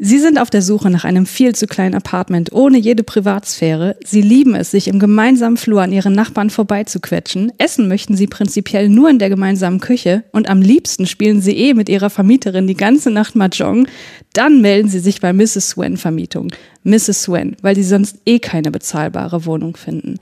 [0.00, 3.96] Sie sind auf der Suche nach einem viel zu kleinen Apartment ohne jede Privatsphäre.
[4.04, 7.50] Sie lieben es, sich im gemeinsamen Flur an ihren Nachbarn vorbeizuquetschen.
[7.58, 11.74] Essen möchten sie prinzipiell nur in der gemeinsamen Küche und am liebsten spielen sie eh
[11.74, 13.88] mit ihrer Vermieterin die ganze Nacht Mahjong.
[14.34, 15.70] Dann melden sie sich bei Mrs.
[15.70, 16.52] Swen Vermietung.
[16.84, 17.22] Mrs.
[17.22, 20.20] Swen, weil sie sonst eh keine bezahlbare Wohnung finden.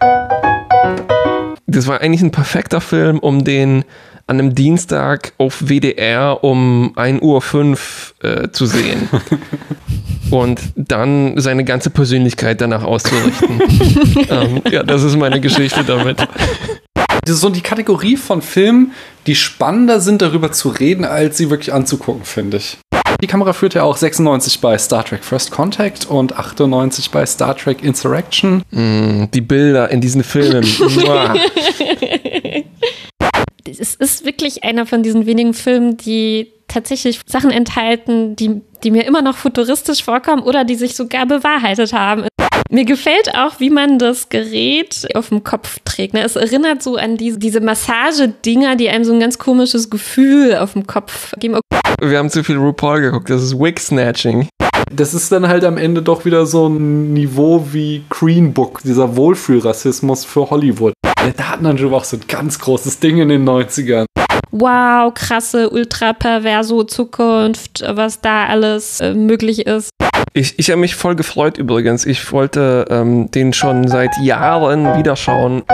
[1.66, 3.84] Das war eigentlich ein perfekter Film, um den
[4.26, 7.76] an einem Dienstag auf WDR um 1.05 Uhr
[8.28, 9.08] äh, zu sehen.
[10.30, 13.60] und dann seine ganze Persönlichkeit danach auszurichten.
[14.30, 16.18] ähm, ja, das ist meine Geschichte damit.
[17.22, 18.92] Das ist so die Kategorie von Filmen,
[19.26, 22.78] die spannender sind, darüber zu reden, als sie wirklich anzugucken, finde ich.
[23.20, 27.56] Die Kamera führte ja auch 96 bei Star Trek First Contact und 98 bei Star
[27.56, 28.62] Trek Insurrection.
[28.70, 30.64] Mm, die Bilder in diesen Filmen.
[33.68, 39.06] es ist wirklich einer von diesen wenigen Filmen, die tatsächlich Sachen enthalten, die, die mir
[39.06, 42.24] immer noch futuristisch vorkommen oder die sich sogar bewahrheitet haben.
[42.70, 46.14] Mir gefällt auch, wie man das Gerät auf dem Kopf trägt.
[46.14, 46.24] Ne?
[46.24, 50.72] Es erinnert so an diese, diese Massagedinger, die einem so ein ganz komisches Gefühl auf
[50.72, 51.60] dem Kopf geben.
[52.00, 54.48] Wir haben zu viel RuPaul geguckt, das ist Wig-Snatching.
[54.92, 59.16] Das ist dann halt am Ende doch wieder so ein Niveau wie Green Book, dieser
[59.16, 60.92] Wohlfühlrassismus für Hollywood.
[61.26, 64.04] Der Datenanschub war auch so ein ganz großes Ding in den 90ern.
[64.52, 69.90] Wow, krasse, ultra perverso Zukunft, was da alles äh, möglich ist.
[70.34, 72.06] Ich, ich habe mich voll gefreut übrigens.
[72.06, 75.64] Ich wollte ähm, den schon seit Jahren wieder schauen.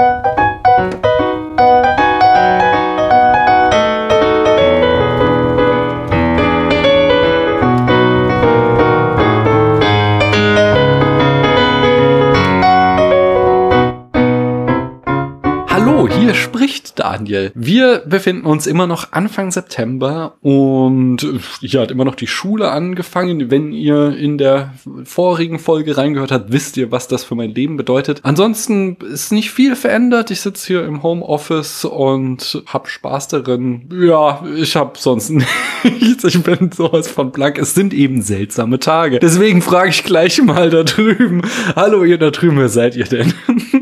[16.09, 17.53] Hier spricht Daniel.
[17.55, 21.27] Wir befinden uns immer noch Anfang September und
[21.61, 23.51] hier hat immer noch die Schule angefangen.
[23.51, 27.77] Wenn ihr in der vorigen Folge reingehört habt, wisst ihr, was das für mein Leben
[27.77, 28.21] bedeutet.
[28.23, 30.31] Ansonsten ist nicht viel verändert.
[30.31, 33.89] Ich sitze hier im Homeoffice und hab Spaß darin.
[33.93, 35.31] Ja, ich hab sonst
[35.85, 36.25] nichts.
[36.25, 37.59] Ich bin sowas von blank.
[37.59, 39.19] Es sind eben seltsame Tage.
[39.19, 41.43] Deswegen frage ich gleich mal da drüben.
[41.77, 43.33] Hallo, ihr da drüben, wer seid ihr denn?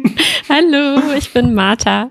[0.53, 2.11] Hallo, ich bin Martha.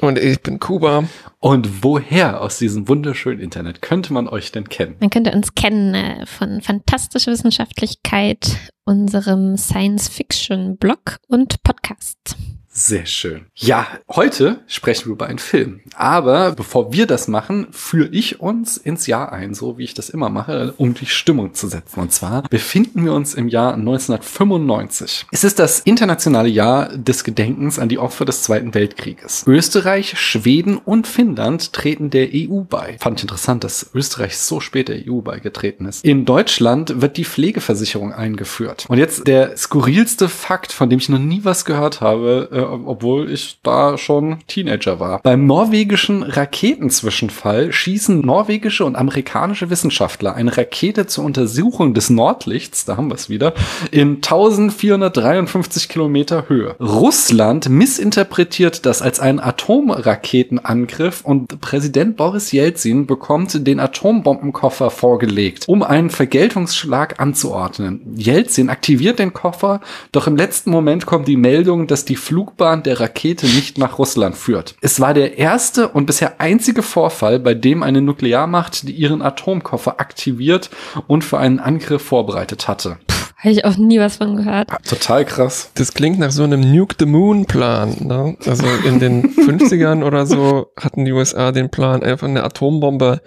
[0.00, 1.04] Und ich bin Kuba.
[1.38, 4.96] Und woher aus diesem wunderschönen Internet könnte man euch denn kennen?
[5.00, 8.56] Man könnte uns kennen äh, von fantastischer Wissenschaftlichkeit,
[8.86, 12.36] unserem Science-Fiction-Blog und Podcast.
[12.76, 13.46] Sehr schön.
[13.54, 15.80] Ja, heute sprechen wir über einen Film.
[15.94, 20.10] Aber bevor wir das machen, führe ich uns ins Jahr ein, so wie ich das
[20.10, 22.00] immer mache, um die Stimmung zu setzen.
[22.00, 25.26] Und zwar befinden wir uns im Jahr 1995.
[25.30, 29.44] Es ist das internationale Jahr des Gedenkens an die Opfer des Zweiten Weltkrieges.
[29.46, 32.96] Österreich, Schweden und Finnland treten der EU bei.
[32.98, 36.04] Fand ich interessant, dass Österreich so spät der EU beigetreten ist.
[36.04, 38.86] In Deutschland wird die Pflegeversicherung eingeführt.
[38.88, 43.58] Und jetzt der skurrilste Fakt, von dem ich noch nie was gehört habe, obwohl ich
[43.62, 45.20] da schon Teenager war.
[45.22, 52.96] Beim norwegischen Raketenzwischenfall schießen norwegische und amerikanische Wissenschaftler eine Rakete zur Untersuchung des Nordlichts, da
[52.96, 53.54] haben wir es wieder,
[53.90, 56.76] in 1453 Kilometer Höhe.
[56.80, 65.82] Russland missinterpretiert das als einen Atomraketenangriff und Präsident Boris Jelzin bekommt den Atombombenkoffer vorgelegt, um
[65.82, 68.00] einen Vergeltungsschlag anzuordnen.
[68.16, 69.80] Jelzin aktiviert den Koffer,
[70.12, 73.98] doch im letzten Moment kommt die Meldung, dass die Flug Flugbahn der Rakete nicht nach
[73.98, 74.76] Russland führt.
[74.80, 80.70] Es war der erste und bisher einzige Vorfall, bei dem eine Nuklearmacht ihren Atomkoffer aktiviert
[81.08, 82.98] und für einen Angriff vorbereitet hatte.
[83.36, 84.68] Habe ich auch nie was von gehört.
[84.88, 85.70] Total krass.
[85.74, 87.96] Das klingt nach so einem Nuke the Moon Plan.
[88.00, 88.36] Ne?
[88.46, 93.20] Also in den 50ern oder so hatten die USA den Plan, einfach eine Atombombe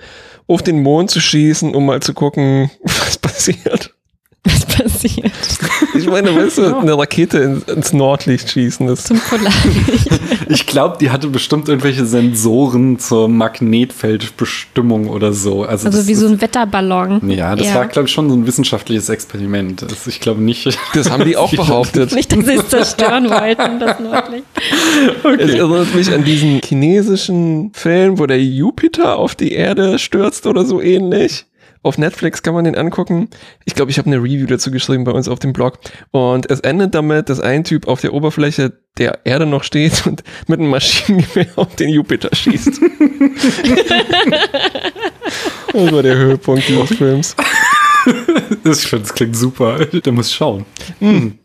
[0.47, 3.93] auf den Mond zu schießen, um mal zu gucken, was passiert
[4.47, 5.31] was passiert.
[5.97, 9.07] Ich meine, weißt du, eine Rakete ins, ins Nordlicht schießen ist.
[9.07, 10.09] Zum Polarlicht.
[10.49, 15.63] Ich glaube, die hatte bestimmt irgendwelche Sensoren zur Magnetfeldbestimmung oder so.
[15.63, 17.29] Also, also wie so ein Wetterballon.
[17.29, 17.75] Ja, das ja.
[17.75, 19.83] war, glaube ich, schon so ein wissenschaftliches Experiment.
[19.83, 20.77] Also ich glaube nicht.
[20.93, 22.13] Das haben die auch behauptet.
[22.13, 24.45] nicht, dass sie es zerstören wollten, das Nordlicht.
[25.23, 25.41] Okay.
[25.41, 30.65] Es erinnert mich an diesen chinesischen Film, wo der Jupiter auf die Erde stürzt oder
[30.65, 31.45] so ähnlich.
[31.83, 33.29] Auf Netflix kann man den angucken.
[33.65, 35.79] Ich glaube, ich habe eine Review dazu geschrieben bei uns auf dem Blog.
[36.11, 40.23] Und es endet damit, dass ein Typ auf der Oberfläche der Erde noch steht und
[40.47, 42.81] mit einem Maschinengewehr auf den Jupiter schießt.
[45.73, 47.35] das war der Höhepunkt dieses Films.
[48.63, 49.85] Das, das klingt super.
[49.85, 50.65] Da muss schauen.
[50.99, 51.37] Hm.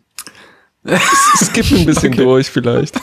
[0.85, 2.25] Skip ein bisschen okay.
[2.25, 3.01] durch vielleicht.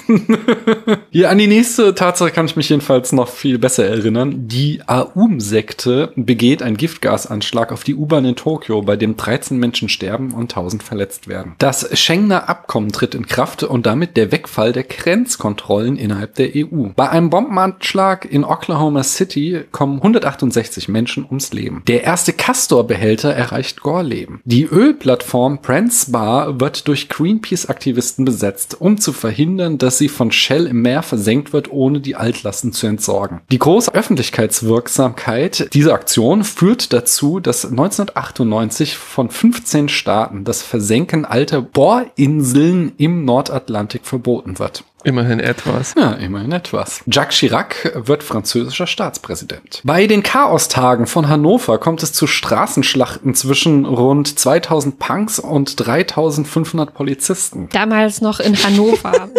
[1.11, 4.47] Hier an die nächste Tatsache kann ich mich jedenfalls noch viel besser erinnern.
[4.49, 10.33] Die Aum-Sekte begeht einen Giftgasanschlag auf die U-Bahn in Tokio, bei dem 13 Menschen sterben
[10.33, 11.55] und 1000 verletzt werden.
[11.57, 16.89] Das Schengener Abkommen tritt in Kraft und damit der Wegfall der Grenzkontrollen innerhalb der EU.
[16.95, 21.83] Bei einem Bombenanschlag in Oklahoma City kommen 168 Menschen ums Leben.
[21.87, 24.41] Der erste Castor-Behälter erreicht Gorleben.
[24.43, 30.31] Die Ölplattform Brent's Bar wird durch Greenpeace Greenpeace-Aktivisten besetzt, um zu verhindern, dass sie von
[30.31, 33.41] Shell im Meer versenkt wird, ohne die Altlasten zu entsorgen.
[33.51, 41.61] Die große Öffentlichkeitswirksamkeit dieser Aktion führt dazu, dass 1998 von 15 Staaten das Versenken alter
[41.61, 44.83] Bohrinseln im Nordatlantik verboten wird.
[45.03, 45.95] Immerhin etwas.
[45.97, 47.01] Ja, immerhin etwas.
[47.07, 49.81] Jacques Chirac wird französischer Staatspräsident.
[49.85, 56.93] Bei den Chaostagen von Hannover kommt es zu Straßenschlachten zwischen rund 2000 Punks und 3500
[56.93, 57.69] Polizisten.
[57.71, 59.11] Damals noch in Hannover.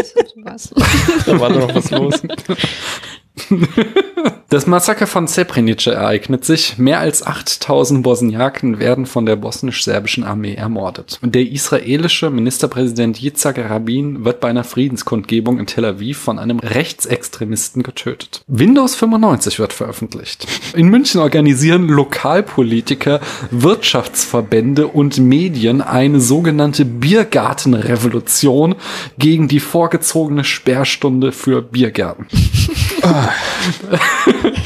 [1.26, 2.22] da war noch was los.
[4.50, 6.76] Das Massaker von Srebrenica ereignet sich.
[6.76, 11.20] Mehr als 8000 Bosniaken werden von der bosnisch-serbischen Armee ermordet.
[11.22, 17.84] Der israelische Ministerpräsident Yitzhak Rabin wird bei einer Friedenskundgebung in Tel Aviv von einem Rechtsextremisten
[17.84, 18.42] getötet.
[18.48, 20.48] Windows 95 wird veröffentlicht.
[20.74, 23.20] In München organisieren Lokalpolitiker,
[23.52, 28.74] Wirtschaftsverbände und Medien eine sogenannte Biergartenrevolution
[29.16, 32.26] gegen die vorgezogene Sperrstunde für Biergärten.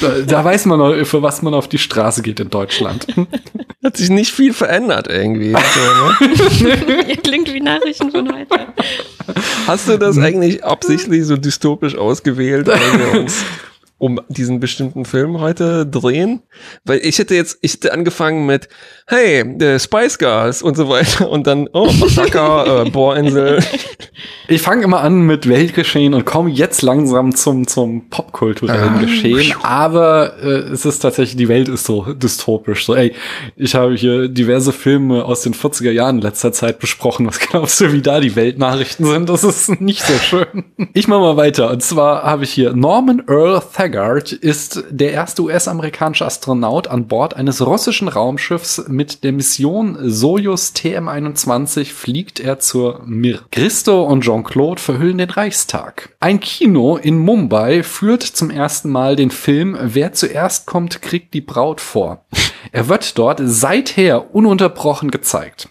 [0.00, 3.06] da, da, weiß man noch, für was man auf die Straße geht in Deutschland.
[3.82, 5.54] Hat sich nicht viel verändert irgendwie.
[5.74, 7.16] So, ne?
[7.22, 8.66] Klingt wie Nachrichten von heute.
[9.66, 13.44] Hast du das eigentlich absichtlich so dystopisch ausgewählt, weil wir uns
[14.04, 16.42] um diesen bestimmten Film heute drehen?
[16.84, 18.68] Weil ich hätte jetzt, ich hätte angefangen mit,
[19.06, 23.60] hey, the Spice Girls und so weiter und dann, oh, Osaka, äh, Bohrinsel.
[24.46, 29.00] Ich fange immer an mit Weltgeschehen und komme jetzt langsam zum, zum popkulturellen ah.
[29.00, 29.54] Geschehen.
[29.62, 32.84] Aber äh, es ist tatsächlich, die Welt ist so dystopisch.
[32.84, 33.14] So, ey,
[33.56, 37.26] ich habe hier diverse Filme aus den 40er Jahren letzter Zeit besprochen.
[37.26, 39.30] Was glaubst du, wie da die Weltnachrichten sind?
[39.30, 40.64] Das ist nicht so schön.
[40.92, 41.70] Ich mache mal weiter.
[41.70, 43.60] Und zwar habe ich hier Norman Earl
[43.94, 50.72] Thagard ist der erste US-amerikanische Astronaut an Bord eines russischen Raumschiffs mit der Mission Soyuz
[50.74, 53.42] TM-21 fliegt er zur Mir.
[53.52, 56.10] Christo und Jean-Claude verhüllen den Reichstag.
[56.18, 61.40] Ein Kino in Mumbai führt zum ersten Mal den Film Wer zuerst kommt, kriegt die
[61.40, 62.24] Braut vor.
[62.72, 65.68] Er wird dort seither ununterbrochen gezeigt.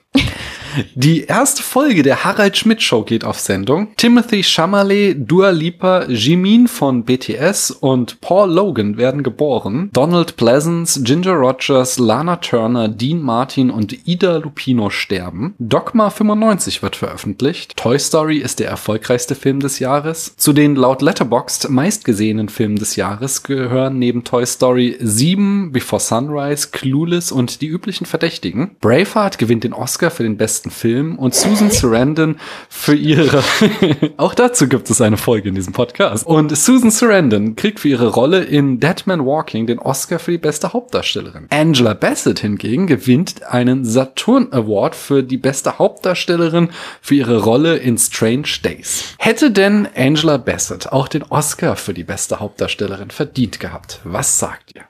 [0.95, 3.89] Die erste Folge der Harald Schmidt Show geht auf Sendung.
[3.97, 9.89] Timothy Chalamet, Dua Lipa, Jimin von BTS und Paul Logan werden geboren.
[9.93, 15.53] Donald Pleasance, Ginger Rogers, Lana Turner, Dean Martin und Ida Lupino sterben.
[15.59, 17.77] Dogma 95 wird veröffentlicht.
[17.77, 20.35] Toy Story ist der erfolgreichste Film des Jahres.
[20.37, 26.69] Zu den laut Letterboxd meistgesehenen Filmen des Jahres gehören neben Toy Story 7, Before Sunrise,
[26.71, 28.75] Clueless und die üblichen Verdächtigen.
[28.81, 32.37] Braveheart gewinnt den Oscar für den besten besten Film und Susan Sarandon
[32.69, 33.43] für ihre,
[34.17, 36.25] auch dazu gibt es eine Folge in diesem Podcast.
[36.25, 40.37] Und Susan Sarandon kriegt für ihre Rolle in Dead Man Walking den Oscar für die
[40.37, 41.47] beste Hauptdarstellerin.
[41.49, 46.69] Angela Bassett hingegen gewinnt einen Saturn Award für die beste Hauptdarstellerin
[47.01, 49.15] für ihre Rolle in Strange Days.
[49.17, 53.99] Hätte denn Angela Bassett auch den Oscar für die beste Hauptdarstellerin verdient gehabt?
[54.03, 54.83] Was sagt ihr?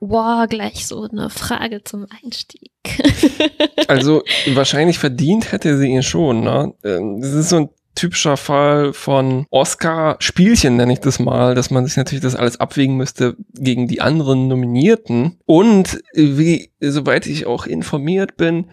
[0.00, 2.70] Boah, gleich so eine Frage zum Einstieg.
[3.88, 4.22] also
[4.52, 6.42] wahrscheinlich verdient hätte sie ihn schon.
[6.42, 6.74] Ne?
[6.84, 11.84] Ähm, das ist so ein typischer Fall von Oscar-Spielchen, nenne ich das mal, dass man
[11.84, 15.38] sich natürlich das alles abwägen müsste gegen die anderen Nominierten.
[15.46, 18.66] Und wie, soweit ich auch informiert bin,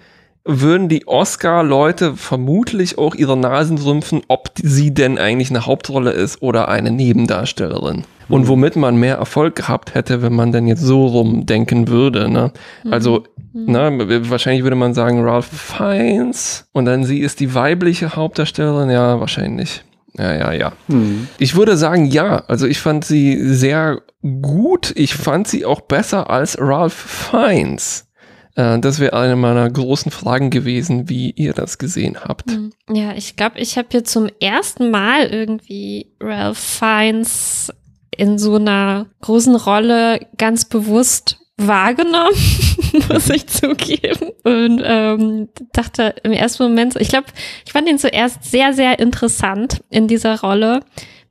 [0.43, 6.43] würden die Oscar-Leute vermutlich auch ihre Nasen rümpfen, ob sie denn eigentlich eine Hauptrolle ist
[6.43, 8.03] oder eine Nebendarstellerin.
[8.27, 8.47] Und mhm.
[8.47, 12.29] womit man mehr Erfolg gehabt hätte, wenn man denn jetzt so rumdenken würde.
[12.29, 12.51] Ne?
[12.83, 12.93] Mhm.
[12.93, 13.71] Also, mhm.
[13.71, 18.89] ne, wahrscheinlich würde man sagen, Ralph Fiennes und dann sie ist die weibliche Hauptdarstellerin.
[18.89, 19.83] Ja, wahrscheinlich.
[20.17, 20.71] Ja, ja, ja.
[20.87, 21.27] Mhm.
[21.39, 22.43] Ich würde sagen, ja.
[22.47, 24.01] Also ich fand sie sehr
[24.41, 24.93] gut.
[24.95, 28.07] Ich fand sie auch besser als Ralph Fiennes.
[28.55, 32.51] Äh, das wäre eine meiner großen Fragen gewesen, wie ihr das gesehen habt.
[32.51, 32.71] Hm.
[32.89, 37.73] Ja, ich glaube, ich habe hier zum ersten Mal irgendwie Ralph Fiennes
[38.15, 42.35] in so einer großen Rolle ganz bewusst wahrgenommen,
[43.09, 44.31] muss ich zugeben.
[44.43, 47.27] Und ähm, dachte im ersten Moment, ich glaube,
[47.65, 50.81] ich fand ihn zuerst sehr, sehr interessant in dieser Rolle,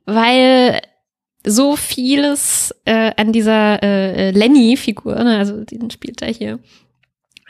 [0.05, 0.81] weil
[1.45, 6.59] so vieles äh, an dieser äh, Lenny-Figur, ne, also den spielt er hier,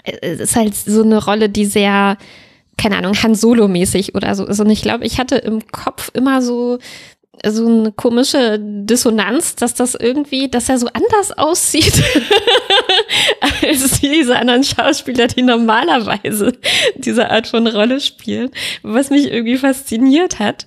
[0.04, 2.18] es ist halt so eine Rolle, die sehr
[2.78, 4.60] keine Ahnung, Han Solo-mäßig oder so ist.
[4.60, 6.78] Und ich glaube, ich hatte im Kopf immer so,
[7.48, 12.04] so eine komische Dissonanz, dass das irgendwie, dass er so anders aussieht
[13.62, 16.54] als diese anderen Schauspieler, die normalerweise
[16.96, 18.52] diese Art von Rolle spielen,
[18.84, 20.66] was mich irgendwie fasziniert hat.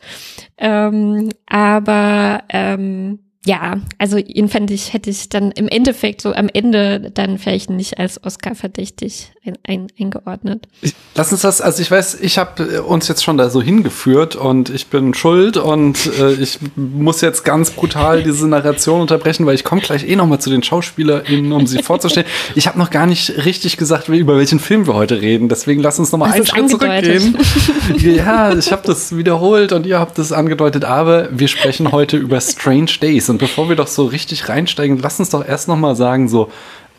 [0.58, 6.48] Ähm, aber ähm, ja, also ihn fände ich, hätte ich dann im Endeffekt so am
[6.52, 10.68] Ende dann vielleicht nicht als Oscar verdächtig ein, ein, eingeordnet.
[10.80, 13.62] Ich, lass uns das, also ich weiß, ich habe äh, uns jetzt schon da so
[13.62, 19.46] hingeführt und ich bin schuld und äh, ich muss jetzt ganz brutal diese Narration unterbrechen,
[19.46, 22.26] weil ich komme gleich eh nochmal zu den SchauspielerInnen, um sie vorzustellen.
[22.54, 25.98] Ich habe noch gar nicht richtig gesagt, über welchen Film wir heute reden, deswegen lass
[25.98, 27.36] uns nochmal einen Schritt zurückgehen.
[27.98, 32.40] ja, ich habe das wiederholt und ihr habt das angedeutet, aber wir sprechen heute über
[32.40, 35.96] Strange Days und bevor wir doch so richtig reinsteigen, lass uns doch erst noch mal
[35.96, 36.50] sagen, so,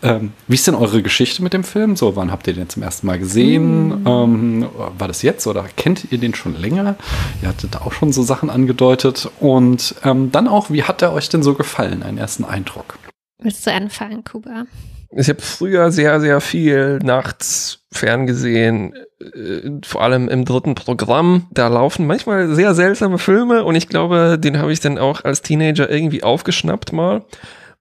[0.01, 1.95] ähm, wie ist denn eure Geschichte mit dem Film?
[1.95, 4.03] So, wann habt ihr den zum ersten Mal gesehen?
[4.03, 4.07] Mm.
[4.07, 6.95] Ähm, war das jetzt oder kennt ihr den schon länger?
[7.41, 9.29] Ihr hattet auch schon so Sachen angedeutet.
[9.39, 12.03] Und ähm, dann auch, wie hat er euch denn so gefallen?
[12.03, 12.97] Einen ersten Eindruck.
[13.41, 14.65] Willst du anfangen, Kuba?
[15.11, 21.47] Ich habe früher sehr, sehr viel nachts ferngesehen, äh, vor allem im dritten Programm.
[21.51, 25.41] Da laufen manchmal sehr seltsame Filme und ich glaube, den habe ich dann auch als
[25.41, 27.23] Teenager irgendwie aufgeschnappt mal.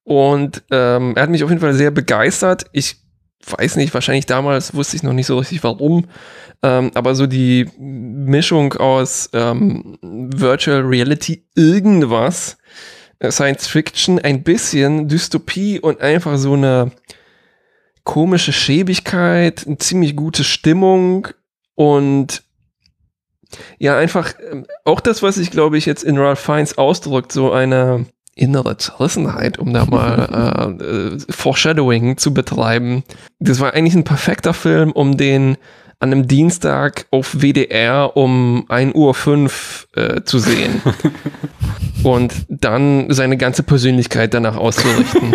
[0.09, 2.65] Und ähm, er hat mich auf jeden Fall sehr begeistert.
[2.73, 2.97] Ich
[3.47, 6.07] weiß nicht, wahrscheinlich damals wusste ich noch nicht so richtig warum,
[6.63, 12.57] ähm, aber so die Mischung aus ähm, Virtual Reality irgendwas,
[13.19, 16.91] äh, Science Fiction, ein bisschen Dystopie und einfach so eine
[18.05, 21.29] komische Schäbigkeit, eine ziemlich gute Stimmung
[21.75, 22.45] und
[23.79, 27.53] ja, einfach ähm, auch das, was ich glaube ich jetzt in Ralph Fiennes ausdrückt, so
[27.53, 28.07] eine
[28.39, 33.05] innere Zerrissenheit, um da mal äh, äh, Foreshadowing zu betreiben.
[33.39, 35.57] Das war eigentlich ein perfekter Film, um den
[36.01, 39.49] an einem Dienstag auf WDR um 1.05 Uhr
[39.97, 40.81] äh, zu sehen.
[42.05, 45.35] und dann seine ganze Persönlichkeit danach auszurichten.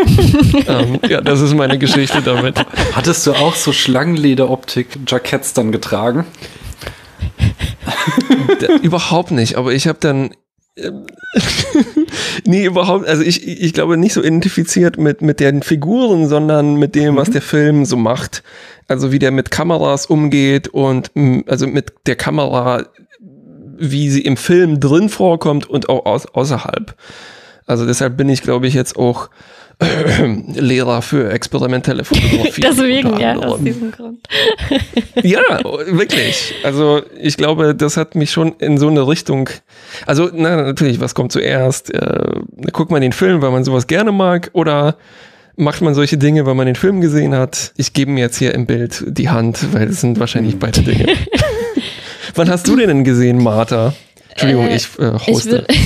[0.67, 2.55] ähm, ja, das ist meine Geschichte damit.
[2.93, 6.25] Hattest du auch so Schlangenlederoptik-Jacketts dann getragen?
[8.81, 10.31] überhaupt nicht, aber ich habe dann
[12.46, 16.96] nee, überhaupt, also ich, ich glaube nicht so identifiziert mit, mit den Figuren, sondern mit
[16.96, 17.34] dem, was mhm.
[17.34, 18.44] der Film so macht.
[18.88, 21.12] Also wie der mit Kameras umgeht und
[21.48, 22.86] also mit der Kamera
[23.77, 26.96] wie sie im Film drin vorkommt und auch aus, außerhalb.
[27.65, 29.30] Also deshalb bin ich, glaube ich, jetzt auch
[30.56, 32.62] Lehrer für experimentelle Fotografie.
[32.63, 34.20] Deswegen, ja, aus diesem Grund.
[35.24, 35.42] ja,
[35.88, 36.53] wirklich.
[36.63, 39.50] Also ich glaube, das hat mich schon in so eine Richtung.
[40.06, 41.94] Also, na, natürlich, was kommt zuerst?
[41.94, 44.96] Äh, guckt man den Film, weil man sowas gerne mag, oder
[45.56, 47.74] macht man solche Dinge, weil man den Film gesehen hat?
[47.77, 51.08] Ich gebe mir jetzt hier im Bild die Hand, weil es sind wahrscheinlich beide Dinge.
[52.36, 53.94] Wann hast du den denn gesehen, Martha?
[54.33, 55.65] Entschuldigung, äh, ich äh, hoste.
[55.69, 55.77] Ich,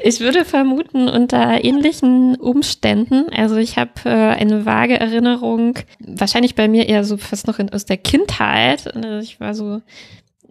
[0.00, 3.26] ich, würde vermuten, unter ähnlichen Umständen.
[3.34, 7.72] Also ich habe äh, eine vage Erinnerung, wahrscheinlich bei mir eher so fast noch in,
[7.72, 8.94] aus der Kindheit.
[8.94, 9.80] Also ich war so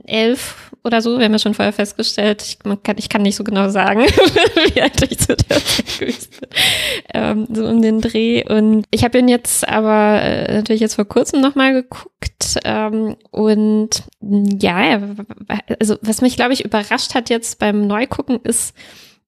[0.03, 1.17] elf oder so.
[1.17, 4.01] Wir haben ja schon vorher festgestellt, ich, kann, ich kann nicht so genau sagen,
[4.73, 6.13] wie alt ich zu der Zeit bin.
[7.13, 8.43] Ähm, so um den Dreh.
[8.47, 12.59] Und ich habe ihn jetzt aber äh, natürlich jetzt vor kurzem nochmal geguckt.
[12.63, 15.01] Ähm, und ja,
[15.79, 18.75] also was mich, glaube ich, überrascht hat jetzt beim Neugucken ist,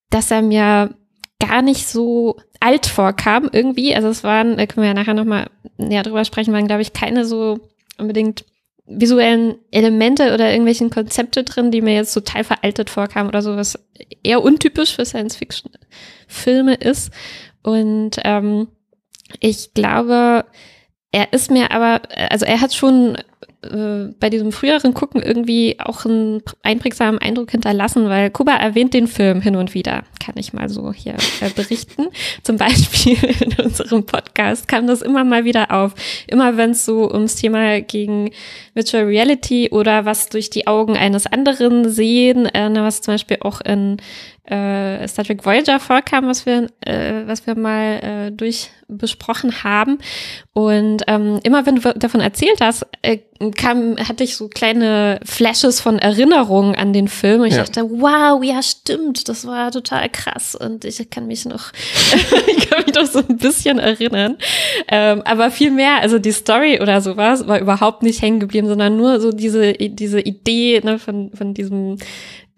[0.10, 0.96] dass er mir
[1.40, 3.96] gar nicht so alt vorkam irgendwie.
[3.96, 6.94] Also es waren, da können wir ja nachher nochmal näher drüber sprechen, waren, glaube ich,
[6.94, 7.60] keine so
[7.98, 8.46] unbedingt
[8.88, 13.78] visuellen Elemente oder irgendwelchen Konzepte drin, die mir jetzt total veraltet vorkamen oder so, was
[14.24, 17.12] eher untypisch für Science-Fiction-Filme ist.
[17.64, 18.70] Und ähm,
[19.42, 20.46] ich glaube,
[21.12, 23.18] er ist mir aber, also er hat schon
[23.72, 29.08] äh, bei diesem früheren Gucken irgendwie auch einen einprägsamen Eindruck hinterlassen, weil Kuba erwähnt den
[29.08, 32.08] Film hin und wieder, kann ich mal so hier äh, berichten.
[32.44, 35.94] Zum Beispiel in unserem Podcast kam das immer mal wieder auf.
[36.28, 38.32] Immer wenn es so ums Thema gegen
[38.74, 43.62] Virtual Reality oder was durch die Augen eines anderen sehen, äh, was zum Beispiel auch
[43.62, 43.98] in
[44.48, 50.00] äh, Star Trek Voyager vorkam, was wir, äh, was wir mal äh, durch besprochen haben.
[50.54, 53.20] Und ähm, immer wenn du davon erzählt hast, äh,
[53.56, 57.42] kam, hatte ich so kleine Flashes von Erinnerungen an den Film.
[57.42, 57.64] Und ich ja.
[57.64, 60.56] dachte, wow, ja, stimmt, das war total krass.
[60.56, 61.74] Und ich kann mich noch,
[62.48, 64.38] ich kann mich noch so ein bisschen erinnern.
[64.88, 68.96] Ähm, aber viel mehr, also die Story oder sowas war überhaupt nicht hängen geblieben, sondern
[68.96, 71.98] nur so diese, diese Idee ne, von, von diesem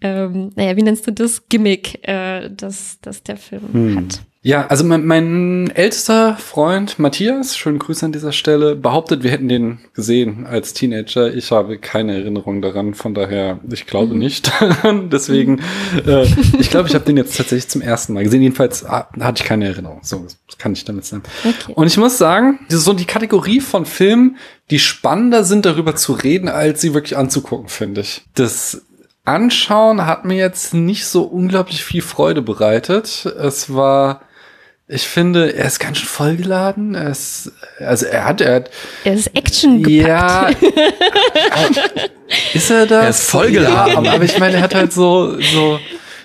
[0.00, 1.48] ähm, naja, wie nennst du das?
[1.48, 3.96] Gimmick, äh, das, das der Film hm.
[3.96, 4.20] hat.
[4.42, 9.48] Ja, also mein, mein ältester Freund Matthias, schönen Grüße an dieser Stelle, behauptet, wir hätten
[9.48, 11.34] den gesehen als Teenager.
[11.34, 14.18] Ich habe keine Erinnerung daran, von daher, ich glaube Mhm.
[14.18, 14.50] nicht.
[15.12, 15.60] Deswegen,
[16.06, 16.24] äh,
[16.58, 18.40] ich glaube, ich habe den jetzt tatsächlich zum ersten Mal gesehen.
[18.40, 19.98] Jedenfalls ah, hatte ich keine Erinnerung.
[20.02, 21.22] So das kann ich damit sagen.
[21.44, 21.74] Okay.
[21.74, 24.38] Und ich muss sagen, so die Kategorie von Filmen,
[24.70, 28.22] die spannender sind, darüber zu reden, als sie wirklich anzugucken, finde ich.
[28.34, 28.86] Das
[29.24, 33.26] Anschauen hat mir jetzt nicht so unglaublich viel Freude bereitet.
[33.26, 34.22] Es war,
[34.88, 36.94] ich finde, er ist ganz schön vollgeladen.
[36.94, 38.70] Er ist, also er hat, er hat,
[39.04, 40.08] Er ist Action gepackt.
[40.08, 40.48] ja,
[42.54, 43.04] ist er das?
[43.04, 43.92] Er ist vollgeladen.
[43.92, 45.78] Ja, aber, aber ich meine, er hat halt so, so,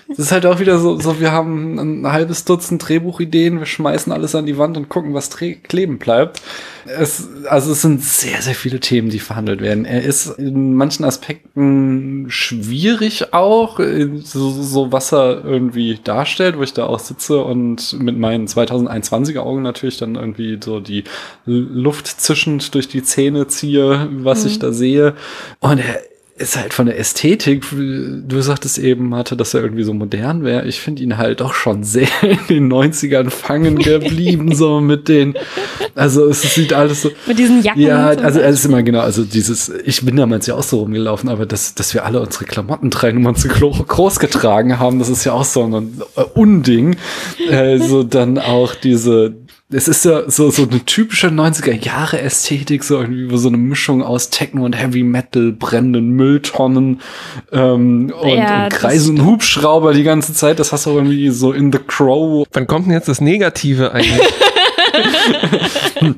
[0.08, 4.12] das ist halt auch wieder so, so, wir haben ein halbes Dutzend Drehbuchideen, wir schmeißen
[4.12, 6.42] alles an die Wand und gucken, was kleben bleibt.
[6.86, 9.84] Es, also es sind sehr, sehr viele Themen, die verhandelt werden.
[9.84, 13.80] Er ist in manchen Aspekten schwierig auch,
[14.22, 19.40] so, so was er irgendwie darstellt, wo ich da auch sitze und mit meinen 2021er
[19.40, 21.02] Augen natürlich dann irgendwie so die
[21.44, 25.14] Luft zischend durch die Zähne ziehe, was ich da sehe.
[25.58, 26.00] Und er
[26.38, 30.66] ist halt von der Ästhetik, du sagtest eben, Mathe, dass er irgendwie so modern wäre.
[30.66, 35.34] Ich finde ihn halt doch schon sehr in den 90ern fangen geblieben, so mit den,
[35.94, 37.80] also es sieht alles so, Mit diesen Jacken.
[37.80, 38.24] ja, und so.
[38.24, 41.46] also es ist immer genau, also dieses, ich bin damals ja auch so rumgelaufen, aber
[41.46, 45.24] dass, dass wir alle unsere Klamotten drei Nummern zu gro- groß getragen haben, das ist
[45.24, 46.96] ja auch so ein äh, Unding.
[47.50, 49.34] Äh, so dann auch diese,
[49.68, 54.64] es ist ja so, so eine typische 90er-Jahre-Ästhetik, so irgendwie so eine Mischung aus Techno
[54.64, 57.00] und Heavy Metal, brennenden Mülltonnen
[57.50, 60.60] ähm, und, Ja, und das kreisenden Hubschrauber die ganze Zeit.
[60.60, 63.92] Das hast du auch irgendwie so in The Crow Wann kommt denn jetzt das Negative
[63.92, 64.20] eigentlich?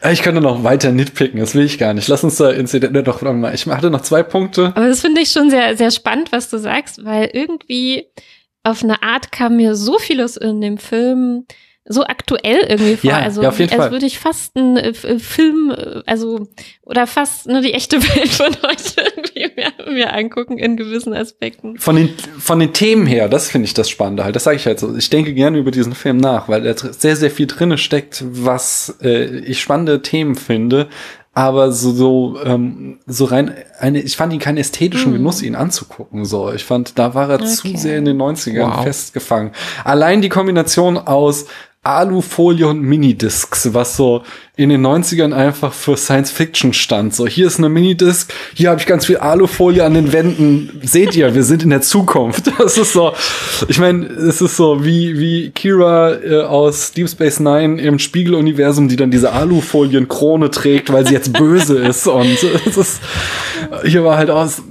[0.00, 2.08] Äh, Ich könnte noch weiter nitpicken, das will ich gar nicht.
[2.08, 3.54] Lass uns da Inzident doch warte mal.
[3.54, 4.72] Ich hatte noch zwei Punkte.
[4.74, 8.06] Aber das finde ich schon sehr, sehr spannend, was du sagst, weil irgendwie
[8.62, 11.46] auf eine Art kam mir so vieles in dem Film
[11.84, 13.10] so aktuell irgendwie vor.
[13.10, 13.90] Ja, also ja, auf jeden als Fall.
[13.90, 16.46] würde ich fast einen äh, äh, Film, äh, also
[16.82, 21.78] oder fast nur die echte Welt von heute irgendwie mir, mir angucken in gewissen Aspekten.
[21.78, 24.36] Von den, von den Themen her, das finde ich das Spannende halt.
[24.36, 24.96] Das sage ich halt so.
[24.96, 28.96] Ich denke gerne über diesen Film nach, weil da sehr, sehr viel drinne steckt, was
[29.02, 30.88] äh, ich spannende Themen finde.
[31.34, 36.26] Aber so, so, ähm, so rein, eine, ich fand ihn keinen ästhetischen Genuss, ihn anzugucken.
[36.26, 37.76] So, ich fand, da war er zu Okay.
[37.78, 38.82] sehr in den 90ern Wow.
[38.82, 39.52] festgefangen.
[39.84, 41.46] Allein die Kombination aus
[41.84, 44.22] Alufolie und Minidiscs, was so
[44.54, 47.14] in den 90ern einfach für Science Fiction stand.
[47.14, 50.78] So, hier ist eine Minidisc, hier habe ich ganz viel Alufolie an den Wänden.
[50.84, 52.52] Seht ihr, wir sind in der Zukunft.
[52.62, 53.12] Das ist so,
[53.66, 58.88] ich meine, es ist so wie, wie Kira äh, aus Deep Space Nine im Spiegeluniversum,
[58.88, 62.06] die dann diese Alufolienkrone trägt, weil sie jetzt böse ist.
[62.06, 63.00] Und es ist,
[63.84, 64.62] hier war halt aus,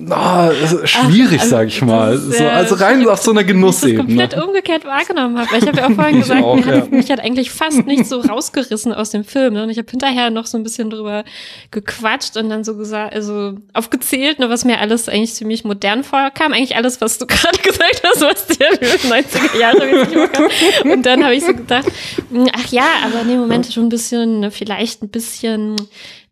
[0.64, 2.18] ist schwierig, also, sag ich mal.
[2.18, 3.98] So, also rein auf so einer Ich das Genussebene.
[3.98, 5.50] komplett umgekehrt wahrgenommen habe.
[5.58, 6.88] Ich habe ja auch vorhin gesagt, auch, ja.
[7.02, 9.54] Mich hat eigentlich fast nicht so rausgerissen aus dem Film.
[9.54, 9.64] Ne?
[9.64, 11.24] Und ich habe hinterher noch so ein bisschen drüber
[11.72, 16.54] gequatscht und dann so gesagt, also aufgezählt, ne, was mir alles eigentlich ziemlich modern vorkam.
[16.54, 20.52] Eigentlich alles, was du gerade gesagt hast, was dir in den 90er Jahre.
[20.84, 21.88] Und dann habe ich so gedacht,
[22.30, 25.76] hm, ach ja, aber nee, Moment, schon ein bisschen, ne, vielleicht ein bisschen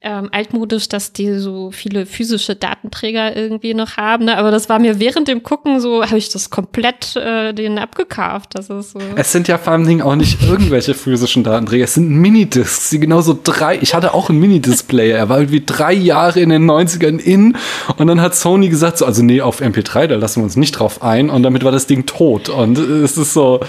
[0.02, 4.26] ähm, altmodisch, dass die so viele physische Datenträger irgendwie noch haben.
[4.26, 4.38] Ne?
[4.38, 8.52] Aber das war mir während dem Gucken so, habe ich das komplett äh, denen abgekauft.
[8.54, 9.00] Das ist so.
[9.16, 13.00] Es sind ja vor allem Dingen auch nicht irgendwelche physischen Datenträger, es sind Minidiscs, die
[13.00, 17.20] genauso drei, ich hatte auch einen Minidisplayer, er war irgendwie drei Jahre in den 90ern
[17.20, 17.58] in
[17.98, 20.72] und dann hat Sony gesagt, so, also nee, auf MP3, da lassen wir uns nicht
[20.74, 23.60] drauf ein und damit war das Ding tot und es ist so,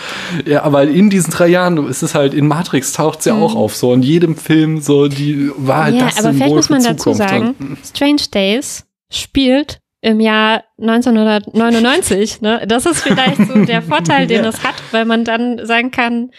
[0.47, 3.75] ja, aber in diesen drei Jahren ist es halt, in Matrix taucht's ja auch auf,
[3.75, 5.99] so in jedem Film, so, die war halt Mhm.
[6.01, 12.41] ja, das aber vielleicht muss man dazu sagen, Und, Strange Days spielt im Jahr 1999.
[12.41, 12.65] Ne?
[12.67, 14.49] Das ist vielleicht so der Vorteil, den Ja.
[14.51, 16.31] es hat, weil man dann sagen kann,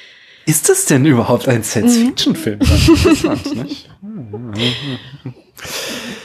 [0.47, 2.59] ist das denn überhaupt ein Science-Fiction-Film?
[2.61, 3.89] Interessant, nicht?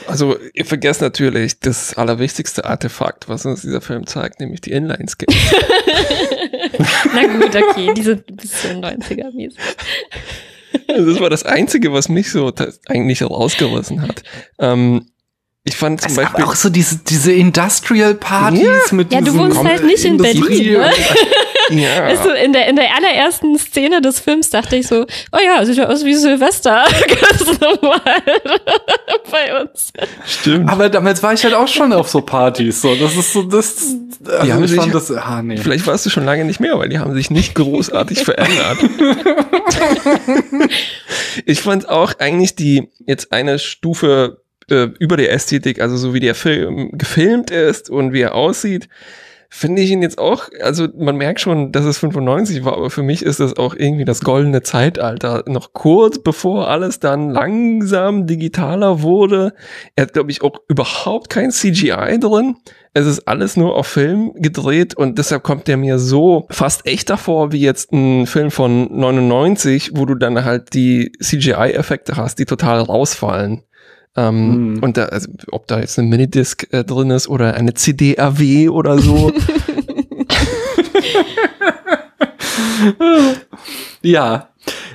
[0.07, 5.35] Also, ihr vergesst natürlich das allerwichtigste Artefakt, was uns dieser Film zeigt, nämlich die Inline-Skates.
[7.13, 9.57] na gut, okay, die sind ein bisschen 90er-mäßig.
[10.87, 12.51] Das war das Einzige, was mich so
[12.87, 14.23] eigentlich rausgerissen hat.
[14.59, 15.05] Ähm,
[15.67, 16.45] ich fand zum Es Beispiel.
[16.45, 20.91] auch so diese, diese Industrial-Partys mit Ja, du wohnst halt nicht in Industrie- Berlin, ne?
[21.83, 25.37] ja, Weißt du, in der, in der allerersten Szene des Films dachte ich so, oh
[25.43, 26.85] ja, sieht ja aus wie Silvester.
[27.07, 28.01] Ganz normal
[29.31, 29.91] bei uns.
[30.25, 30.69] stimmt.
[30.69, 32.81] Aber damals war ich halt auch schon auf so Partys.
[32.81, 33.93] So, das ist so, das.
[34.25, 35.11] Also haben ich sich- fand das.
[35.11, 35.57] Ah, nee.
[35.57, 38.77] Vielleicht warst du schon lange nicht mehr, weil die haben sich nicht großartig verändert.
[41.45, 46.19] ich fand auch eigentlich die jetzt eine Stufe äh, über der Ästhetik, also so wie
[46.19, 48.89] der Film gefilmt ist und wie er aussieht,
[49.49, 53.03] finde ich ihn jetzt auch, also man merkt schon, dass es 95 war, aber für
[53.03, 55.43] mich ist das auch irgendwie das goldene Zeitalter.
[55.47, 59.53] Noch kurz bevor alles dann langsam digitaler wurde.
[59.95, 62.57] Er hat, glaube ich, auch überhaupt kein CGI drin.
[62.93, 67.17] Es ist alles nur auf Film gedreht und deshalb kommt der mir so fast echter
[67.17, 72.45] vor wie jetzt ein Film von 99, wo du dann halt die CGI-Effekte hast, die
[72.45, 73.63] total rausfallen.
[74.17, 74.79] Ähm, mhm.
[74.83, 78.97] Und da, also, ob da jetzt eine Minidisc äh, drin ist oder eine CD-RW oder
[78.97, 79.31] so.
[84.01, 84.49] ja,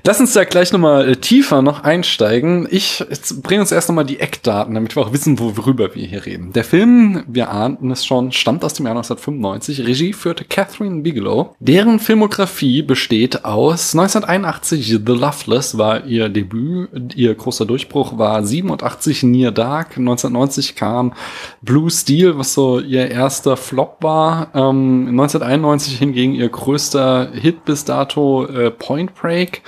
[0.04, 2.66] Lass uns da gleich nochmal äh, tiefer noch einsteigen.
[2.68, 3.04] Ich
[3.40, 6.52] bringe uns erst nochmal die Eckdaten, damit wir auch wissen, worüber wir hier reden.
[6.52, 9.86] Der Film, wir ahnten es schon, stammt aus dem Jahr 1995.
[9.86, 11.54] Regie führte Catherine Bigelow.
[11.60, 17.14] Deren Filmografie besteht aus 1981 The Loveless war ihr Debüt.
[17.14, 19.98] Ihr großer Durchbruch war 87 Near Dark.
[19.98, 21.12] 1990 kam
[21.60, 24.48] Blue Steel, was so ihr erster Flop war.
[24.52, 29.62] Ähm, 1991 hingegen ihr größter Hit bis dato äh, Point Break.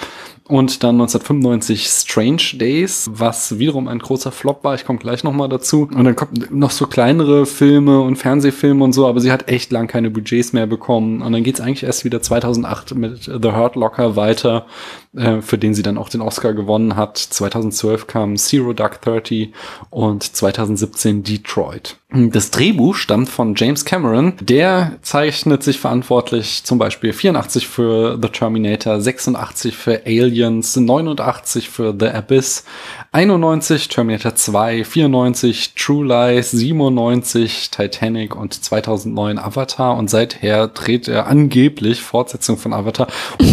[0.46, 4.74] Und dann 1995 Strange Days, was wiederum ein großer Flop war.
[4.74, 5.88] Ich komme gleich nochmal dazu.
[5.94, 9.72] Und dann kommt noch so kleinere Filme und Fernsehfilme und so, aber sie hat echt
[9.72, 11.22] lang keine Budgets mehr bekommen.
[11.22, 14.66] Und dann geht's eigentlich erst wieder 2008 mit The Hurt Locker weiter,
[15.16, 17.18] äh, für den sie dann auch den Oscar gewonnen hat.
[17.18, 19.52] 2012 kam Zero Dark Thirty
[19.90, 21.96] und 2017 Detroit.
[22.10, 24.34] Das Drehbuch stammt von James Cameron.
[24.40, 31.94] Der zeichnet sich verantwortlich zum Beispiel 84 für The Terminator, 86 für Aliens, 89 für
[31.98, 32.64] The Abyss,
[33.10, 41.26] 91 Terminator 2, 94 True Lies, 97 Titanic und 2009 Avatar und seither dreht er
[41.26, 43.08] angeblich Fortsetzung von Avatar.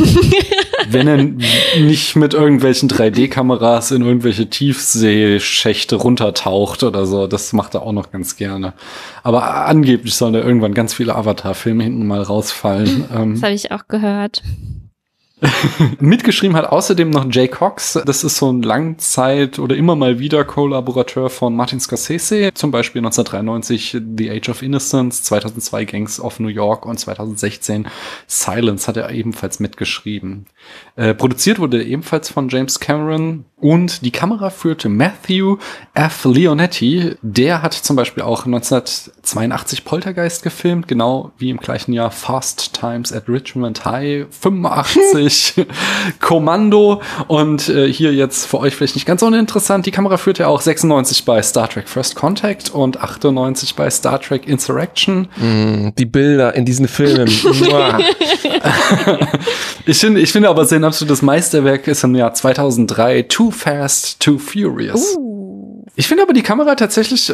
[0.90, 1.18] wenn er
[1.80, 8.12] nicht mit irgendwelchen 3D-Kameras in irgendwelche Tiefseeschächte runtertaucht oder so, das macht er auch noch
[8.12, 8.74] ganz gerne.
[9.24, 13.06] Aber angeblich sollen da irgendwann ganz viele Avatar-Filme hinten mal rausfallen.
[13.12, 14.42] Das ähm, habe ich auch gehört.
[16.00, 18.00] Mitgeschrieben hat außerdem noch Jay Cox.
[18.06, 22.52] Das ist so ein Langzeit- oder immer mal wieder Kollaborateur von Martin Scorsese.
[22.54, 27.88] Zum Beispiel 1993 The Age of Innocence, 2002 Gangs of New York und 2016
[28.28, 30.46] Silence hat er ebenfalls mitgeschrieben.
[30.96, 35.58] Äh, produziert wurde ebenfalls von James Cameron und die Kamera führte Matthew
[35.94, 36.26] F.
[36.26, 37.16] Leonetti.
[37.22, 43.14] Der hat zum Beispiel auch 1982 Poltergeist gefilmt, genau wie im gleichen Jahr Fast Times
[43.14, 45.68] at Richmond High, 85
[46.20, 49.86] Kommando und äh, hier jetzt für euch vielleicht nicht ganz uninteressant.
[49.86, 54.48] Die Kamera führte auch 96 bei Star Trek First Contact und 98 bei Star Trek
[54.48, 55.28] Insurrection.
[55.38, 57.28] Mm, die Bilder in diesen Filmen.
[59.86, 64.40] ich finde, ich finde aber sein absolutes Meisterwerk ist im Jahr 2003 Too Fast, Too
[64.40, 65.16] Furious.
[65.16, 65.86] Uh.
[65.96, 67.32] Ich finde aber die Kamera tatsächlich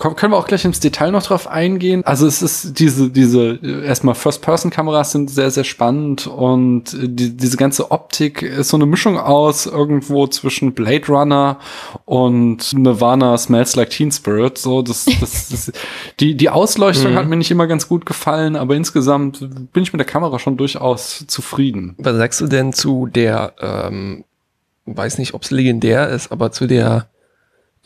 [0.00, 2.04] äh, können wir auch gleich ins Detail noch drauf eingehen.
[2.04, 7.90] Also es ist diese, diese, erstmal First-Person-Kameras sind sehr, sehr spannend und die, diese ganze
[7.90, 11.58] Optik ist so eine Mischung aus irgendwo zwischen Blade Runner
[12.04, 14.58] und Nirvana Smells Like Teen Spirit.
[14.58, 15.72] So, das, das, das
[16.20, 17.16] die, die Ausleuchtung mhm.
[17.16, 19.40] hat mir nicht immer ganz gut gefallen, aber insgesamt
[19.72, 21.94] bin ich mit der Kamera schon durchaus zufrieden.
[21.98, 24.24] Was sagst du denn zu der, ähm,
[24.86, 27.08] weiß nicht, ob es legendär ist, aber zu der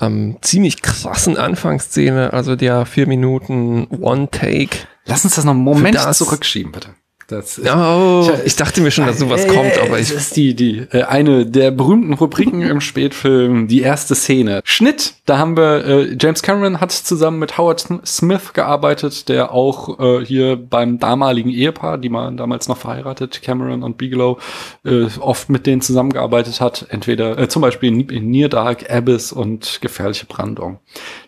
[0.02, 4.76] ähm, ziemlich krassen Anfangsszene, also der vier Minuten One-Take.
[5.06, 6.90] Lass uns das noch einen Moment zurückschieben, bitte.
[7.28, 10.08] Das ist, oh, ich, ich, dachte mir schon, dass sowas äh, kommt, aber ich.
[10.08, 14.60] Das ist die, die, äh, eine der berühmten Rubriken im Spätfilm, die erste Szene.
[14.64, 19.98] Schnitt, da haben wir, äh, James Cameron hat zusammen mit Howard Smith gearbeitet, der auch
[20.00, 24.38] äh, hier beim damaligen Ehepaar, die man damals noch verheiratet, Cameron und Bigelow,
[24.84, 26.86] äh, oft mit denen zusammengearbeitet hat.
[26.90, 30.80] Entweder, äh, zum Beispiel in, in Near Dark, Abyss und Gefährliche Brandung.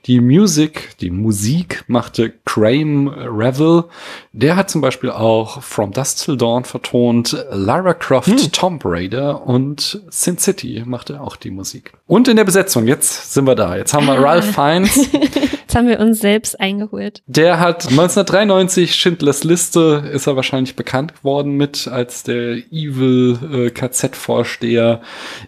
[0.06, 3.84] Die Musik, die Musik machte Graham Revel.
[4.32, 8.52] Der hat zum Beispiel auch From Dust Till Dawn vertont, Lara Croft, hm.
[8.52, 11.92] Tomb Raider und Sin City machte auch die Musik.
[12.06, 13.76] Und in der Besetzung, jetzt sind wir da.
[13.76, 14.14] Jetzt haben wir.
[14.14, 15.08] Ralph Fiennes.
[15.12, 17.22] jetzt haben wir uns selbst eingeholt.
[17.26, 23.70] Der hat 1993 Schindlers Liste, ist er wahrscheinlich bekannt geworden mit als der Evil äh,
[23.70, 25.00] KZ-Vorsteher.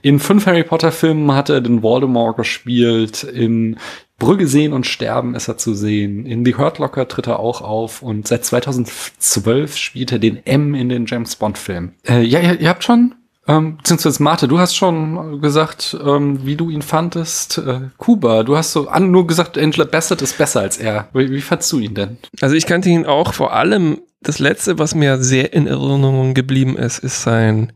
[0.02, 3.22] In fünf Harry Potter Filmen hat er den Voldemort gespielt.
[3.22, 3.76] In
[4.18, 6.24] Brügge sehen und sterben ist er zu sehen.
[6.24, 10.74] In The Hurt Locker tritt er auch auf und seit 2012 spielt er den M
[10.74, 11.94] in den James Bond Filmen.
[12.08, 13.14] Äh, ja, ihr, ihr habt schon
[13.48, 17.58] ähm, beziehungsweise Marte, du hast schon gesagt, ähm, wie du ihn fandest.
[17.58, 21.08] Äh, Kuba, du hast so an, nur gesagt, Angela Bassett ist besser als er.
[21.12, 22.18] Wie, wie fandst du ihn denn?
[22.40, 26.76] Also ich kannte ihn auch vor allem, das letzte, was mir sehr in Erinnerung geblieben
[26.76, 27.72] ist, ist sein,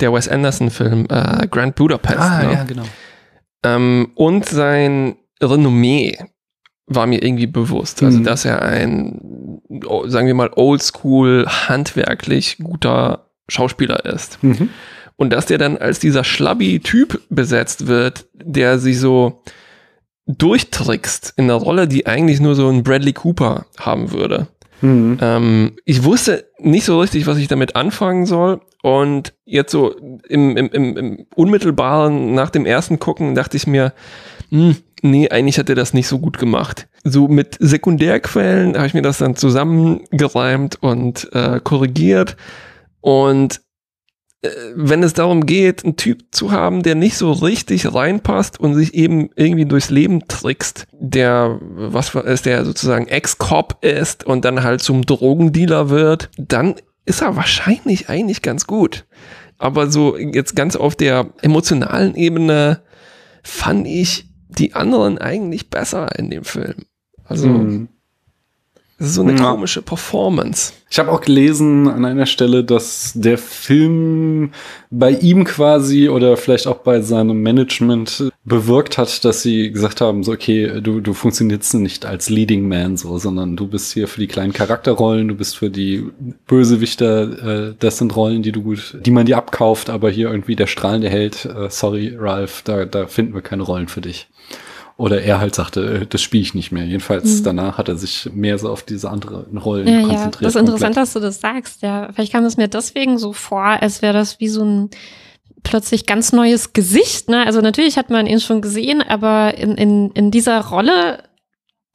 [0.00, 2.18] der Wes Anderson Film, äh, Grand Budapest.
[2.18, 2.52] Ah, ne?
[2.52, 2.84] ja, genau.
[3.64, 5.16] Ähm, und sein
[5.50, 6.16] Renommee,
[6.86, 8.02] war mir irgendwie bewusst.
[8.02, 8.24] Also, Mhm.
[8.24, 9.60] dass er ein,
[10.06, 14.42] sagen wir mal, oldschool, handwerklich guter Schauspieler ist.
[14.42, 14.68] Mhm.
[15.16, 19.42] Und dass der dann als dieser schlabby Typ besetzt wird, der sich so
[20.26, 24.48] durchtrickst in einer Rolle, die eigentlich nur so ein Bradley Cooper haben würde.
[24.80, 25.18] Mhm.
[25.20, 28.60] Ähm, ich wusste nicht so richtig, was ich damit anfangen soll.
[28.82, 29.94] Und jetzt so
[30.28, 33.92] im, im, im, im unmittelbaren nach dem ersten Gucken dachte ich mir,
[34.50, 36.88] hm, nee, eigentlich hat er das nicht so gut gemacht.
[37.04, 42.36] So mit Sekundärquellen habe ich mir das dann zusammengereimt und äh, korrigiert.
[43.00, 43.60] Und
[44.42, 48.74] äh, wenn es darum geht, einen Typ zu haben, der nicht so richtig reinpasst und
[48.74, 54.62] sich eben irgendwie durchs Leben trickst, der, was ist, der sozusagen Ex-Cop ist und dann
[54.62, 59.04] halt zum Drogendealer wird, dann ist er wahrscheinlich eigentlich ganz gut.
[59.58, 62.82] Aber so jetzt ganz auf der emotionalen Ebene
[63.42, 66.84] fand ich die anderen eigentlich besser in dem Film.
[67.24, 67.88] Also, Mhm.
[69.02, 69.50] Es ist so eine Ja.
[69.50, 70.72] komische Performance.
[70.88, 74.52] Ich habe auch gelesen an einer Stelle, dass der Film
[74.90, 80.22] bei ihm quasi oder vielleicht auch bei seinem Management bewirkt hat, dass sie gesagt haben,
[80.22, 84.20] so okay, du, du funktionierst nicht als Leading Man so, sondern du bist hier für
[84.20, 86.06] die kleinen Charakterrollen, du bist für die
[86.46, 90.56] Bösewichter, äh, das sind Rollen, die du gut, die man dir abkauft, aber hier irgendwie
[90.56, 94.28] der strahlende Held, äh, sorry Ralph, da, da finden wir keine Rollen für dich.
[94.96, 96.84] Oder er halt sagte, äh, das spiele ich nicht mehr.
[96.84, 100.42] Jedenfalls danach hat er sich mehr so auf diese anderen Rollen Ja, ja, konzentriert.
[100.44, 101.82] das ist interessant, dass du das sagst.
[101.82, 104.90] Ja, vielleicht kam es mir deswegen so vor, als wäre das wie so ein
[105.64, 107.28] plötzlich ganz neues Gesicht.
[107.28, 107.46] Ne?
[107.46, 111.22] Also natürlich hat man ihn schon gesehen, aber in, in, in dieser Rolle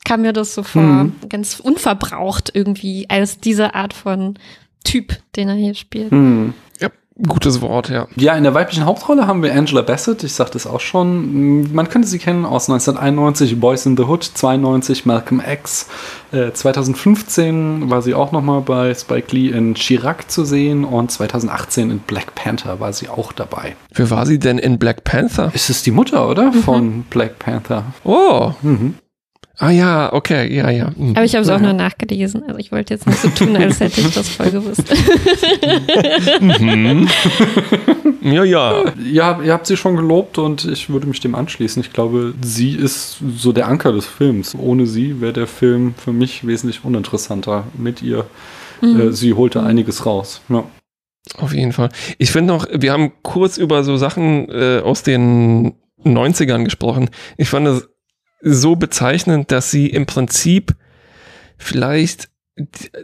[0.06, 1.14] kam mir das so vor, Mhm.
[1.28, 4.40] ganz unverbraucht irgendwie als diese Art von
[4.86, 6.12] Typ, den er hier spielt.
[6.12, 6.54] Hm.
[6.80, 6.90] Ja,
[7.28, 8.08] gutes Wort, ja.
[8.16, 11.74] Ja, in der weiblichen Hauptrolle haben wir Angela Bassett, ich sagte es auch schon.
[11.74, 15.88] Man könnte sie kennen aus 1991 Boys in the Hood, 92 Malcolm X,
[16.32, 21.90] äh, 2015 war sie auch nochmal bei Spike Lee in Chirac zu sehen und 2018
[21.90, 23.76] in Black Panther war sie auch dabei.
[23.94, 25.52] Wer war sie denn in Black Panther?
[25.54, 26.52] Ist es die Mutter, oder?
[26.52, 27.86] Von Black Panther.
[28.04, 28.52] Oh.
[28.62, 28.96] Mhm.
[29.60, 30.92] Ah ja, okay, ja, ja.
[30.96, 31.16] Hm.
[31.16, 31.64] Aber ich habe es auch Ja.
[31.64, 32.44] nur nachgelesen.
[32.48, 34.84] Also ich wollte jetzt nicht so tun, als hätte ich das voll gewusst.
[36.40, 37.08] Mhm.
[38.22, 38.84] ja, ja.
[39.04, 41.82] Ja, ihr habt sie schon gelobt und ich würde mich dem anschließen.
[41.82, 44.56] Ich glaube, sie ist so der Anker des Films.
[44.56, 47.66] Ohne sie wäre der Film für mich wesentlich uninteressanter.
[47.78, 48.26] Mit ihr,
[48.82, 50.42] äh, sie holte einiges raus.
[50.50, 50.64] Ja.
[51.40, 51.90] Auf jeden Fall.
[52.20, 55.74] Ich finde noch, wir haben kurz über so Sachen äh, aus den
[56.06, 57.10] 90ern gesprochen.
[57.38, 57.90] Ich fand es
[58.42, 60.76] so bezeichnend, dass sie im Prinzip
[61.58, 62.30] vielleicht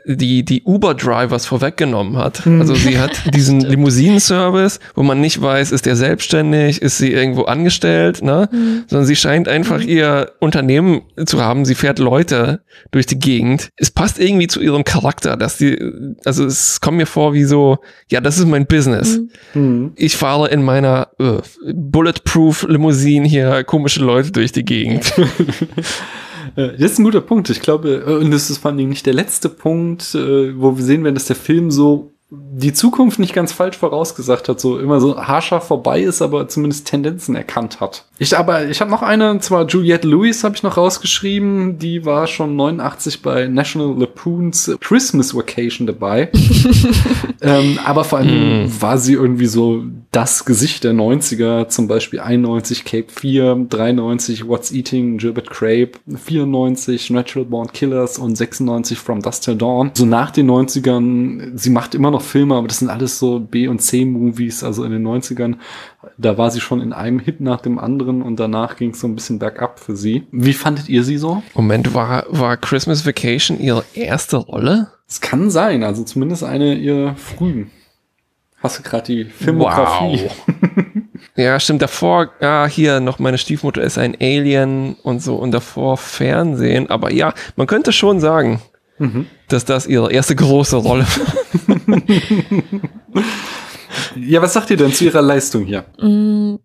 [0.05, 2.45] die, die Uber-Drivers vorweggenommen hat.
[2.45, 2.59] Hm.
[2.59, 7.43] Also sie hat diesen Limousinen-Service, wo man nicht weiß, ist der selbstständig, ist sie irgendwo
[7.43, 8.49] angestellt, ne?
[8.87, 11.65] Sondern sie scheint einfach ihr Unternehmen zu haben.
[11.65, 12.61] Sie fährt Leute
[12.91, 13.69] durch die Gegend.
[13.77, 15.77] Es passt irgendwie zu ihrem Charakter, dass die,
[16.25, 17.77] also es kommt mir vor wie so,
[18.09, 19.19] ja, das ist mein Business.
[19.53, 19.91] Mhm.
[19.95, 21.41] Ich fahre in meiner äh,
[21.73, 25.13] Bulletproof Limousine hier komische Leute durch die Gegend.
[26.55, 27.49] Äh, Das ist ein guter Punkt.
[27.49, 30.77] Ich glaube, äh, und das ist vor allen Dingen nicht der letzte Punkt, äh, wo
[30.77, 34.79] wir sehen werden, dass der Film so die Zukunft nicht ganz falsch vorausgesagt hat, so
[34.79, 38.05] immer so haarscharf vorbei ist, aber zumindest Tendenzen erkannt hat.
[38.23, 42.05] Ich aber, ich habe noch eine, und zwar Juliette Lewis habe ich noch rausgeschrieben, die
[42.05, 46.31] war schon 89 bei National Lampoons Christmas Vacation dabei.
[47.41, 52.85] ähm, aber vor allem war sie irgendwie so das Gesicht der 90er, zum Beispiel 91
[52.85, 59.41] Cape 4, 93 What's Eating Gilbert Crape, 94 Natural Born Killers und 96 From Dusk
[59.41, 59.91] Till Dawn.
[59.95, 63.67] So nach den 90ern, sie macht immer noch Filme, aber das sind alles so B-
[63.67, 65.55] und C-Movies, also in den 90ern.
[66.17, 69.07] Da war sie schon in einem Hit nach dem anderen und danach ging es so
[69.07, 70.27] ein bisschen bergab für sie.
[70.31, 71.43] Wie fandet ihr sie so?
[71.53, 74.91] Moment, war, war Christmas Vacation ihre erste Rolle?
[75.07, 77.71] Es kann sein, also zumindest eine ihrer frühen.
[78.61, 80.29] Hast du gerade die Filmografie?
[81.35, 81.81] Ja, stimmt.
[81.81, 86.91] Davor, ja, hier noch meine Stiefmutter ist ein Alien und so und davor Fernsehen.
[86.91, 88.61] Aber ja, man könnte schon sagen,
[89.47, 92.01] dass das ihre erste große Rolle war.
[94.15, 95.85] Ja, was sagt ihr denn zu ihrer Leistung hier?
[95.99, 96.55] Mm,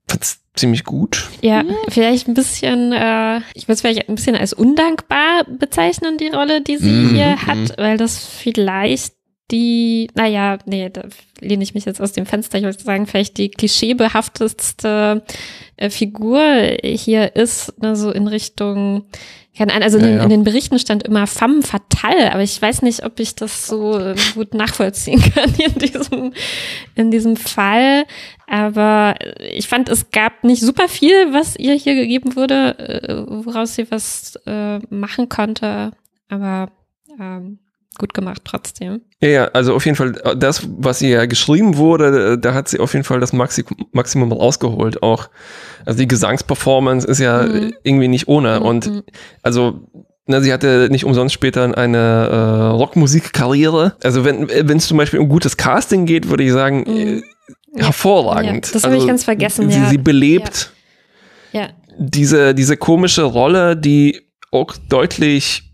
[0.54, 1.28] ziemlich gut.
[1.40, 6.28] Ja, vielleicht ein bisschen, äh, ich würde es vielleicht ein bisschen als undankbar bezeichnen, die
[6.28, 9.14] Rolle, die sie Mhm, hier hat, weil das vielleicht
[9.50, 11.04] die, naja, nee, da
[11.40, 15.22] lehne ich mich jetzt aus dem Fenster, ich wollte sagen, vielleicht die klischeebehaftetste
[15.76, 16.40] äh, Figur
[16.84, 19.06] hier ist, ne, so in Richtung
[19.58, 20.22] Keine Ahnung, also in, Ja, den, ja.
[20.22, 23.98] in den Berichten stand immer femme fatale, aber ich weiß nicht, ob ich das so
[23.98, 26.32] äh, gut nachvollziehen kann in diesem,
[26.94, 28.04] in diesem Fall.
[28.46, 33.74] Aber ich fand, es gab nicht super viel, was ihr hier gegeben wurde, äh, woraus
[33.74, 35.90] sie was äh, machen konnte.
[36.28, 36.70] Aber
[37.18, 37.58] ähm,
[37.98, 39.00] gut gemacht trotzdem.
[39.20, 42.68] Ja, ja, also auf jeden Fall, äh, das, was ihr geschrieben wurde, äh, da hat
[42.68, 45.02] sie auf jeden Fall das Maxi Maximum rausgeholt.
[45.02, 45.28] Auch,
[45.84, 47.72] also die Gesangsperformance ist ja Mhm.
[47.82, 48.60] irgendwie nicht ohne.
[48.60, 49.02] Und Mhm.
[49.42, 49.80] also,
[50.26, 51.96] na, sie hatte nicht umsonst später eine
[52.30, 53.96] äh, Rockmusikkarriere.
[54.04, 57.22] Also wenn wenn es zum Beispiel um gutes Casting geht, würde ich sagen, Mhm.
[57.76, 58.66] äh, hervorragend.
[58.66, 59.88] Ja, das habe ich also, ganz vergessen, Sie, ja.
[59.88, 60.72] sie belebt
[61.52, 61.68] Ja.
[61.98, 64.20] diese, diese komische Rolle, die
[64.50, 65.67] auch deutlich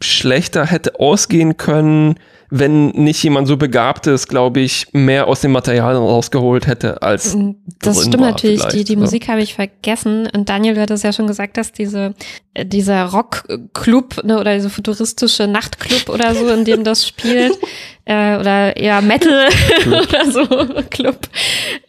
[0.00, 2.16] schlechter hätte ausgehen können,
[2.50, 7.36] wenn nicht jemand so begabt ist, glaube ich, mehr aus dem Material rausgeholt hätte als
[7.78, 8.64] Das drin stimmt natürlich.
[8.66, 8.98] Die, die ja.
[8.98, 10.28] Musik habe ich vergessen.
[10.34, 12.14] Und Daniel, du hattest ja schon gesagt, dass diese,
[12.54, 17.56] äh, dieser Rockclub ne, oder diese futuristische Nachtclub oder so, in dem das spielt,
[18.04, 19.48] äh, oder eher Metal
[19.86, 20.44] oder so
[20.90, 21.20] Club,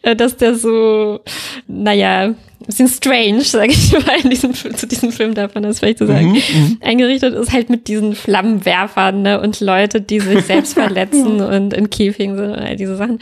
[0.02, 1.20] äh, dass der so,
[1.66, 5.98] naja, bisschen strange, sage ich mal, in diesem, zu diesem Film darf man das vielleicht
[5.98, 10.74] so sagen, Mhm, eingerichtet ist, halt mit diesen Flammenwerfern ne, und Leute, die sich selbst
[10.74, 13.18] verletzen und in Käfigen sind und all diese Sachen.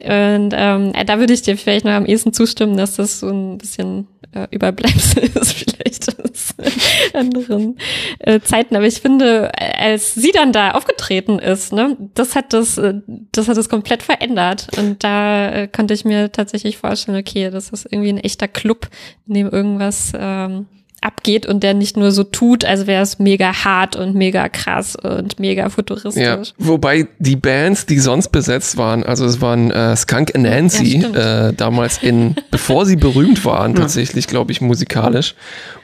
[0.00, 3.28] Und ähm, äh, da würde ich dir vielleicht noch am ehesten zustimmen, dass das so
[3.28, 6.54] ein bisschen äh, Überbleibsel ist, vielleicht aus
[7.14, 7.78] anderen
[8.20, 8.76] äh, Zeiten.
[8.76, 12.94] Aber ich finde, als sie dann da aufgetreten ist, ne, das hat das, äh,
[13.32, 14.68] das hat das komplett verändert.
[14.78, 18.88] Und da äh, konnte ich mir tatsächlich vorstellen, okay, das ist irgendwie ein echter Club,
[19.26, 20.66] in dem irgendwas ähm,
[21.00, 24.96] abgeht und der nicht nur so tut, als wäre es mega hart und mega krass
[24.96, 26.22] und mega futuristisch.
[26.22, 30.98] Ja, wobei die Bands, die sonst besetzt waren, also es waren äh, Skunk and Nancy,
[30.98, 35.36] Ja, äh, damals in, bevor sie berühmt waren, tatsächlich, glaube ich, musikalisch.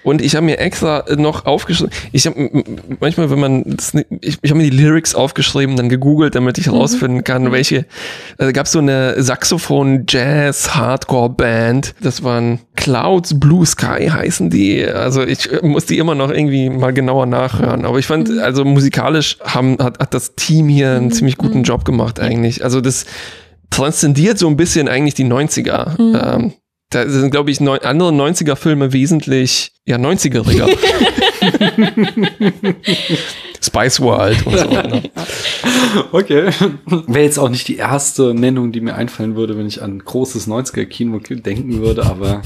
[0.02, 2.64] Und ich habe mir extra noch aufgeschrieben, ich habe
[3.00, 6.66] manchmal, wenn man, das, ich, ich habe mir die Lyrics aufgeschrieben, dann gegoogelt, damit ich
[6.66, 7.86] herausfinden kann, welche,
[8.36, 15.60] also gab so eine Saxophon-Jazz-Hardcore-Band, das waren Clouds Blue Sky heißen die, also ich äh,
[15.62, 19.98] muss die immer noch irgendwie mal genauer nachhören, aber ich fand, also musikalisch haben, hat,
[19.98, 23.04] hat das Team hier einen ziemlich guten Job gemacht eigentlich, also das
[23.70, 26.54] transzendiert so ein bisschen eigentlich die 90er, ähm,
[26.90, 30.68] da sind, glaube ich, neun, andere 90er-Filme wesentlich, ja, 90eriger.
[33.64, 34.64] Spice World und so.
[34.66, 35.02] Ne?
[36.12, 36.50] Okay.
[37.06, 40.48] Wäre jetzt auch nicht die erste Nennung, die mir einfallen würde, wenn ich an großes
[40.48, 42.42] 90er-Kino denken würde, aber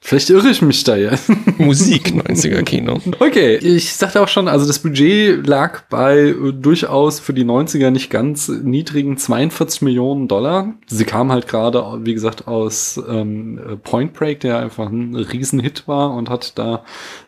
[0.00, 1.12] vielleicht irre ich mich da ja.
[1.58, 3.00] Musik 90er-Kino.
[3.18, 7.90] Okay, ich sagte auch schon, also das Budget lag bei äh, durchaus für die 90er
[7.90, 10.74] nicht ganz niedrigen 42 Millionen Dollar.
[10.86, 16.12] Sie kam halt gerade, wie gesagt, aus ähm, Point Break, der einfach ein Riesenhit war
[16.12, 16.84] und hat da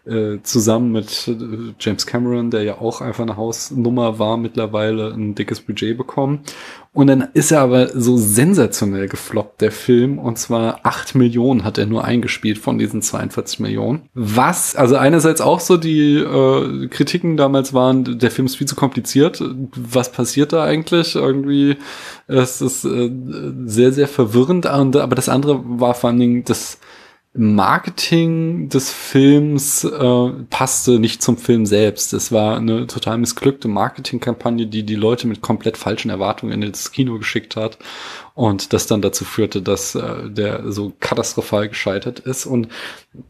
[0.09, 5.35] äh, zusammen mit äh, James Cameron, der ja auch einfach eine Hausnummer war, mittlerweile ein
[5.35, 6.41] dickes Budget bekommen.
[6.99, 10.19] Und dann ist er aber so sensationell gefloppt, der Film.
[10.19, 14.09] Und zwar 8 Millionen hat er nur eingespielt von diesen 42 Millionen.
[14.15, 18.75] Was, also einerseits auch so die äh, Kritiken damals waren, der Film ist viel zu
[18.75, 19.41] kompliziert.
[19.77, 21.15] Was passiert da eigentlich?
[21.15, 21.77] Irgendwie,
[22.27, 23.13] es ist äh,
[23.67, 24.67] sehr, sehr verwirrend.
[24.67, 26.79] Aber das andere war vor allen Dingen das
[27.39, 32.13] Marketing des Films äh, passte nicht zum Film selbst.
[32.13, 37.17] Es war eine total missglückte Marketingkampagne, die die Leute mit komplett falschen Erwartungen ins Kino
[37.17, 37.79] geschickt hat
[38.39, 42.47] und das dann dazu führte, dass äh, der so katastrophal gescheitert ist.
[42.47, 42.69] Und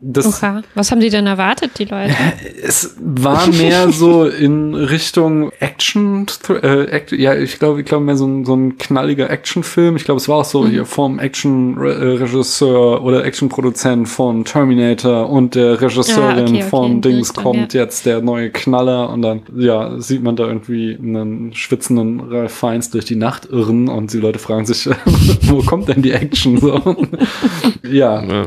[0.00, 0.60] das Okay.
[0.74, 2.14] Was haben die denn erwartet, die Leute?
[2.62, 8.16] es war mehr so in Richtung Action, äh, Act, ja, ich glaube, ich glaube mehr
[8.16, 9.96] so ein, so ein knalliger Actionfilm.
[9.96, 15.80] Ich glaube, es war auch so hier vom Action-Regisseur oder Actionproduzent von Terminator und der
[15.80, 19.98] Regisseurin Ah, okay, okay, von Dings Richtung, kommt jetzt der neue Knaller und dann, ja,
[19.98, 24.38] sieht man da irgendwie einen schwitzenden Ralph Fiennes durch die Nacht irren und die Leute
[24.38, 24.86] fragen sich,
[25.42, 26.96] wo kommt denn die Action so?
[27.82, 28.46] ja, Ja.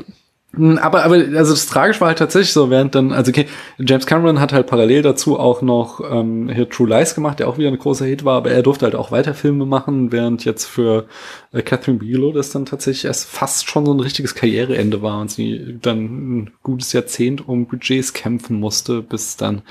[0.53, 3.47] Mm, Aber, aber, also das Tragische war halt tatsächlich so, während dann, also okay,
[3.79, 7.57] James Cameron hat halt parallel dazu auch noch ähm, hier True Lies gemacht, der auch
[7.57, 10.65] wieder ein großer Hit war, aber er durfte halt auch weiter Filme machen, während jetzt
[10.65, 11.07] für
[11.53, 15.31] äh, Catherine Bigelow das dann tatsächlich erst fast schon so ein richtiges Karriereende war und
[15.31, 15.99] sie dann
[16.39, 19.61] ein gutes Jahrzehnt um Budgets kämpfen musste, bis dann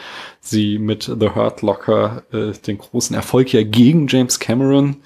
[0.41, 4.97] sie mit The Hurt Locker äh, den großen Erfolg ja gegen James Cameron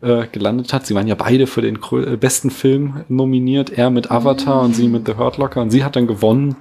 [0.00, 0.86] äh, gelandet hat.
[0.86, 4.88] Sie waren ja beide für den äh, besten Film nominiert, er mit Avatar und sie
[4.88, 6.56] mit The Hurt Locker und sie hat dann gewonnen.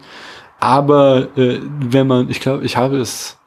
[0.59, 3.38] Aber äh, wenn man, ich glaube, ich habe es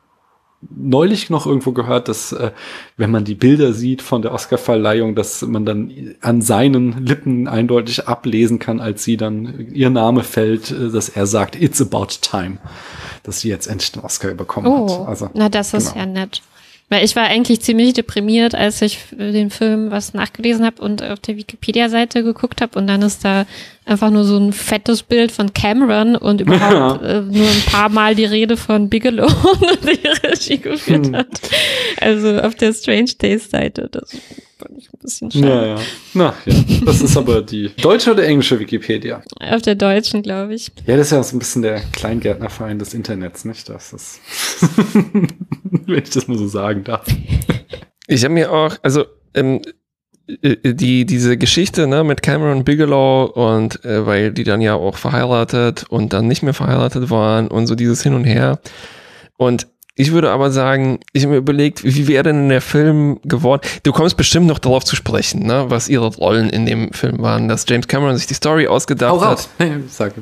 [0.71, 2.53] neulich noch irgendwo gehört, dass äh,
[2.97, 8.07] wenn man die Bilder sieht von der Oscarverleihung, dass man dann an seinen Lippen eindeutig
[8.09, 12.59] ablesen kann, als sie dann ihr Name fällt, äh, dass er sagt, it's about time,
[13.23, 15.09] dass sie jetzt endlich den Oscar bekommen Oh, hat.
[15.09, 16.07] Also, na das ist genau.
[16.07, 16.43] ja nett.
[16.93, 21.21] Weil ich war eigentlich ziemlich deprimiert, als ich den Film was nachgelesen habe und auf
[21.21, 23.47] der Wikipedia-Seite geguckt habe und dann ist da
[23.87, 28.15] einfach nur so ein fettes Bild von Cameron und überhaupt äh, nur ein paar Mal
[28.15, 29.27] die Rede von Bigelow,
[29.83, 31.17] der die Regie geführt Hm.
[31.17, 31.29] hat.
[31.99, 33.89] Also auf der Strange Days Seite.
[33.91, 34.11] Das
[34.59, 35.47] fand ich bisschen schade.
[35.47, 35.79] Ja, ja.
[36.15, 36.55] Na, ja.
[36.85, 39.23] Das ist aber die deutsche oder englische Wikipedia?
[39.41, 40.71] Auf der deutschen, glaube ich.
[40.87, 43.69] Ja, das ist ja so ein bisschen der Kleingärtnerverein des Internets, nicht?
[43.69, 44.21] Das ist,
[45.87, 47.07] wenn ich das mal so sagen darf.
[48.07, 49.61] Ich habe mir auch, also ähm,
[50.43, 54.97] äh, die diese Geschichte ne, mit Cameron Bigelow und äh, weil die dann ja auch
[54.97, 58.61] verheiratet und dann nicht mehr verheiratet waren und so dieses Hin und Her.
[59.37, 63.63] Und ich würde aber sagen, ich habe mir überlegt, wie wäre denn der Film geworden?
[63.83, 67.49] Du kommst bestimmt noch darauf zu sprechen, ne, was ihre Rollen in dem Film waren,
[67.49, 69.49] dass James Cameron sich die Story ausgedacht Hau hat raus.
[69.59, 70.15] Nee, sag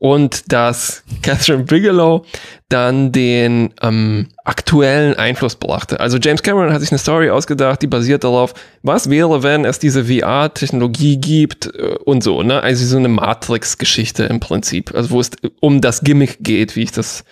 [0.00, 2.24] und dass Catherine Bigelow
[2.70, 6.00] dann den ähm, aktuellen Einfluss brachte.
[6.00, 9.78] Also James Cameron hat sich eine Story ausgedacht, die basiert darauf, was wäre, wenn es
[9.78, 12.62] diese VR-Technologie gibt äh, und so, ne?
[12.62, 16.92] Also so eine Matrix-Geschichte im Prinzip, also wo es um das Gimmick geht, wie ich
[16.92, 17.24] das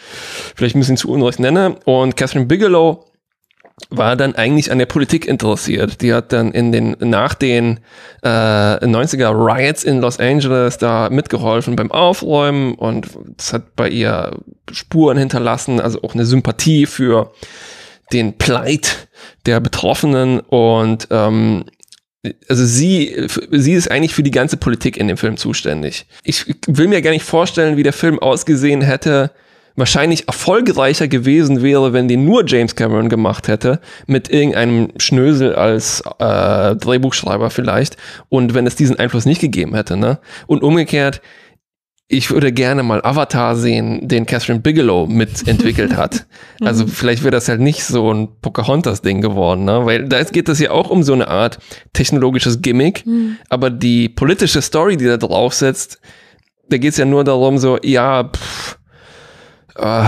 [0.54, 1.76] vielleicht ein bisschen zu unrecht nenne.
[1.86, 3.07] Und Catherine Bigelow
[3.90, 6.02] war dann eigentlich an der Politik interessiert.
[6.02, 7.80] Die hat dann in den, nach den
[8.22, 14.36] äh, 90er Riots in Los Angeles da mitgeholfen beim Aufräumen und das hat bei ihr
[14.70, 17.32] Spuren hinterlassen, also auch eine Sympathie für
[18.12, 19.08] den Pleit
[19.46, 21.64] der Betroffenen und ähm,
[22.48, 26.06] also sie, sie ist eigentlich für die ganze Politik in dem Film zuständig.
[26.24, 29.30] Ich will mir gar nicht vorstellen, wie der Film ausgesehen hätte,
[29.78, 36.02] wahrscheinlich erfolgreicher gewesen wäre, wenn den nur James Cameron gemacht hätte, mit irgendeinem Schnösel als
[36.18, 37.96] äh, Drehbuchschreiber vielleicht,
[38.28, 40.18] und wenn es diesen Einfluss nicht gegeben hätte, ne?
[40.46, 41.20] Und umgekehrt,
[42.10, 46.26] ich würde gerne mal Avatar sehen, den Catherine Bigelow mitentwickelt hat.
[46.60, 49.86] Also vielleicht wäre das halt nicht so ein Pocahontas-Ding geworden, ne?
[49.86, 51.58] Weil da geht es ja auch um so eine Art
[51.92, 53.04] technologisches Gimmick,
[53.48, 56.00] aber die politische Story, die da drauf sitzt,
[56.68, 58.78] da geht es ja nur darum, so, ja, pff,
[59.78, 60.04] äh,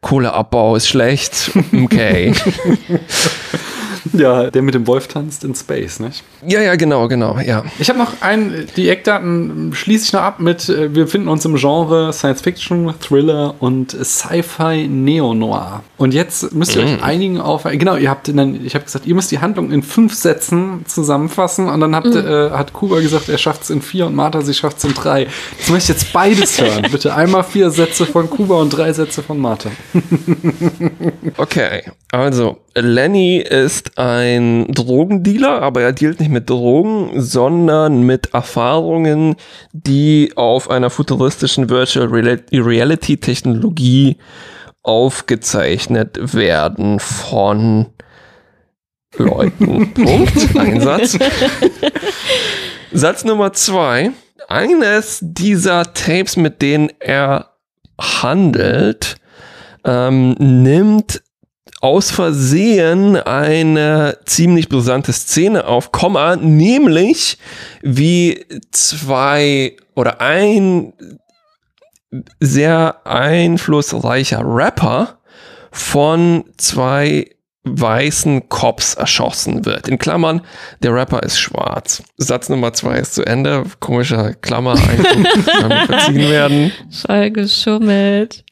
[0.00, 1.50] Kohleabbau ist schlecht.
[1.72, 2.32] Okay.
[4.12, 6.22] Ja, der mit dem Wolf tanzt in Space, nicht?
[6.46, 7.64] ja, ja, genau, genau, ja.
[7.78, 11.44] Ich habe noch ein, die Eckdaten schließe ich noch ab mit, äh, wir befinden uns
[11.44, 15.82] im Genre Science Fiction, Thriller und Sci-Fi Neo-Noir.
[15.96, 19.14] Und jetzt müsst ihr euch einigen auf, genau, ihr habt, dann, ich habe gesagt, ihr
[19.14, 23.38] müsst die Handlung in fünf Sätzen zusammenfassen und dann habt, äh, hat Kuba gesagt, er
[23.38, 25.26] schafft es in vier und Martha, sie schafft es in drei.
[25.58, 26.86] Jetzt möchte ich jetzt beides hören.
[26.90, 29.70] Bitte einmal vier Sätze von Kuba und drei Sätze von Martha.
[31.36, 31.82] Okay,
[32.12, 39.36] also Lenny ist ein Drogendealer, aber er dealt nicht mit Drogen, sondern mit Erfahrungen,
[39.72, 44.16] die auf einer futuristischen Virtual Reali- Reality Technologie
[44.82, 47.86] aufgezeichnet werden von
[49.16, 49.92] Leuten.
[49.94, 50.56] Punkt.
[50.56, 51.18] Ein Satz.
[52.92, 54.12] Satz Nummer zwei.
[54.48, 57.50] Eines dieser Tapes, mit denen er
[58.00, 59.16] handelt,
[59.84, 61.22] ähm, nimmt
[61.80, 67.38] aus Versehen eine ziemlich brisante Szene auf, Komma, nämlich
[67.82, 70.92] wie zwei oder ein
[72.38, 75.18] sehr einflussreicher Rapper
[75.72, 77.30] von zwei
[77.64, 79.88] weißen Cops erschossen wird.
[79.88, 80.42] In Klammern,
[80.82, 82.02] der Rapper ist schwarz.
[82.16, 83.64] Satz Nummer zwei ist zu Ende.
[83.80, 86.72] Komischer Klammer, kann verziehen werden.
[87.06, 88.44] Voll geschummelt.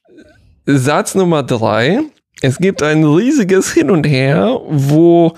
[0.66, 2.01] Satz Nummer drei.
[2.41, 5.34] Es gibt ein riesiges Hin und Her, wo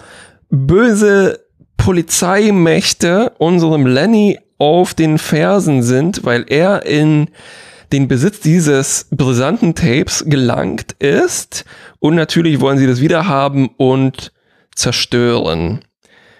[0.50, 1.40] böse
[1.76, 7.30] Polizeimächte unserem Lenny auf den Fersen sind, weil er in
[7.92, 11.64] den Besitz dieses brisanten Tapes gelangt ist.
[11.98, 14.32] Und natürlich wollen sie das wiederhaben und
[14.74, 15.80] zerstören.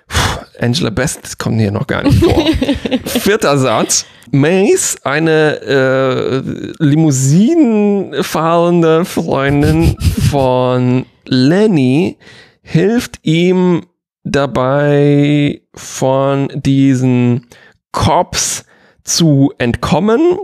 [0.07, 2.47] Puh, Angela Best kommt hier noch gar nicht vor.
[3.07, 4.05] Vierter Satz.
[4.33, 6.43] Mace, eine äh,
[6.79, 9.97] Limousinen fahrende Freundin
[10.31, 12.19] von Lenny,
[12.63, 13.87] hilft ihm
[14.25, 17.47] dabei, von diesen
[17.93, 18.65] Cops
[19.05, 20.39] zu entkommen.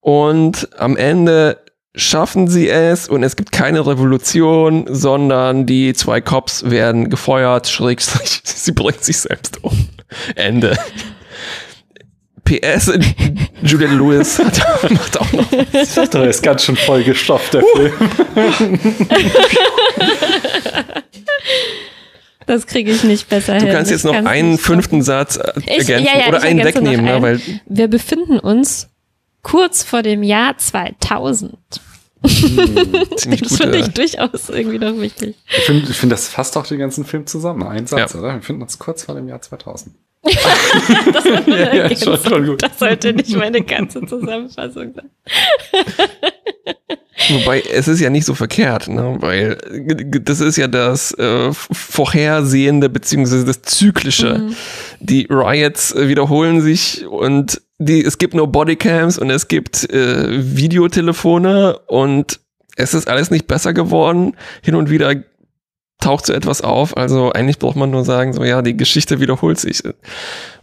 [0.00, 1.58] Und am Ende
[1.96, 8.42] schaffen sie es und es gibt keine Revolution, sondern die zwei Cops werden gefeuert, schrägstrich,
[8.44, 9.88] sie bringt sich selbst um.
[10.36, 10.76] Ende.
[12.46, 12.90] PS,
[13.62, 14.58] Juliette Lewis hat,
[14.90, 15.52] macht auch noch.
[15.52, 17.92] Ich dachte, er ist ganz schön voll gestopft, der Film.
[22.46, 23.72] Das kriege ich nicht besser Du hin.
[23.74, 26.64] kannst Ich jetzt noch kann's einen fünften Satz äh, Ich- ergänzen ja, ja, oder einen
[26.64, 28.88] wegnehmen, ne, weil Wir befinden uns
[29.42, 31.56] kurz vor dem Jahr 2000.
[33.16, 33.90] ziemlich Das finde ich gute.
[33.94, 35.34] durchaus irgendwie noch wichtig.
[35.48, 37.64] Ich finde, find, das fasst auch den ganzen Film zusammen.
[37.64, 38.20] Ein Satz, Ja.
[38.20, 38.28] oder?
[38.34, 39.94] Wir befinden uns kurz vor dem Jahr 2000.
[41.46, 42.56] Ja, ja, schon- schon.
[42.58, 45.10] Das sollte nicht meine ganze Zusammenfassung sein.
[47.30, 49.16] Wobei, es ist ja nicht so verkehrt, ne?
[49.20, 54.38] weil äh, das ist ja das äh, Vorhersehende beziehungsweise das Zyklische.
[54.38, 54.54] Mhm.
[55.00, 60.56] Die Riots äh, wiederholen sich und die, es gibt nur Bodycams und es gibt äh,
[60.56, 62.38] Videotelefone und
[62.76, 64.36] es ist alles nicht besser geworden.
[64.62, 65.14] Hin und wieder
[66.06, 66.96] taucht so etwas auf.
[66.96, 69.82] Also eigentlich braucht man nur sagen, so ja, die Geschichte wiederholt sich.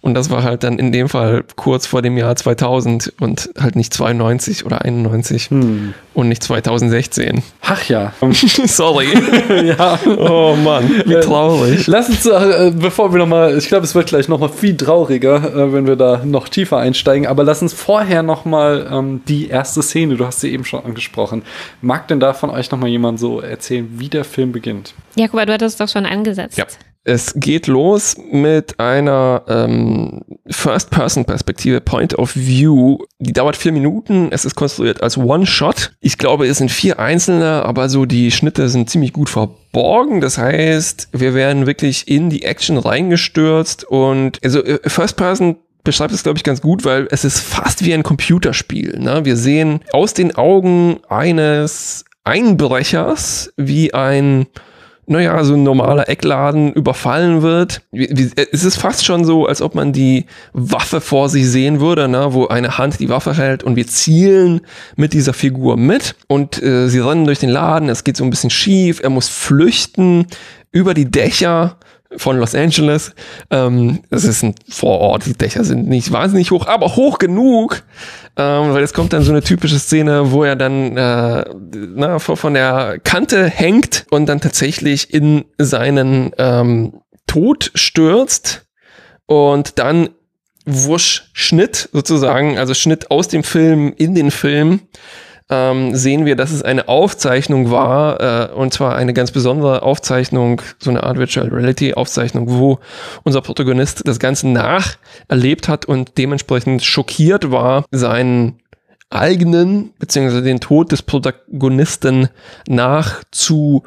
[0.04, 3.78] Und das war halt dann in dem Fall kurz vor dem Jahr 2000 und halt
[3.78, 5.94] nicht 92 oder 91 Hm.
[6.14, 7.42] und nicht 2016.
[7.62, 8.12] Ach ja.
[8.66, 9.08] Sorry.
[9.66, 9.98] ja.
[10.06, 11.88] Oh Mann, wie traurig.
[11.88, 15.72] Lass uns, äh, bevor wir nochmal, ich glaube, es wird gleich nochmal viel trauriger, äh,
[15.72, 20.18] wenn wir da noch tiefer einsteigen, aber lass uns vorher nochmal ähm, die erste Szene,
[20.18, 21.44] du hast sie eben schon angesprochen.
[21.82, 24.96] Mag denn da von euch nochmal jemand so erzählen, wie der Film beginnt?
[25.16, 26.58] Ja, guck mal, du hattest doch schon angesetzt.
[26.58, 26.66] Ja.
[27.06, 33.00] Es geht los mit einer ähm, First-Person-Perspektive, Point of View.
[33.20, 34.30] Die dauert vier Minuten.
[34.32, 35.92] Es ist konstruiert als One-Shot.
[36.00, 40.22] Ich glaube, es sind vier einzelne, aber so die Schnitte sind ziemlich gut verborgen.
[40.22, 46.24] Das heißt, wir werden wirklich in die Action reingestürzt und also äh, First-Person beschreibt es,
[46.24, 48.98] glaube ich, ganz gut, weil es ist fast wie ein Computerspiel.
[49.00, 49.26] Ne?
[49.26, 54.48] Wir sehen aus den Augen eines Einbrechers, wie ein
[55.06, 57.82] naja, so ein normaler Eckladen überfallen wird.
[57.92, 62.34] Es ist fast schon so, als ob man die Waffe vor sich sehen würde, ne,
[62.34, 64.62] wo eine Hand die Waffe hält und wir zielen
[64.96, 68.30] mit dieser Figur mit und äh, sie rennen durch den Laden, es geht so ein
[68.30, 70.28] bisschen schief, er muss flüchten
[70.72, 71.78] über die Dächer
[72.18, 73.14] von Los Angeles.
[73.50, 77.84] Ähm, es ist ein Vorort, die Dächer sind nicht wahnsinnig hoch, aber hoch genug,
[78.38, 81.46] ähm, weil es kommt dann so eine typische Szene, wo er dann äh,
[81.96, 88.66] na, von von der Kante hängt und dann tatsächlich in seinen ähm, Tod stürzt
[89.26, 90.10] und dann
[90.66, 94.82] wusch Schnitt sozusagen, also Schnitt aus dem Film in den Film,
[95.50, 100.62] ähm, sehen wir, dass es eine Aufzeichnung war, äh, und zwar eine ganz besondere Aufzeichnung,
[100.80, 102.80] so eine Art Virtual Reality Aufzeichnung, wo
[103.24, 108.60] unser Protagonist das Ganze nacherlebt hat und dementsprechend schockiert war, seinen
[109.10, 112.30] eigenen, beziehungsweise den Tod des Protagonisten
[112.68, 113.84] nachzu,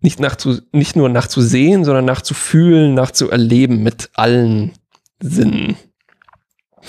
[0.00, 4.72] nicht nachzu, nicht nur nachzusehen, sondern nachzufühlen, nachzuerleben mit allen
[5.20, 5.76] Sinnen.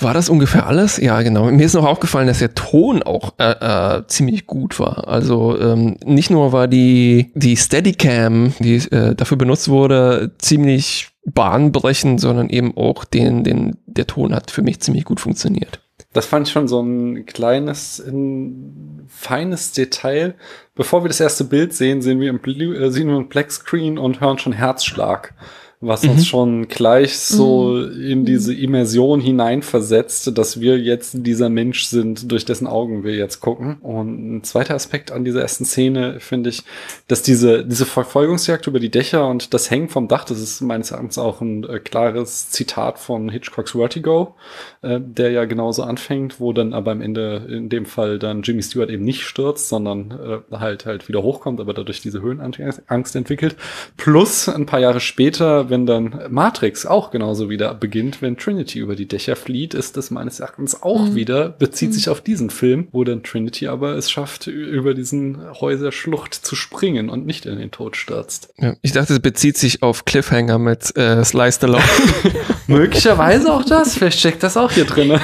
[0.00, 0.98] War das ungefähr alles?
[0.98, 1.50] Ja, genau.
[1.50, 5.08] Mir ist noch aufgefallen, dass der Ton auch äh, äh, ziemlich gut war.
[5.08, 12.20] Also ähm, nicht nur war die, die Steadicam, die äh, dafür benutzt wurde, ziemlich bahnbrechend,
[12.20, 15.80] sondern eben auch den, den, der Ton hat für mich ziemlich gut funktioniert.
[16.12, 20.34] Das fand ich schon so ein kleines, ein feines Detail.
[20.74, 23.98] Bevor wir das erste Bild sehen, sehen wir im, äh, sehen wir einen Black Screen
[23.98, 25.34] und hören schon Herzschlag.
[25.80, 32.32] Was uns schon gleich so in diese Immersion hineinversetzt, dass wir jetzt dieser Mensch sind,
[32.32, 33.76] durch dessen Augen wir jetzt gucken.
[33.80, 36.64] Und ein zweiter Aspekt an dieser ersten Szene finde ich,
[37.06, 40.90] dass diese, diese Verfolgungsjagd über die Dächer und das Hängen vom Dach, das ist meines
[40.90, 44.34] Erachtens auch ein äh, klares Zitat von Hitchcocks Vertigo,
[44.82, 48.62] äh, der ja genauso anfängt, wo dann aber am Ende in dem Fall dann Jimmy
[48.62, 53.54] Stewart eben nicht stürzt, sondern äh, halt halt wieder hochkommt, aber dadurch diese Höhenangst entwickelt.
[53.96, 58.96] Plus ein paar Jahre später, wenn dann Matrix auch genauso wieder beginnt, wenn Trinity über
[58.96, 63.04] die Dächer flieht, ist das meines Erachtens auch wieder, bezieht sich auf diesen Film, wo
[63.04, 67.96] dann Trinity aber es schafft, über diesen Häuserschlucht zu springen und nicht in den Tod
[67.96, 68.52] stürzt.
[68.58, 71.82] Ja, ich dachte, es bezieht sich auf Cliffhanger mit äh, Sly Stallone.
[72.66, 75.12] Möglicherweise auch das, vielleicht steckt das auch hier drin.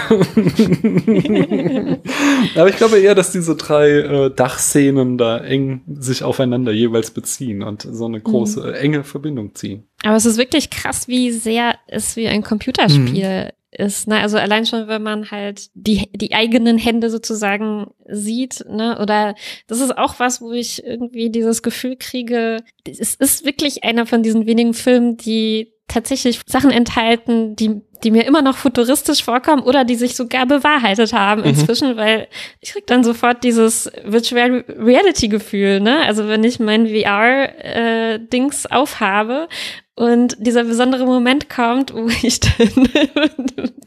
[2.56, 7.62] Aber ich glaube eher, dass diese drei äh, Dachszenen da eng sich aufeinander jeweils beziehen
[7.62, 9.84] und so eine große, äh, enge Verbindung ziehen.
[10.04, 14.06] Aber es ist wirklich krass, wie sehr es wie ein Computerspiel ist.
[14.06, 14.20] Ne?
[14.20, 18.98] Also allein schon, wenn man halt die, die eigenen Hände sozusagen sieht, ne?
[19.00, 19.34] Oder
[19.66, 24.22] das ist auch was, wo ich irgendwie dieses Gefühl kriege, es ist wirklich einer von
[24.22, 29.84] diesen wenigen Filmen, die tatsächlich Sachen enthalten, die, die mir immer noch futuristisch vorkommen oder
[29.84, 32.28] die sich sogar bewahrheitet haben inzwischen, weil
[32.60, 36.00] ich krieg dann sofort dieses Virtual Reality Gefühl, ne?
[36.06, 39.48] Also wenn ich mein VR äh, Dings aufhabe
[39.96, 42.68] Und dieser besondere Moment kommt, wo ich dann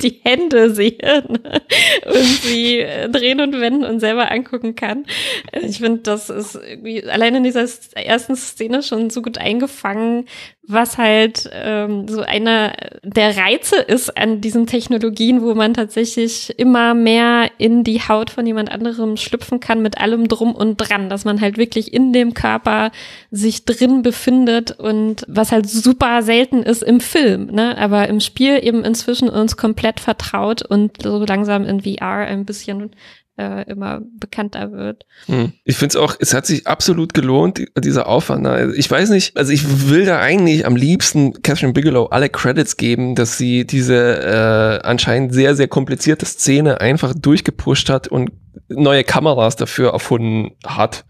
[0.02, 0.98] die Hände sehe
[1.28, 1.62] ne?
[2.06, 5.06] und sie drehen und wenden und selber angucken kann.
[5.52, 10.26] Ich finde, das ist irgendwie allein in dieser ersten Szene schon so gut eingefangen,
[10.70, 16.94] was halt ähm, so einer der Reize ist an diesen Technologien, wo man tatsächlich immer
[16.94, 21.24] mehr in die Haut von jemand anderem schlüpfen kann mit allem drum und dran, dass
[21.24, 22.92] man halt wirklich in dem Körper
[23.32, 27.78] sich drin befindet und was halt super selten ist im Film, ne?
[27.78, 32.92] aber im Spiel eben inzwischen uns komplett vertraut und so langsam in VR ein bisschen
[33.38, 35.06] äh, immer bekannter wird.
[35.28, 35.54] Hm.
[35.64, 38.48] Ich finde es auch, es hat sich absolut gelohnt, dieser Aufwand.
[38.48, 42.78] Also ich weiß nicht, also ich will da eigentlich am liebsten Catherine Bigelow alle Credits
[42.78, 48.32] geben, dass sie diese äh, anscheinend sehr, sehr komplizierte Szene einfach durchgepusht hat und
[48.70, 51.06] neue Kameras dafür erfunden hat.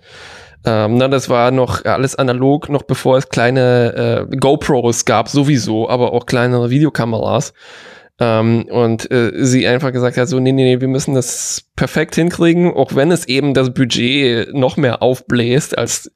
[0.65, 5.89] Ähm, na, das war noch alles analog, noch bevor es kleine äh, GoPros gab, sowieso,
[5.89, 7.53] aber auch kleinere Videokameras.
[8.19, 12.15] Ähm, und äh, sie einfach gesagt hat, so, nee, nee, nee, wir müssen das perfekt
[12.15, 16.11] hinkriegen, auch wenn es eben das Budget noch mehr aufbläst, als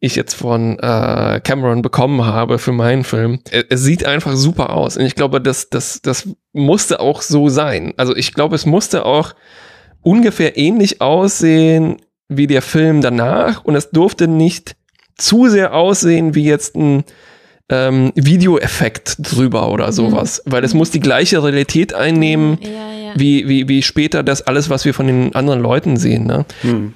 [0.00, 3.38] ich jetzt von äh, Cameron bekommen habe für meinen Film.
[3.52, 4.96] Es, es sieht einfach super aus.
[4.96, 7.94] Und ich glaube, das, das, das musste auch so sein.
[7.96, 9.34] Also ich glaube, es musste auch
[10.02, 11.98] ungefähr ähnlich aussehen
[12.28, 13.64] wie der Film danach.
[13.64, 14.76] Und es durfte nicht
[15.16, 17.04] zu sehr aussehen wie jetzt ein
[17.68, 19.92] ähm, Videoeffekt drüber oder mhm.
[19.92, 20.52] sowas, mhm.
[20.52, 23.12] weil es muss die gleiche Realität einnehmen, ja, ja.
[23.16, 26.26] Wie, wie, wie später das alles, was wir von den anderen Leuten sehen.
[26.26, 26.44] Ne?
[26.62, 26.94] Mhm.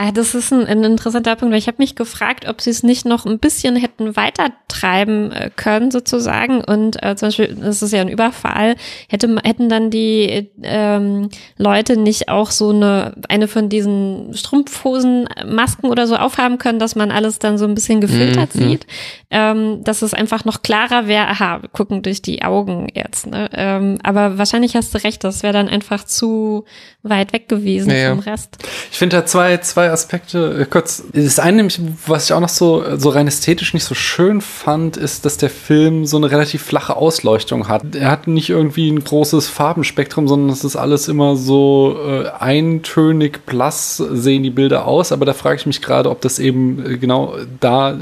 [0.00, 2.84] Ah, das ist ein, ein interessanter Punkt, weil ich habe mich gefragt, ob sie es
[2.84, 6.62] nicht noch ein bisschen hätten weitertreiben äh, können, sozusagen.
[6.62, 8.76] Und äh, zum Beispiel, das ist ja ein Überfall,
[9.08, 16.06] hätte, hätten dann die ähm, Leute nicht auch so eine, eine von diesen Strumpfhosenmasken oder
[16.06, 18.58] so aufhaben können, dass man alles dann so ein bisschen gefiltert mhm.
[18.60, 18.86] sieht.
[19.30, 23.26] Ähm, dass es einfach noch klarer wäre, aha, gucken durch die Augen jetzt.
[23.26, 23.50] Ne?
[23.52, 26.66] Ähm, aber wahrscheinlich hast du recht, das wäre dann einfach zu
[27.02, 28.58] weit weg gewesen ja, vom Rest.
[28.92, 31.04] Ich finde da zwei, zwei Aspekte äh, kurz.
[31.12, 34.96] Das eine, nämlich, was ich auch noch so, so rein ästhetisch nicht so schön fand,
[34.96, 37.94] ist, dass der Film so eine relativ flache Ausleuchtung hat.
[37.94, 43.46] Er hat nicht irgendwie ein großes Farbenspektrum, sondern es ist alles immer so äh, eintönig
[43.46, 45.12] blass sehen die Bilder aus.
[45.12, 47.96] Aber da frage ich mich gerade, ob das eben äh, genau da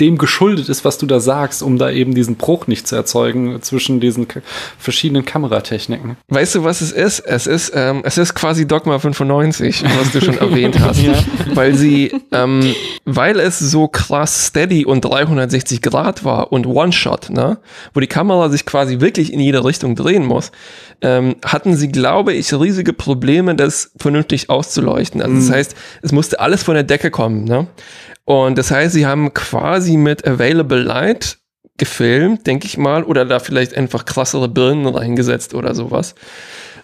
[0.00, 3.60] dem geschuldet ist, was du da sagst, um da eben diesen Bruch nicht zu erzeugen
[3.62, 4.26] zwischen diesen
[4.78, 6.16] verschiedenen Kameratechniken.
[6.28, 7.20] Weißt du, was es ist?
[7.20, 11.02] Es ist, ähm, es ist quasi Dogma 95, was du schon erwähnt hast.
[11.02, 11.14] ja.
[11.54, 12.74] Weil sie, ähm,
[13.04, 17.58] weil es so krass steady und 360 Grad war und One-Shot, ne?
[17.94, 20.52] Wo die Kamera sich quasi wirklich in jede Richtung drehen muss,
[21.00, 25.22] ähm, hatten sie, glaube ich, riesige Probleme, das vernünftig auszuleuchten.
[25.22, 25.52] Also das mhm.
[25.52, 27.66] heißt, es musste alles von der Decke kommen, ne?
[28.28, 31.38] Und das heißt, sie haben quasi mit Available Light
[31.78, 36.14] gefilmt, denke ich mal, oder da vielleicht einfach krassere Birnen reingesetzt oder sowas.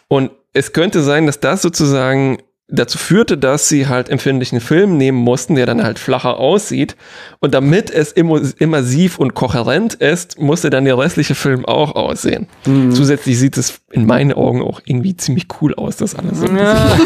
[0.09, 2.39] Und es könnte sein, dass das sozusagen
[2.69, 6.97] dazu führte, dass sie halt empfindlichen Film nehmen mussten, der dann halt flacher aussieht.
[7.41, 12.47] Und damit es immersiv und kohärent ist, musste dann der restliche Film auch aussehen.
[12.65, 12.93] Mhm.
[12.93, 16.47] Zusätzlich sieht es in meinen Augen auch irgendwie ziemlich cool aus, das alles so.
[16.47, 16.97] Ja.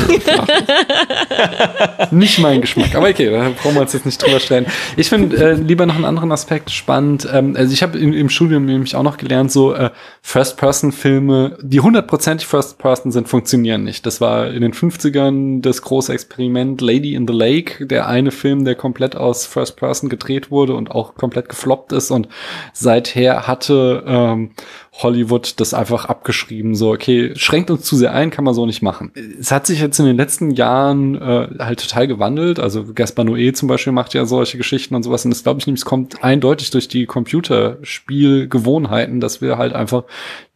[2.13, 4.67] nicht mein Geschmack, aber okay, da brauchen wir uns jetzt nicht drüber stellen.
[4.97, 7.29] Ich finde äh, lieber noch einen anderen Aspekt spannend.
[7.33, 9.91] Ähm, also ich habe im, im, Studium nämlich auch noch gelernt, so äh,
[10.23, 14.07] First-Person-Filme, die hundertprozentig First-Person sind, funktionieren nicht.
[14.07, 18.65] Das war in den 50ern das große Experiment Lady in the Lake, der eine Film,
[18.65, 22.29] der komplett aus First Person gedreht wurde und auch komplett gefloppt ist und
[22.73, 24.51] seither hatte ähm,
[24.99, 28.83] Hollywood das einfach abgeschrieben, so, okay, schränkt uns zu sehr ein, kann man so nicht
[28.83, 29.13] machen.
[29.39, 32.59] Es hat sich jetzt in den letzten Jahren äh, halt total gewandelt.
[32.59, 35.25] Also Gaspar Noé zum Beispiel macht ja solche Geschichten und sowas.
[35.25, 40.03] Und das glaube ich nämlich, es kommt eindeutig durch die Computerspielgewohnheiten, dass wir halt einfach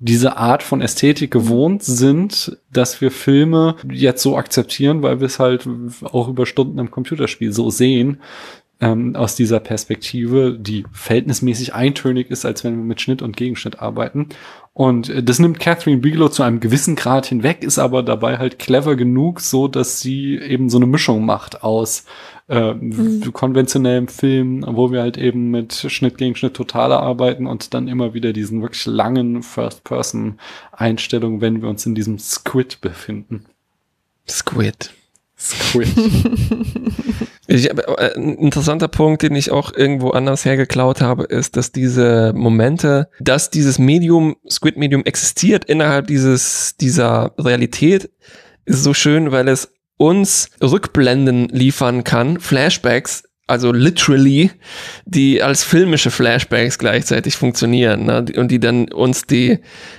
[0.01, 5.39] diese Art von Ästhetik gewohnt sind, dass wir Filme jetzt so akzeptieren, weil wir es
[5.39, 5.69] halt
[6.03, 8.19] auch über Stunden im Computerspiel so sehen,
[8.83, 13.81] ähm, aus dieser Perspektive, die verhältnismäßig eintönig ist, als wenn wir mit Schnitt und Gegenschnitt
[13.81, 14.29] arbeiten.
[14.75, 18.59] Und äh, das nimmt Catherine Bigelow zu einem gewissen Grad hinweg, ist aber dabei halt
[18.59, 22.07] clever genug, so dass sie eben so eine Mischung macht aus
[22.49, 23.33] äh, mhm.
[23.33, 28.15] konventionellem Film, wo wir halt eben mit Schnitt gegen Schnitt totaler arbeiten und dann immer
[28.15, 33.45] wieder diesen wirklich langen First-Person-Einstellungen, wenn wir uns in diesem Squid befinden.
[34.29, 34.93] Squid.
[35.39, 35.89] Squid.
[37.55, 42.33] ich, äh, ein interessanter Punkt, den ich auch irgendwo anders hergeklaut habe, ist, dass diese
[42.35, 48.11] Momente, dass dieses Medium, Squid Medium existiert innerhalb dieses, dieser Realität,
[48.65, 54.51] ist so schön, weil es uns Rückblenden liefern kann, Flashbacks also literally,
[55.05, 58.25] die als filmische Flashbacks gleichzeitig funktionieren ne?
[58.37, 59.59] und die dann uns die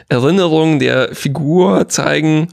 [0.09, 2.47] Erinnerung der Figur zeigen,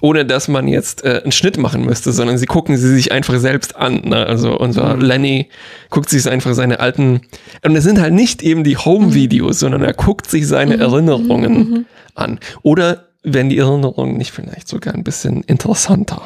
[0.00, 3.38] ohne dass man jetzt äh, einen Schnitt machen müsste, sondern sie gucken sie sich einfach
[3.38, 4.02] selbst an.
[4.04, 4.26] Ne?
[4.26, 5.02] Also unser mhm.
[5.02, 5.48] Lenny
[5.90, 7.22] guckt sich einfach seine alten,
[7.64, 9.60] und es sind halt nicht eben die Home-Videos, mhm.
[9.60, 10.82] sondern er guckt sich seine mhm.
[10.82, 11.86] Erinnerungen mhm.
[12.14, 12.40] an.
[12.62, 16.22] Oder werden die Erinnerungen nicht vielleicht sogar ein bisschen interessanter,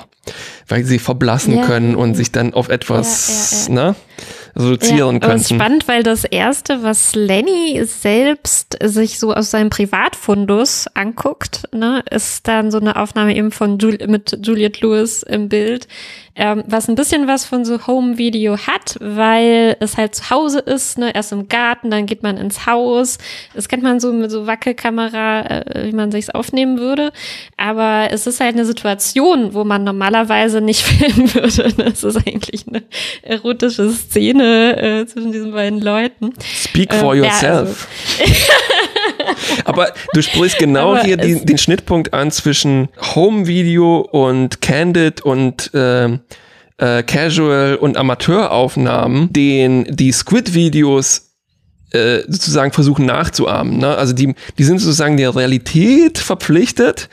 [0.68, 1.66] weil sie verblassen ja.
[1.66, 3.96] können und sich dann auf etwas, ja, ja, ne?
[4.56, 5.40] Reduzieren ja, könnten.
[5.40, 12.04] ist spannend, weil das erste, was Lenny selbst sich so aus seinem Privatfundus anguckt, ne,
[12.10, 15.88] ist dann so eine Aufnahme eben von Jul mit Juliette Lewis im Bild,
[16.36, 20.58] ähm, was ein bisschen was von so Home Video hat, weil es halt zu Hause
[20.58, 23.18] ist, ne, erst im Garten, dann geht man ins Haus.
[23.54, 27.12] Das kennt man so mit so Wackelkamera, äh, wie man sich's aufnehmen würde.
[27.56, 31.72] Aber es ist halt eine Situation, wo man normalerweise nicht filmen würde.
[31.76, 31.92] Ne?
[31.92, 32.82] Es ist eigentlich eine
[33.22, 36.34] erotische Szene äh, zwischen diesen beiden Leuten.
[36.42, 37.88] Speak for ähm, yourself.
[38.18, 38.42] Ja, also.
[39.64, 45.72] Aber du sprichst genau hier die, den Schnittpunkt an zwischen Home Video und Candid und
[45.74, 46.18] äh,
[46.78, 51.32] äh, Casual und Amateuraufnahmen, den die Squid-Videos
[51.92, 53.78] äh, sozusagen versuchen nachzuahmen.
[53.78, 53.96] Ne?
[53.96, 57.08] Also die, die sind sozusagen der Realität verpflichtet,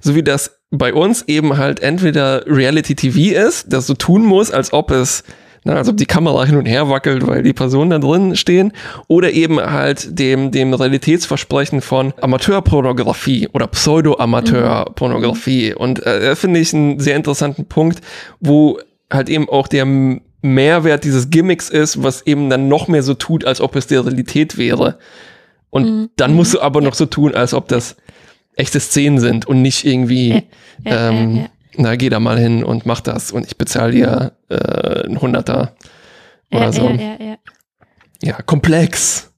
[0.00, 4.50] so wie das bei uns eben halt entweder Reality TV ist, das so tun muss,
[4.50, 5.22] als ob es
[5.66, 8.72] na, als ob die Kamera hin und her wackelt, weil die Personen da drin stehen,
[9.08, 15.72] oder eben halt dem, dem Realitätsversprechen von Amateurpornografie oder Pseudo-Amateurpornografie.
[15.72, 15.76] Mhm.
[15.76, 18.00] Und äh, da finde ich einen sehr interessanten Punkt,
[18.38, 18.78] wo
[19.10, 19.86] halt eben auch der
[20.42, 24.04] Mehrwert dieses Gimmicks ist, was eben dann noch mehr so tut, als ob es der
[24.04, 24.98] Realität wäre.
[25.70, 26.10] Und mhm.
[26.16, 27.96] dann musst du aber noch so tun, als ob das
[28.54, 30.40] echte Szenen sind und nicht irgendwie ja,
[30.84, 31.46] ja, ähm, ja,
[31.76, 35.74] na, geh da mal hin und mach das und ich bezahle dir äh, ein Hunderter
[36.50, 36.88] oder ja, so.
[36.88, 37.36] Ja, ja, ja.
[38.22, 39.30] ja komplex.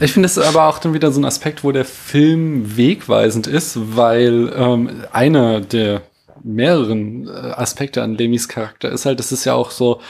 [0.00, 3.96] ich finde es aber auch dann wieder so ein Aspekt, wo der Film wegweisend ist,
[3.96, 6.02] weil ähm, einer der
[6.44, 10.00] mehreren äh, Aspekte an Lemis Charakter ist halt, das ist ja auch so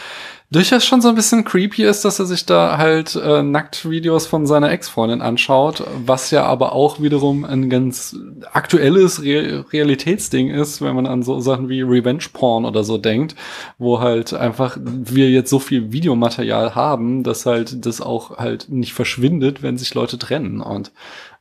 [0.55, 4.47] durchaus schon so ein bisschen creepy ist, dass er sich da halt äh, Nacktvideos von
[4.47, 8.17] seiner Ex-Freundin anschaut, was ja aber auch wiederum ein ganz
[8.53, 13.35] aktuelles Re Realitätsding ist, wenn man an so Sachen wie Revenge Porn oder so denkt,
[13.79, 18.93] wo halt einfach wir jetzt so viel Videomaterial haben, dass halt das auch halt nicht
[18.93, 20.93] verschwindet, wenn sich Leute trennen und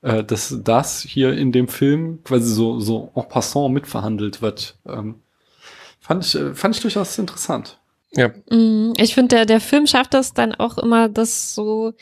[0.01, 5.15] äh, dass das hier in dem Film quasi so so en passant mitverhandelt wird, ähm,
[5.99, 7.77] fand ich äh, fand ich durchaus interessant.
[8.15, 8.29] Ja.
[8.49, 11.93] Mm, ich finde, der, der Film schafft das dann auch immer, das so,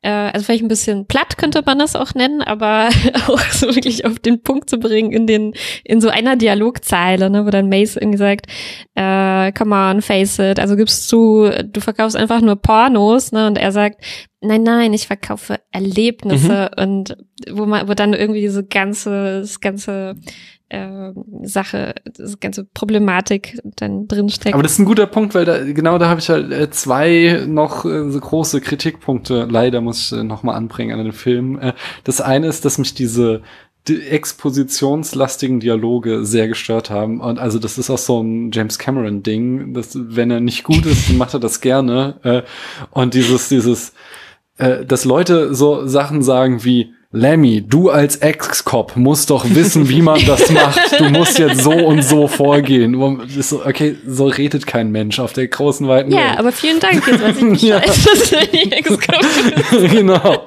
[0.00, 2.88] äh, also vielleicht ein bisschen platt könnte man das auch nennen, aber
[3.26, 5.52] auch so wirklich auf den Punkt zu bringen in den,
[5.84, 8.46] in so einer Dialogzeile, ne, wo dann Mace irgendwie sagt,
[8.94, 13.58] äh, come on, face it, also gibst du, du verkaufst einfach nur Pornos, ne, und
[13.58, 14.02] er sagt,
[14.40, 16.82] nein, nein, ich verkaufe Erlebnisse mhm.
[16.82, 17.16] und
[17.50, 20.14] wo man, wo dann irgendwie diese ganze, das ganze
[20.70, 21.12] äh,
[21.42, 24.54] Sache, das ganze Problematik dann drinsteckt.
[24.54, 27.44] Aber das ist ein guter Punkt, weil da genau da habe ich halt äh, zwei
[27.46, 29.46] noch äh, so große Kritikpunkte.
[29.50, 31.58] Leider muss ich äh, noch mal anbringen an den Film.
[32.04, 33.42] Das eine ist, dass mich diese
[33.86, 37.20] die expositionslastigen Dialoge sehr gestört haben.
[37.22, 41.10] Und also das ist auch so ein James Cameron-Ding, dass wenn er nicht gut ist,
[41.14, 42.44] macht er das gerne.
[42.90, 43.94] Und dieses, dieses,
[44.58, 50.22] dass Leute so Sachen sagen wie, Lemmy, du als Ex-Cop musst doch wissen, wie man
[50.26, 51.00] das macht.
[51.00, 52.94] Du musst jetzt so und so vorgehen.
[52.96, 56.20] okay, so redet kein Mensch auf der großen weiten Welt.
[56.20, 57.80] Ja, aber vielen Dank, jetzt weiß ich Bescheid, ja.
[57.80, 59.24] dass Lemmy Ex-Cop
[59.72, 59.90] ist.
[59.90, 60.46] genau.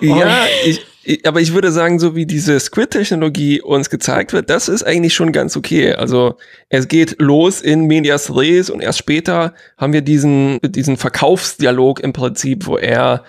[0.18, 0.84] ja, ich,
[1.24, 5.30] aber ich würde sagen, so wie diese Squid-Technologie uns gezeigt wird, das ist eigentlich schon
[5.30, 5.94] ganz okay.
[5.94, 6.38] Also
[6.70, 12.12] es geht los in Medias Res und erst später haben wir diesen, diesen Verkaufsdialog im
[12.12, 13.22] Prinzip, wo er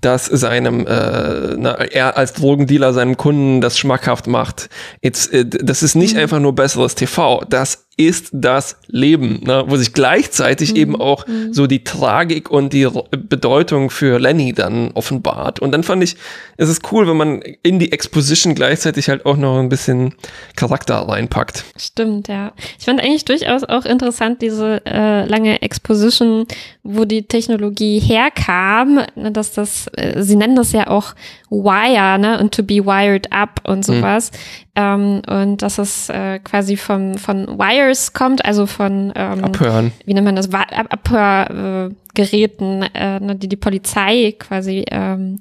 [0.00, 4.68] das seinem, äh, na, er als Drogendealer seinem Kunden das schmackhaft macht.
[5.02, 6.20] Jetzt, äh, das ist nicht mhm.
[6.20, 9.64] einfach nur besseres TV, das ist das Leben, ne?
[9.66, 10.76] wo sich gleichzeitig mhm.
[10.76, 11.52] eben auch mhm.
[11.52, 15.60] so die Tragik und die Bedeutung für Lenny dann offenbart.
[15.60, 16.16] Und dann fand ich,
[16.56, 20.14] es ist cool, wenn man in die Exposition gleichzeitig halt auch noch ein bisschen
[20.56, 21.64] Charakter reinpackt.
[21.76, 22.52] Stimmt, ja.
[22.78, 26.46] Ich fand eigentlich durchaus auch interessant diese äh, lange Exposition,
[26.82, 31.14] wo die Technologie herkam, ne, dass das, äh, sie nennen das ja auch
[31.50, 33.82] Wire, ne, und to be wired up und mhm.
[33.82, 34.30] sowas.
[34.32, 34.69] Mhm.
[34.76, 39.90] Ähm, und dass es äh, quasi von, von Wires kommt, also von ähm, Abhören.
[40.04, 40.48] Wie nennt man das?
[40.52, 45.40] Abhörgeräten, äh, ne, die die Polizei quasi ähm,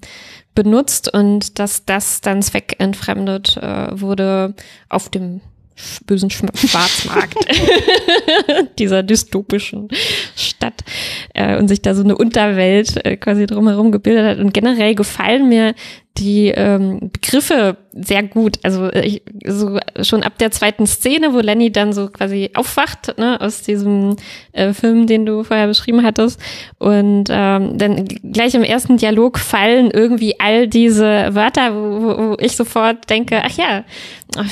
[0.56, 4.56] benutzt und dass das dann zweckentfremdet äh, wurde
[4.90, 5.42] auf dem
[6.06, 7.38] bösen Schwarzmarkt
[8.80, 9.90] dieser dystopischen
[10.36, 10.84] Stadt
[11.34, 14.40] äh, und sich da so eine Unterwelt äh, quasi drumherum gebildet hat.
[14.40, 15.74] Und generell gefallen mir
[16.20, 18.60] die ähm, Begriffe sehr gut.
[18.64, 23.18] Also äh, ich, so schon ab der zweiten Szene, wo Lenny dann so quasi aufwacht
[23.18, 24.16] ne, aus diesem
[24.52, 26.40] äh, Film, den du vorher beschrieben hattest,
[26.78, 32.56] und ähm, dann gleich im ersten Dialog fallen irgendwie all diese Wörter, wo, wo ich
[32.56, 33.84] sofort denke, ach ja,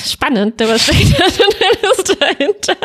[0.04, 2.76] spannend, da was steckt schon dahinter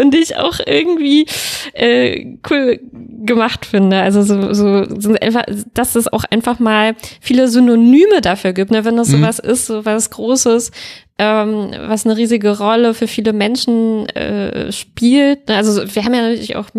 [0.00, 1.26] und ich auch irgendwie
[1.72, 2.80] äh, cool
[3.24, 4.00] gemacht finde.
[4.00, 8.84] Also so, so sind einfach, dass es auch einfach mal viele Synonyme dafür gibt, ne?
[8.84, 9.20] wenn das mhm.
[9.20, 10.70] sowas ist, so was Großes,
[11.18, 15.50] ähm, was eine riesige Rolle für viele Menschen äh, spielt.
[15.50, 16.70] Also wir haben ja natürlich auch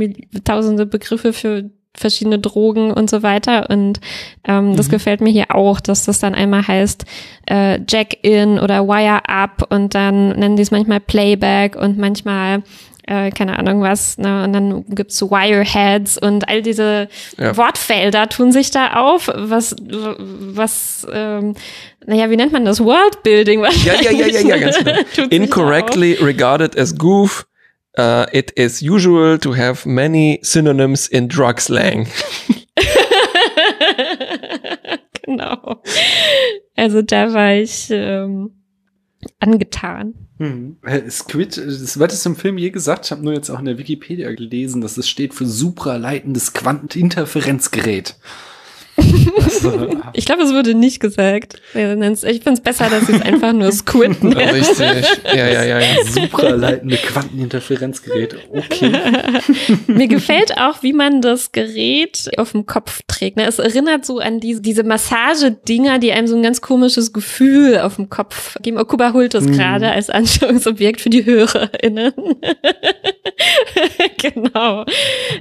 [0.44, 3.70] tausende Begriffe für verschiedene Drogen und so weiter.
[3.70, 4.00] Und
[4.46, 4.76] ähm, mhm.
[4.78, 7.06] das gefällt mir hier auch, dass das dann einmal heißt
[7.50, 12.64] äh, Jack-in oder Wire-up und dann nennen die es manchmal Playback und manchmal
[13.08, 14.43] äh, keine Ahnung was, ne?
[14.43, 17.58] und dann gibt's Wireheads und all diese ja.
[17.58, 21.55] Wortfelder tun sich da auf, was, was, ähm,
[22.05, 22.84] naja, wie nennt man das?
[22.84, 25.28] Worldbuilding Ja, ja, ja, ja, ja, ganz genau.
[25.30, 27.47] Incorrectly regarded as goof,
[27.97, 32.08] uh, it is usual to have many synonyms in drug slang.
[35.24, 35.82] genau.
[36.76, 38.57] Also da war ich ähm,
[39.39, 40.13] angetan.
[40.38, 40.78] Hm.
[41.09, 43.78] Squid, das wird es im Film je gesagt, ich habe nur jetzt auch in der
[43.78, 48.15] Wikipedia gelesen, dass es steht für supraleitendes Quanteninterferenzgerät.
[50.14, 51.62] ich glaube, es wurde nicht gesagt.
[51.74, 54.38] Ich finde es besser, dass sie es einfach nur Squid nennen.
[54.56, 55.06] Richtig.
[55.26, 56.04] Ja, ja, ja, ja.
[56.06, 58.36] Supraleitende Quanteninterferenzgerät.
[58.52, 58.91] Okay.
[59.88, 63.38] Mir gefällt auch, wie man das Gerät auf dem Kopf trägt.
[63.38, 63.45] Ne?
[63.45, 67.98] Es erinnert so an diese, diese Massagedinger, die einem so ein ganz komisches Gefühl auf
[67.98, 68.78] dem Kopf geben.
[68.78, 69.52] Okuba holt das mm.
[69.52, 72.14] gerade als Anschauungsobjekt für die HörerInnen.
[74.18, 74.86] genau.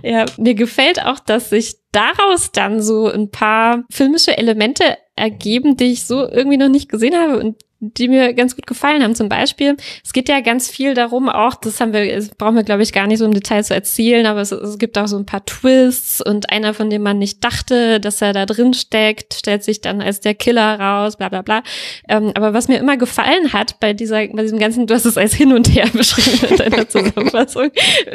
[0.02, 5.92] Ja, mir gefällt auch, dass sich daraus dann so ein paar filmische Elemente ergeben, die
[5.92, 9.14] ich so irgendwie noch nicht gesehen habe und die mir ganz gut gefallen haben.
[9.14, 12.62] Zum Beispiel, es geht ja ganz viel darum, auch, das haben wir, das brauchen wir,
[12.62, 15.16] glaube ich, gar nicht so im Detail zu erzählen, aber es, es, gibt auch so
[15.18, 19.34] ein paar Twists und einer, von dem man nicht dachte, dass er da drin steckt,
[19.34, 21.62] stellt sich dann als der Killer raus, bla bla bla.
[22.08, 25.18] Ähm, aber was mir immer gefallen hat bei dieser, bei diesem ganzen, du hast es
[25.18, 27.70] als hin und her beschrieben in deiner Zusammenfassung,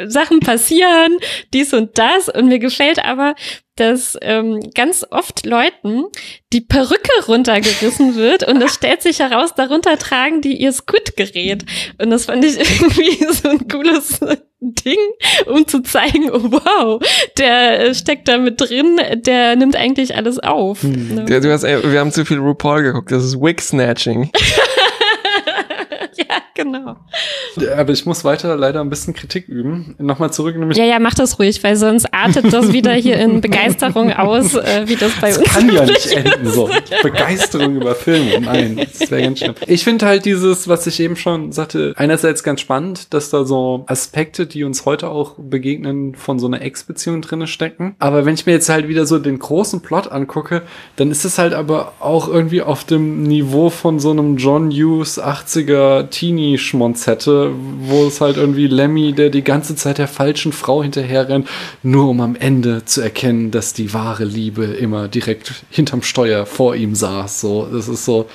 [0.06, 1.18] Sachen passieren,
[1.54, 3.34] dies und das und mir gefällt aber,
[3.76, 6.04] dass ähm, ganz oft Leuten
[6.52, 11.64] die Perücke runtergerissen wird und es stellt sich heraus, darunter tragen die ihr Squid-Gerät.
[11.98, 14.20] Und das fand ich irgendwie so ein cooles
[14.60, 14.98] Ding,
[15.46, 17.02] um zu zeigen, oh wow,
[17.38, 20.82] der steckt da mit drin, der nimmt eigentlich alles auf.
[20.82, 21.14] Hm.
[21.14, 21.40] Ne?
[21.40, 24.30] Du hast, wir haben zu viel RuPaul geguckt, das ist Wig-Snatching.
[26.54, 26.96] genau.
[27.76, 29.94] Aber ich muss weiter leider ein bisschen Kritik üben.
[29.98, 30.56] Nochmal zurück.
[30.56, 34.54] Nämlich ja, ja, mach das ruhig, weil sonst artet das wieder hier in Begeisterung aus,
[34.54, 36.70] äh, wie das bei das uns kann ja nicht enden so.
[37.02, 38.40] Begeisterung über Filme.
[38.40, 39.54] Nein, das wäre ganz schlimm.
[39.66, 43.84] Ich finde halt dieses, was ich eben schon sagte, einerseits ganz spannend, dass da so
[43.86, 47.94] Aspekte, die uns heute auch begegnen, von so einer Ex-Beziehung drinne stecken.
[47.98, 50.62] Aber wenn ich mir jetzt halt wieder so den großen Plot angucke,
[50.96, 55.20] dann ist es halt aber auch irgendwie auf dem Niveau von so einem John Hughes
[55.20, 56.08] 80er
[56.42, 61.48] Teenie-Schmonzette, wo es halt irgendwie Lemmy, der die ganze Zeit der falschen Frau hinterherrennt,
[61.82, 66.74] nur um am Ende zu erkennen, dass die wahre Liebe immer direkt hinterm Steuer vor
[66.74, 67.40] ihm saß.
[67.40, 68.28] So, das ist so,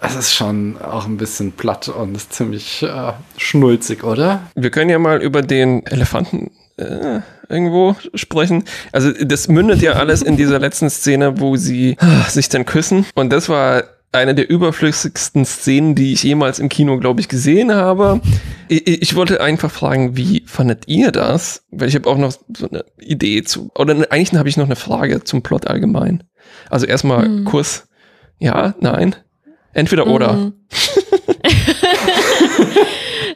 [0.00, 4.42] es ist schon auch ein bisschen platt und ziemlich äh, schnulzig, oder?
[4.54, 8.64] Wir können ja mal über den Elefanten äh, irgendwo sprechen.
[8.90, 11.96] Also das mündet ja alles in dieser letzten Szene, wo sie
[12.28, 13.06] sich dann küssen.
[13.14, 13.84] Und das war
[14.14, 18.20] eine der überflüssigsten Szenen, die ich jemals im Kino, glaube ich, gesehen habe.
[18.68, 21.64] Ich, ich, wollte einfach fragen, wie fandet ihr das?
[21.70, 24.66] Weil ich habe auch noch so eine Idee zu, oder ne, eigentlich habe ich noch
[24.66, 26.22] eine Frage zum Plot allgemein.
[26.70, 27.44] Also erstmal mhm.
[27.44, 27.88] Kuss.
[28.38, 29.16] Ja, nein.
[29.72, 30.32] Entweder oder.
[30.34, 30.52] Mhm.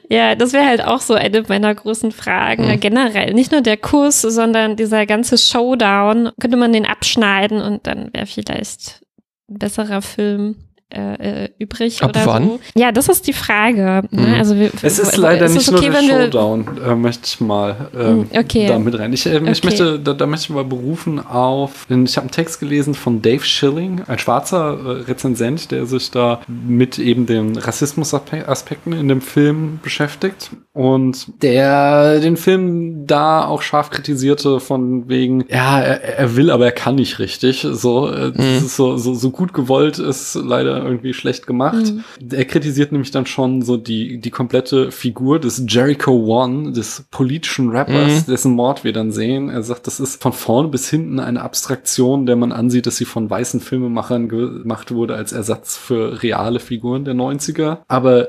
[0.09, 2.69] ja, das wäre halt auch so eine meiner großen Fragen.
[2.69, 2.81] Mhm.
[2.81, 6.31] Generell, nicht nur der Kurs, sondern dieser ganze Showdown.
[6.41, 9.03] Könnte man den abschneiden und dann wäre vielleicht
[9.51, 10.57] ein besserer Film
[10.91, 12.45] äh, äh, übrig Ab oder wann?
[12.49, 12.61] so.
[12.75, 14.05] Ja, das ist die Frage.
[14.11, 14.23] Ne?
[14.23, 14.35] Mhm.
[14.35, 17.91] Also wir, es ist leider ist nicht okay, nur der Showdown, äh, möchte ich mal
[17.95, 18.67] ähm, okay.
[18.69, 19.13] da mit rein.
[19.13, 19.51] Ich, äh, okay.
[19.51, 23.21] ich möchte, da, da, möchte ich mal berufen auf, ich habe einen Text gelesen von
[23.21, 29.21] Dave Schilling, ein schwarzer äh, Rezensent, der sich da mit eben den Rassismusaspekten in dem
[29.21, 36.37] Film beschäftigt und der den Film da auch scharf kritisierte von wegen, ja, er, er
[36.37, 37.67] will, aber er kann nicht richtig.
[37.71, 38.61] So, äh, mhm.
[38.61, 41.93] so, so, so gut gewollt ist leider irgendwie schlecht gemacht.
[41.93, 42.05] Mhm.
[42.33, 47.71] Er kritisiert nämlich dann schon so die, die komplette Figur des Jericho One, des politischen
[47.71, 48.31] Rappers, mhm.
[48.31, 49.49] dessen Mord wir dann sehen.
[49.49, 53.05] Er sagt, das ist von vorne bis hinten eine Abstraktion, der man ansieht, dass sie
[53.05, 57.79] von weißen Filmemachern gemacht wurde als Ersatz für reale Figuren der 90er.
[57.89, 58.29] Aber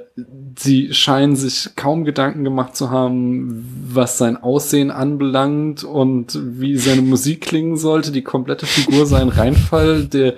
[0.58, 7.02] sie scheinen sich kaum Gedanken gemacht zu haben, was sein Aussehen anbelangt und wie seine
[7.02, 8.12] Musik klingen sollte.
[8.12, 10.06] Die komplette Figur sein Reinfall.
[10.06, 10.36] Der,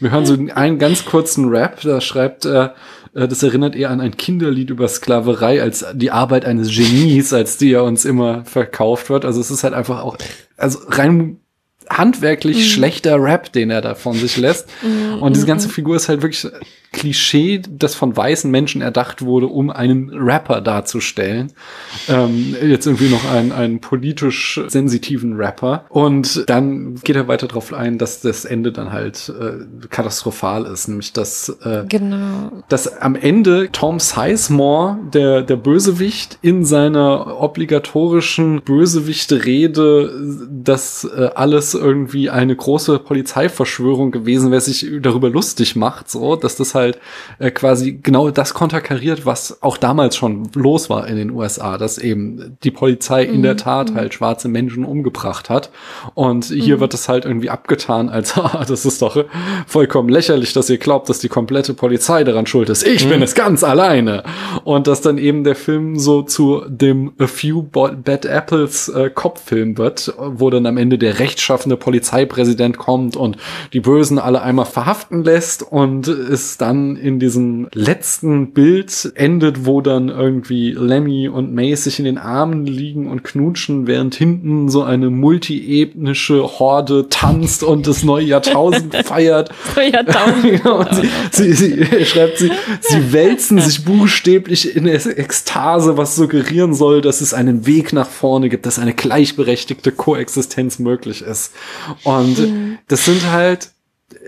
[0.00, 2.74] wir hören so einen ganz kurzen Rap, da schreibt er,
[3.14, 7.56] äh, das erinnert eher an ein Kinderlied über Sklaverei als die Arbeit eines Genies, als
[7.56, 9.24] die er uns immer verkauft wird.
[9.24, 10.16] Also es ist halt einfach auch,
[10.56, 11.38] also rein
[11.88, 12.62] handwerklich mhm.
[12.62, 14.68] schlechter Rap, den er da von sich lässt.
[14.82, 15.22] Mhm.
[15.22, 15.72] Und diese ganze mhm.
[15.72, 16.50] Figur ist halt wirklich
[16.94, 21.52] Klischee, das von weißen Menschen erdacht wurde, um einen Rapper darzustellen.
[22.08, 25.86] Ähm, jetzt irgendwie noch einen, einen politisch sensitiven Rapper.
[25.88, 30.86] Und dann geht er weiter darauf ein, dass das Ende dann halt äh, katastrophal ist,
[30.86, 32.52] nämlich dass, äh, genau.
[32.68, 40.12] dass am Ende Tom Sizemore, der, der Bösewicht, in seiner obligatorischen Bösewichte-Rede,
[40.48, 46.54] dass äh, alles irgendwie eine große Polizeiverschwörung gewesen wäre, sich darüber lustig macht, so, dass
[46.54, 46.83] das halt
[47.38, 51.98] äh, quasi genau das konterkariert, was auch damals schon los war in den USA, dass
[51.98, 53.34] eben die Polizei mhm.
[53.34, 53.96] in der mhm, Tat mhm.
[53.96, 55.70] halt schwarze Menschen umgebracht hat.
[56.14, 56.80] Und hier mhm.
[56.80, 59.24] wird es halt irgendwie abgetan, als ah, das ist doch
[59.66, 62.86] vollkommen lächerlich, dass ihr glaubt, dass die komplette Polizei daran schuld ist.
[62.86, 63.24] Ich bin mhm.
[63.24, 64.24] es ganz alleine.
[64.64, 69.78] Und dass dann eben der Film so zu dem A Few Bad Apples äh, Kopffilm
[69.78, 73.36] wird, wo dann am Ende der rechtschaffende Polizeipräsident kommt und
[73.72, 79.82] die Bösen alle einmal verhaften lässt und es dann in diesem letzten Bild endet, wo
[79.82, 84.82] dann irgendwie Lemmy und Mace sich in den Armen liegen und knutschen, während hinten so
[84.82, 89.50] eine multiethnische Horde tanzt und das neue Jahrtausend feiert.
[89.76, 90.64] Jahrtausend.
[90.64, 90.88] und
[91.32, 92.50] sie, sie, sie schreibt sie,
[92.80, 98.48] sie wälzen sich buchstäblich in Ekstase, was suggerieren soll, dass es einen Weg nach vorne
[98.48, 101.52] gibt, dass eine gleichberechtigte Koexistenz möglich ist.
[102.04, 102.38] Und
[102.88, 103.73] das sind halt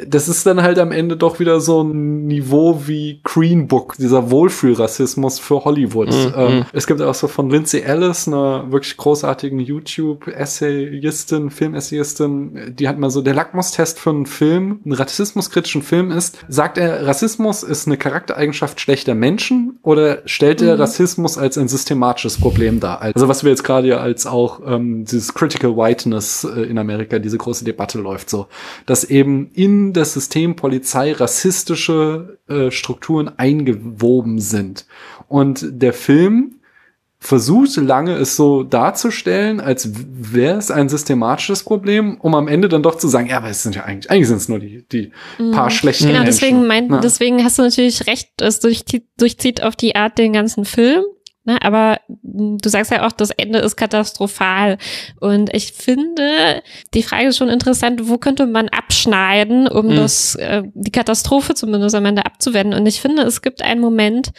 [0.06, 4.30] das ist dann halt am Ende doch wieder so ein Niveau wie Green Book, dieser
[4.30, 6.08] Wohlfühlrassismus für Hollywood.
[6.08, 6.66] Mm, ähm, mm.
[6.72, 13.10] Es gibt auch so von Lindsay Ellis, einer wirklich großartigen YouTube-Essayistin, Film-Essayistin, die hat mal
[13.10, 17.96] so, der Lackmustest für einen Film, einen rassismuskritischen Film ist, sagt er, Rassismus ist eine
[17.96, 20.80] Charaktereigenschaft schlechter Menschen oder stellt er mm.
[20.80, 23.00] Rassismus als ein systematisches Problem dar?
[23.02, 27.18] Also was wir jetzt gerade ja als auch ähm, dieses Critical Whiteness äh, in Amerika,
[27.18, 28.46] diese große Debatte läuft so,
[28.84, 34.86] dass eben in das System Polizei rassistische äh, Strukturen eingewoben sind.
[35.28, 36.56] Und der Film
[37.18, 42.82] versucht lange es so darzustellen, als wäre es ein systematisches Problem, um am Ende dann
[42.82, 45.12] doch zu sagen, ja, aber es sind ja eigentlich, eigentlich sind es nur die, die
[45.38, 45.50] mhm.
[45.50, 46.40] paar schlechten Genau, Menschen.
[46.40, 50.64] deswegen, mein, deswegen hast du natürlich recht, es durchzieht, durchzieht auf die Art den ganzen
[50.64, 51.02] Film.
[51.46, 54.78] Ne, aber du sagst ja auch, das Ende ist katastrophal.
[55.20, 56.60] Und ich finde,
[56.92, 59.96] die Frage ist schon interessant, wo könnte man abschneiden, um mhm.
[59.96, 62.78] das, äh, die Katastrophe zumindest am Ende abzuwenden.
[62.78, 64.32] Und ich finde, es gibt einen Moment,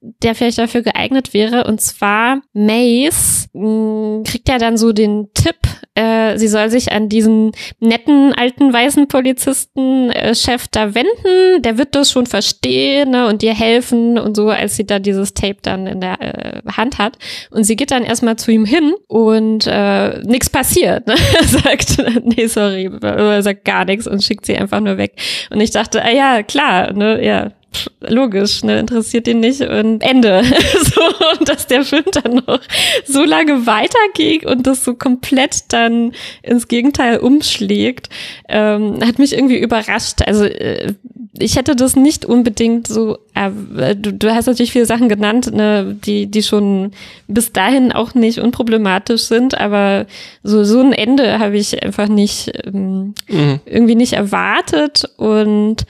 [0.00, 1.64] der vielleicht dafür geeignet wäre.
[1.64, 5.56] Und zwar Mace mh, mm, kriegt ja dann so den Tipp,
[5.94, 10.34] äh, sie soll sich an diesen netten alten weißen Polizisten äh,
[10.70, 11.62] da wenden.
[11.62, 15.32] Der wird das schon verstehen ne, und ihr helfen und so, als sie da dieses
[15.34, 17.16] Tape dann in der äh, Hand hat.
[17.50, 21.06] Und sie geht dann erstmal zu ihm hin und äh, nichts passiert.
[21.06, 21.14] Ne?
[21.38, 25.14] er sagt, nee, sorry, er sagt gar nichts und schickt sie einfach nur weg.
[25.50, 27.52] Und ich dachte, ah ja, klar, ne, ja,
[28.00, 30.42] logisch, ne, interessiert ihn nicht und Ende.
[30.82, 31.00] so,
[31.38, 32.60] und dass der Film dann noch
[33.04, 36.12] so lange weitergeht und das so komplett dann
[36.42, 38.08] ins Gegenteil umschlägt,
[38.48, 40.22] ähm, hat mich irgendwie überrascht.
[40.26, 40.94] Also äh,
[41.38, 45.96] ich hätte das nicht unbedingt so, äh, du, du hast natürlich viele Sachen genannt, ne,
[46.04, 46.92] die, die schon
[47.28, 50.06] bis dahin auch nicht unproblematisch sind, aber
[50.42, 53.60] so, so ein Ende habe ich einfach nicht ähm, mhm.
[53.66, 55.84] irgendwie nicht erwartet und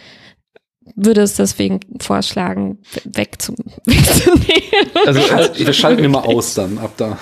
[0.96, 4.90] würde es deswegen vorschlagen, weg zum, wegzunehmen.
[5.06, 7.18] Also, also wir schalten immer aus dann ab da.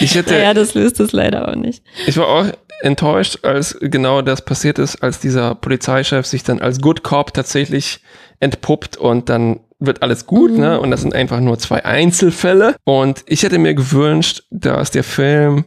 [0.00, 1.82] Ich hätte, ja, das löst es leider auch nicht.
[2.06, 2.46] Ich war auch
[2.80, 8.00] enttäuscht, als genau das passiert ist, als dieser Polizeichef sich dann als Good Cop tatsächlich
[8.40, 10.56] entpuppt und dann wird alles gut, ne?
[10.56, 10.60] mhm.
[10.60, 10.80] ne?
[10.80, 12.76] Und das sind einfach nur zwei Einzelfälle.
[12.84, 15.64] Und ich hätte mir gewünscht, dass der Film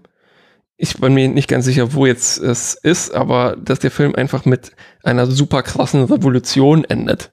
[0.82, 4.46] ich bin mir nicht ganz sicher, wo jetzt es ist, aber dass der Film einfach
[4.46, 4.72] mit
[5.04, 7.32] einer super krassen Revolution endet.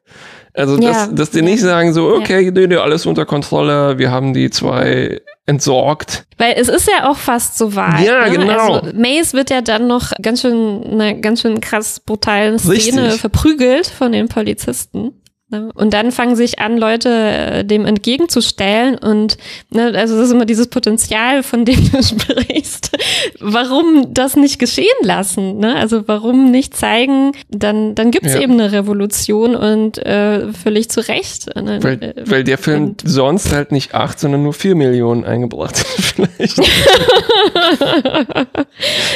[0.52, 4.10] Also, Ja, dass, dass die nicht sagen so, okay, nee, nee, alles unter Kontrolle, wir
[4.10, 6.24] haben die zwei entsorgt.
[6.38, 8.04] Weil es ist ja auch fast so weit.
[8.04, 8.36] Ja, ne?
[8.36, 8.74] genau.
[8.74, 13.20] Also Mace wird ja dann noch ganz schön, einer ganz schön krass brutalen Szene Richtig.
[13.20, 15.12] verprügelt von den Polizisten.
[15.48, 15.70] Ne?
[15.74, 18.96] Und dann fangen sich an, Leute äh, dem entgegenzustellen.
[18.98, 19.36] Und
[19.70, 22.90] ne, also das ist immer dieses Potenzial, von dem du sprichst.
[23.38, 25.58] Warum das nicht geschehen lassen?
[25.58, 25.76] Ne?
[25.76, 28.40] Also warum nicht zeigen, dann, dann gibt's Ja.
[28.40, 31.46] eben eine Revolution und äh, völlig zu Recht.
[31.54, 31.78] Ne?
[31.80, 35.86] Weil, weil der Film und- sonst halt nicht acht, sondern nur vier Millionen eingebracht hat,
[35.86, 36.60] vielleicht.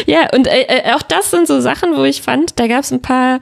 [0.06, 2.92] Ja, und äh, äh, auch das sind so Sachen, wo ich fand, da gab es
[2.92, 3.40] ein paar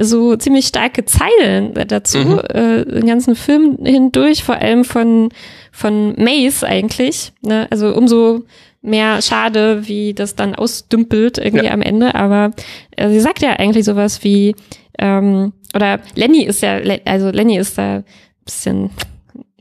[0.00, 2.38] so ziemlich starke Zeilen dazu, Mhm.
[2.50, 5.28] äh, den ganzen Film hindurch, vor allem von,
[5.72, 7.32] von Mace eigentlich.
[7.42, 7.66] Ne?
[7.70, 8.44] Also umso
[8.82, 11.72] mehr schade, wie das dann ausdümpelt irgendwie Ja.
[11.72, 12.14] am Ende.
[12.14, 12.52] Aber
[12.96, 14.54] äh, sie sagt ja eigentlich sowas wie,
[14.98, 18.04] ähm, oder Lenny ist ja, also Lenny ist da ein
[18.44, 18.90] bisschen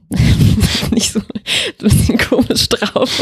[0.92, 1.26] nicht so ein
[1.80, 3.20] bisschen komisch drauf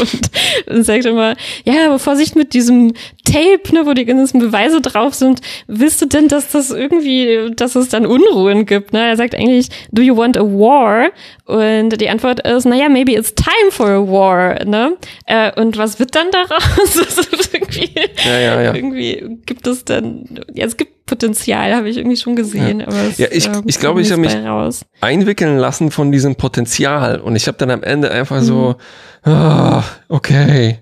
[0.68, 1.34] und, sagt immer,
[1.64, 2.92] ja, aber Vorsicht mit diesem
[3.24, 5.40] Tape, ne, wo die ganzen Beweise drauf sind.
[5.66, 8.92] Willst du denn, dass das irgendwie, dass es dann Unruhen gibt?
[8.92, 9.08] Ne?
[9.08, 11.08] Er sagt eigentlich, do you want a war?
[11.44, 14.64] Und die Antwort ist, naja, maybe it's time for a war.
[14.64, 14.96] Ne?
[15.26, 16.96] Äh, und was wird dann daraus?
[17.52, 17.90] Irgendwie,
[18.24, 18.74] Ja, ja, ja.
[18.74, 22.82] irgendwie gibt es dann, ja, es gibt Potenzial, habe ich irgendwie schon gesehen.
[22.82, 24.84] Aber es, Ja, ich- ähm, ich glaube, ich habe mich- raus.
[25.00, 26.75] Einwickeln lassen von diesem Potenzial.
[26.78, 28.76] Und ich habe dann am Ende einfach so,
[29.24, 29.32] Mhm.
[29.32, 30.78] ah, okay.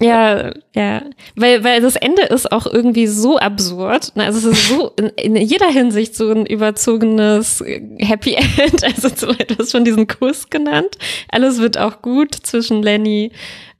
[0.00, 1.02] Ja, ja,
[1.36, 4.12] weil, weil das Ende ist auch irgendwie so absurd.
[4.16, 8.82] Also es ist so in, in jeder Hinsicht so ein überzogenes äh, Happy End.
[8.82, 10.98] Also so etwas von diesen Kuss genannt.
[11.28, 13.30] Alles wird auch gut zwischen Lenny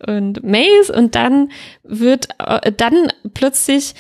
[0.07, 1.51] und Mace und dann
[1.83, 3.95] wird äh, dann plötzlich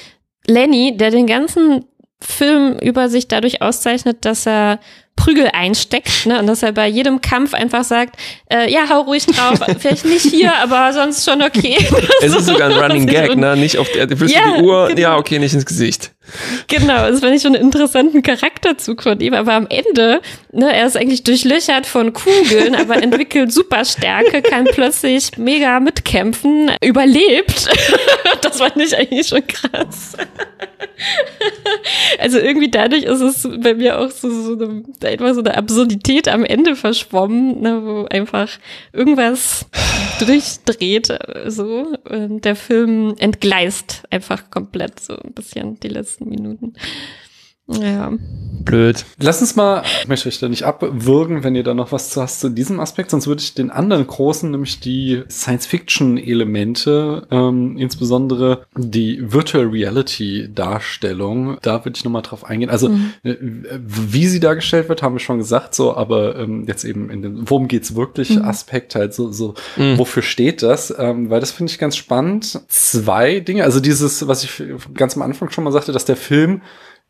[0.47, 1.85] Lenny, der den ganzen
[2.21, 4.79] Film über sich dadurch auszeichnet, dass er
[5.17, 8.17] Prügel einsteckt, ne, und dass er bei jedem Kampf einfach sagt,
[8.53, 11.77] äh, ja, hau ruhig drauf, vielleicht nicht hier, aber sonst schon okay.
[12.23, 13.57] Es ist sogar ein Running Gag, ne?
[13.57, 14.89] Nicht auf der, willst Ja, du die Uhr?
[14.89, 15.01] genau.
[15.01, 16.13] Ja, okay, nicht ins Gesicht.
[16.69, 20.21] Genau, das fand ich schon einen interessanten Charakterzug von ihm, aber am Ende,
[20.53, 27.69] ne, er ist eigentlich durchlöchert von Kugeln, aber entwickelt Superstärke, kann plötzlich mega mitkämpfen, überlebt.
[28.43, 30.17] das fand ich eigentlich schon krass.
[32.19, 36.29] Also irgendwie dadurch ist es bei mir auch so, so eine, etwas so eine Absurdität
[36.29, 38.49] am Ende verschwommen, ne, wo einfach
[38.93, 39.67] irgendwas
[40.25, 41.97] durchdreht, äh, so.
[42.09, 46.75] Der Film entgleist einfach komplett so ein bisschen die letzten Minuten.
[47.81, 48.13] Ja.
[48.65, 49.05] Blöd.
[49.21, 52.23] Lass uns mal, ich möchte euch da nicht abwürgen, wenn ihr da noch was zu
[52.23, 58.67] hast zu diesem Aspekt, sonst würde ich den anderen großen, nämlich die Science-Fiction-Elemente, ähm, insbesondere
[58.77, 62.71] die Virtual Reality-Darstellung, da würde ich nochmal drauf eingehen.
[62.71, 62.91] Also,
[63.25, 67.23] äh, wie sie dargestellt wird, haben wir schon gesagt, so, aber ähm, jetzt eben in
[67.23, 69.55] dem, worum geht's wirklich, Aspekt halt so, so,
[69.97, 70.95] wofür steht das?
[70.97, 72.61] Ähm, weil das finde ich ganz spannend.
[72.69, 74.63] Zwei Dinge, also dieses, was ich
[74.95, 76.63] ganz am Anfang schon mal sagte, dass der Film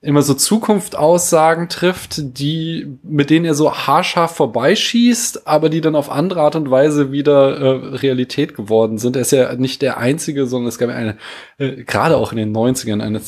[0.04, 6.10] immer so Zukunftsaussagen trifft, die, mit denen er so haarscharf vorbeischießt, aber die dann auf
[6.10, 9.14] andere Art und Weise wieder äh, Realität geworden sind.
[9.14, 11.18] Er ist ja nicht der Einzige, sondern es gab eine,
[11.58, 13.20] äh, gerade auch in den 90ern, einen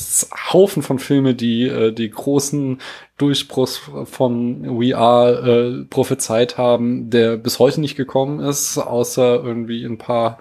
[0.51, 2.79] Haufen von Filme, die äh, die großen
[3.17, 9.97] Durchbruchs von VR äh, prophezeit haben, der bis heute nicht gekommen ist, außer irgendwie ein
[9.97, 10.39] paar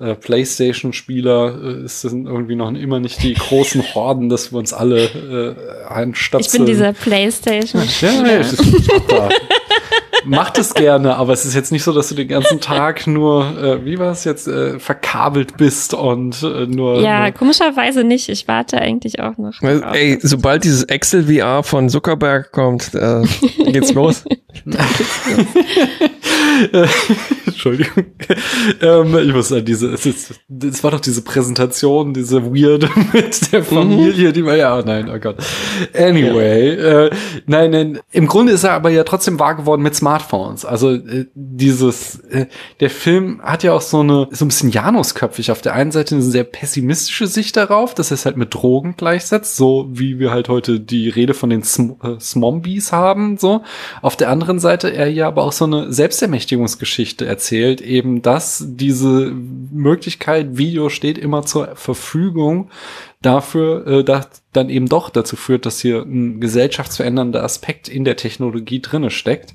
[0.00, 4.72] äh, PlayStation-Spieler äh, ist das irgendwie noch immer nicht die großen Horden, dass wir uns
[4.72, 6.64] alle äh, Ich einstöpseln.
[6.64, 7.82] bin dieser Playstation.
[8.00, 8.88] ja, ja, ich, ich.
[10.24, 13.44] Macht es gerne, aber es ist jetzt nicht so, dass du den ganzen Tag nur,
[13.62, 17.00] äh, wie war es jetzt, äh, verkabelt bist und äh, nur.
[17.00, 18.28] Ja, nur komischerweise nicht.
[18.28, 19.58] Ich warte eigentlich auch noch.
[19.58, 19.94] Drauf.
[19.94, 23.22] ey, sobald dieses Excel VR von Zuckerberg kommt, äh,
[23.66, 24.24] geht's los.
[27.46, 28.04] Entschuldigung.
[28.82, 33.52] ähm, ich muss sagen, diese, es, ist, es war doch diese Präsentation, diese Weird mit
[33.52, 35.36] der Familie, die war ja, oh nein, oh Gott.
[35.96, 37.10] Anyway, äh,
[37.46, 40.64] nein, nein, im Grunde ist er aber ja trotzdem wahr geworden mit Smartphones.
[40.64, 42.46] Also äh, dieses, äh,
[42.80, 45.50] der Film hat ja auch so eine, so ein bisschen Janusköpfig.
[45.50, 48.94] Auf der einen Seite eine sehr pessimistische Sicht darauf, dass er es halt mit Drogen
[48.96, 53.62] gleichsetzt, so wie wir halt heute die Rede von den Sm äh, Smombies haben, so.
[54.00, 59.32] Auf der anderen Seite er ja aber auch so eine Selbstermächtigungsgeschichte erzählt, eben, dass diese
[59.70, 62.70] Möglichkeit, Video steht immer zur Verfügung
[63.22, 68.16] dafür, äh, da, dann eben doch dazu führt, dass hier ein gesellschaftsverändernder Aspekt in der
[68.16, 69.54] Technologie drinne steckt,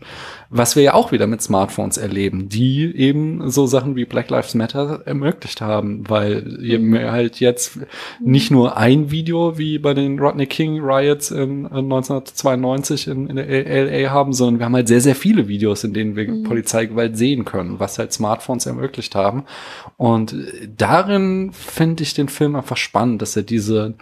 [0.49, 4.53] was wir ja auch wieder mit Smartphones erleben, die eben so Sachen wie Black Lives
[4.53, 7.79] Matter ermöglicht haben, weil wir halt jetzt
[8.21, 13.35] nicht nur ein Video wie bei den Rodney King Riots in, in 1992 in, in
[13.37, 16.43] der LA haben, sondern wir haben halt sehr, sehr viele Videos, in denen wir mhm.
[16.43, 19.45] Polizeigewalt sehen können, was halt Smartphones ermöglicht haben.
[19.97, 20.35] Und
[20.77, 23.95] darin finde ich den Film einfach spannend, dass er diese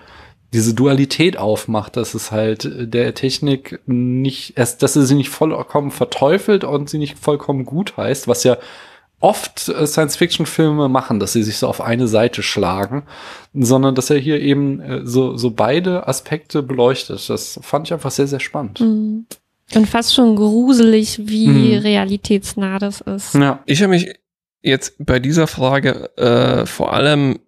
[0.54, 5.92] diese Dualität aufmacht, dass es halt der Technik nicht erst, dass er sie nicht vollkommen
[5.92, 8.58] verteufelt und sie nicht vollkommen gut heißt, was ja
[9.22, 13.04] oft äh, Science-Fiction-Filme machen, dass sie sich so auf eine Seite schlagen,
[13.54, 17.30] sondern dass er hier eben äh, so, so beide Aspekte beleuchtet.
[17.30, 18.82] Das fand ich einfach sehr, sehr spannend.
[18.82, 19.28] Mhm.
[19.74, 21.78] Und fast schon gruselig, wie mhm.
[21.80, 23.36] realitätsnah das ist.
[23.36, 23.62] Ja.
[23.66, 24.14] Ich habe mich
[24.62, 27.40] jetzt bei dieser Frage äh, vor allem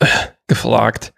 [0.00, 0.06] äh,
[0.46, 1.12] gefragt,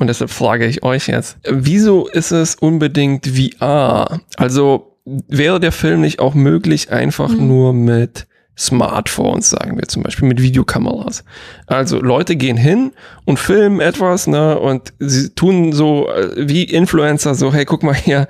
[0.00, 4.20] und deshalb frage ich euch jetzt, wieso ist es unbedingt VR?
[4.36, 7.46] Also wäre der Film nicht auch möglich einfach mhm.
[7.46, 8.26] nur mit
[8.56, 11.24] Smartphones, sagen wir zum Beispiel, mit Videokameras.
[11.66, 12.92] Also Leute gehen hin
[13.24, 17.94] und filmen etwas, ne, und sie tun so äh, wie Influencer, so, hey, guck mal
[17.94, 18.28] hier,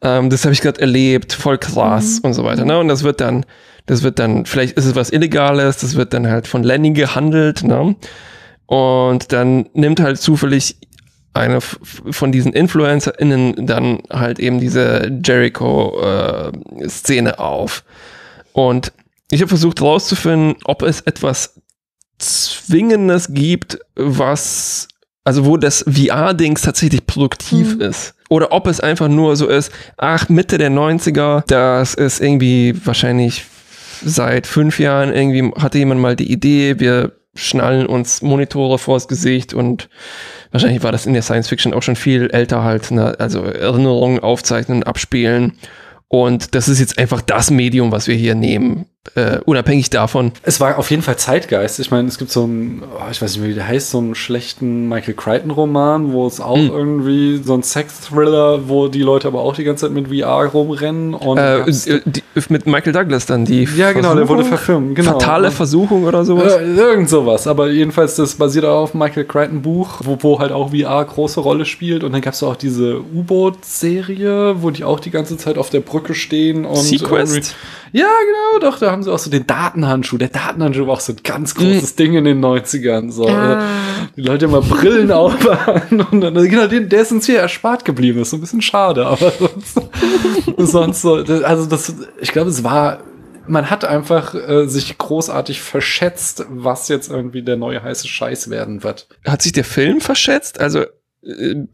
[0.00, 2.28] ähm, das habe ich gerade erlebt, voll krass mhm.
[2.28, 2.78] und so weiter, ne?
[2.78, 3.44] Und das wird dann,
[3.86, 7.64] das wird dann, vielleicht ist es was Illegales, das wird dann halt von Lenny gehandelt,
[7.64, 7.96] ne?
[8.66, 10.76] Und dann nimmt halt zufällig
[11.34, 17.84] eine von diesen InfluencerInnen dann halt eben diese Jericho-Szene äh, auf.
[18.52, 18.92] Und
[19.30, 21.60] ich habe versucht herauszufinden, ob es etwas
[22.18, 24.88] Zwingendes gibt, was,
[25.24, 27.80] also wo das VR-Dings tatsächlich produktiv mhm.
[27.82, 28.14] ist.
[28.28, 33.44] Oder ob es einfach nur so ist, ach, Mitte der 90er, das ist irgendwie wahrscheinlich
[34.04, 39.54] seit fünf Jahren irgendwie hatte jemand mal die Idee, wir schnallen uns Monitore vors Gesicht
[39.54, 39.88] und
[40.54, 43.16] wahrscheinlich war das in der Science Fiction auch schon viel älter halt, ne?
[43.18, 45.54] also Erinnerungen aufzeichnen, abspielen.
[46.06, 50.32] Und das ist jetzt einfach das Medium, was wir hier nehmen äh, unabhängig davon.
[50.42, 51.78] Es war auf jeden Fall Zeitgeist.
[51.78, 53.98] Ich meine, es gibt so einen, oh, ich weiß nicht mehr, wie der heißt, so
[53.98, 56.70] einen schlechten Michael Crichton-Roman, wo es auch mhm.
[56.70, 61.14] irgendwie so ein Sex-Thriller, wo die Leute aber auch die ganze Zeit mit VR rumrennen.
[61.14, 61.64] Und äh,
[62.06, 64.16] die, mit Michael Douglas dann, die Ja, genau, Versuchung?
[64.16, 64.94] der wurde verfilmt.
[64.96, 65.12] Genau.
[65.12, 66.54] Fatale Versuchung oder sowas?
[66.54, 67.46] Äh, irgend sowas.
[67.46, 71.66] Aber jedenfalls, das basiert auch auf Michael Crichton-Buch, wo, wo halt auch VR große Rolle
[71.66, 72.04] spielt.
[72.04, 75.80] Und dann gab es auch diese U-Boot-Serie, wo die auch die ganze Zeit auf der
[75.80, 77.54] Brücke stehen und Sequest.
[77.92, 80.16] Ja, genau, doch, da haben sie auch so den Datenhandschuh.
[80.16, 81.96] Der Datenhandschuh war auch so ein ganz großes mhm.
[81.96, 83.10] Ding in den 90ern.
[83.10, 83.28] So.
[83.28, 83.62] Ah.
[84.16, 88.18] Die Leute immer Brillen aufhaben und dann, genau, der ist uns hier erspart geblieben.
[88.18, 89.80] Das ist so ein bisschen schade, aber sonst,
[90.72, 93.00] sonst so, also das, ich glaube, es war
[93.46, 98.82] man hat einfach äh, sich großartig verschätzt, was jetzt irgendwie der neue heiße Scheiß werden
[98.82, 99.06] wird.
[99.26, 100.60] Hat sich der Film verschätzt?
[100.60, 100.86] Also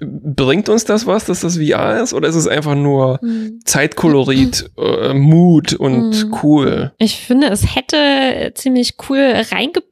[0.00, 3.60] bringt uns das was, dass das VR ist, oder ist es einfach nur mhm.
[3.64, 6.36] Zeitkolorit, äh, Mood und mhm.
[6.42, 6.92] cool?
[6.98, 9.89] Ich finde, es hätte ziemlich cool reingepasst,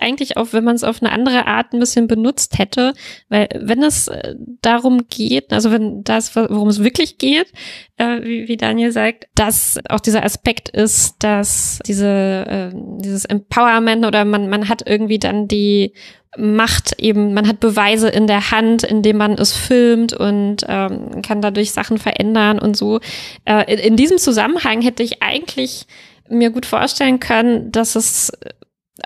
[0.00, 2.92] eigentlich auch, wenn man es auf eine andere Art ein bisschen benutzt hätte,
[3.28, 7.52] weil wenn es äh, darum geht, also wenn das, worum es wirklich geht,
[7.96, 12.70] äh, wie, wie Daniel sagt, dass auch dieser Aspekt ist, dass diese äh,
[13.00, 15.92] dieses Empowerment oder man man hat irgendwie dann die
[16.38, 21.40] macht eben, man hat Beweise in der Hand, indem man es filmt und ähm, kann
[21.40, 23.00] dadurch Sachen verändern und so.
[23.44, 25.86] Äh, in, in diesem Zusammenhang hätte ich eigentlich
[26.28, 28.32] mir gut vorstellen können, dass es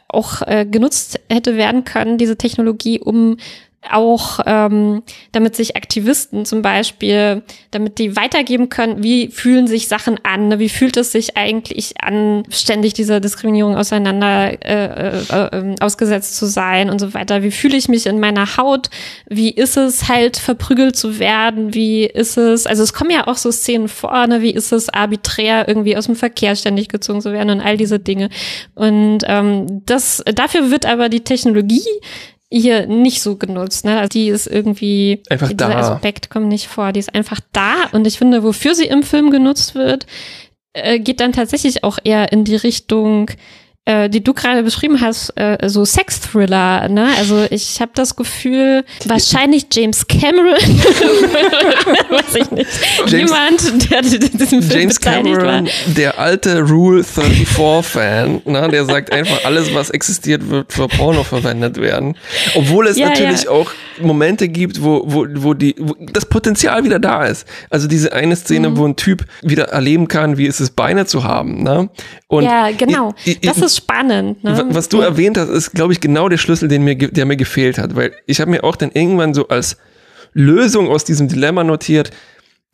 [0.09, 3.37] auch äh, genutzt hätte werden können, diese Technologie, um
[3.89, 5.03] auch ähm,
[5.33, 10.59] damit sich Aktivisten zum Beispiel, damit die weitergeben können, wie fühlen sich Sachen an, ne?
[10.59, 16.47] wie fühlt es sich eigentlich an, ständig dieser Diskriminierung auseinander äh, äh, äh, ausgesetzt zu
[16.47, 17.43] sein und so weiter.
[17.43, 18.91] Wie fühle ich mich in meiner Haut?
[19.29, 21.73] Wie ist es halt verprügelt zu werden?
[21.73, 24.43] Wie ist es, also es kommen ja auch so Szenen vor, ne?
[24.43, 27.99] wie ist es arbiträr irgendwie aus dem Verkehr ständig gezogen zu werden und all diese
[27.99, 28.29] Dinge.
[28.75, 31.81] Und ähm, das dafür wird aber die Technologie
[32.51, 33.85] hier nicht so genutzt.
[33.85, 33.99] Ne?
[33.99, 35.95] Also die ist irgendwie, einfach dieser da.
[35.95, 36.93] Aspekt kommt nicht vor.
[36.93, 40.07] Die ist einfach da und ich finde, wofür sie im Film genutzt wird,
[40.73, 43.31] äh, geht dann tatsächlich auch eher in die Richtung,
[43.91, 46.89] äh, die du gerade beschrieben hast, äh, so Sex-Thriller.
[46.89, 47.09] Ne?
[47.19, 50.55] Also ich habe das Gefühl, wahrscheinlich James Cameron,
[52.11, 52.71] weiß ich nicht,
[53.07, 55.73] James, jemand, der diesen Film James Cameron, war.
[55.87, 58.69] der alte Rule 34-Fan, ne?
[58.71, 62.17] der sagt einfach, alles, was existiert, wird für Porno verwendet werden.
[62.55, 63.51] Obwohl es ja, natürlich ja.
[63.51, 67.45] auch Momente gibt, wo, wo, wo, die, wo das Potenzial wieder da ist.
[67.71, 68.77] Also diese eine Szene, mhm.
[68.77, 71.65] wo ein Typ wieder erleben kann, wie es ist, Beine zu haben.
[71.65, 71.91] Ne?
[72.29, 73.15] Und ja, genau.
[73.25, 74.43] Ich, ich, das ist spannend.
[74.45, 74.67] Ne?
[74.71, 77.79] Was du erwähnt hast, ist, glaube ich, genau der Schlüssel, den mir, der mir gefehlt
[77.79, 77.97] hat.
[77.97, 79.77] Weil ich habe mir auch dann irgendwann so als
[80.33, 82.11] Lösung aus diesem Dilemma notiert.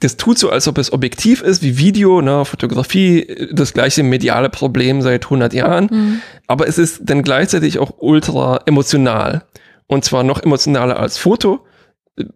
[0.01, 4.51] Das tut so, als ob es objektiv ist, wie Video, ne, Fotografie, das gleiche mediale
[4.51, 5.89] Problem seit 100 Jahren.
[5.91, 6.20] Mhm.
[6.47, 9.45] Aber es ist dann gleichzeitig auch ultra emotional.
[9.87, 11.66] Und zwar noch emotionaler als Foto.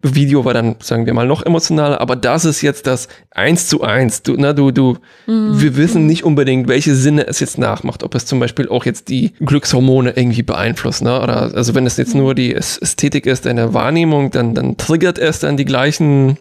[0.02, 3.82] Video war dann, sagen wir mal, noch emotionaler, aber das ist jetzt das eins zu
[3.82, 4.22] eins.
[4.22, 5.60] Du, na, du, du, mhm.
[5.60, 9.08] wir wissen nicht unbedingt, welche Sinne es jetzt nachmacht, ob es zum Beispiel auch jetzt
[9.08, 11.20] die Glückshormone irgendwie beeinflusst, ne?
[11.22, 12.20] Oder also wenn es jetzt mhm.
[12.20, 16.36] nur die Ästhetik ist, deine Wahrnehmung, dann, dann triggert es dann die gleichen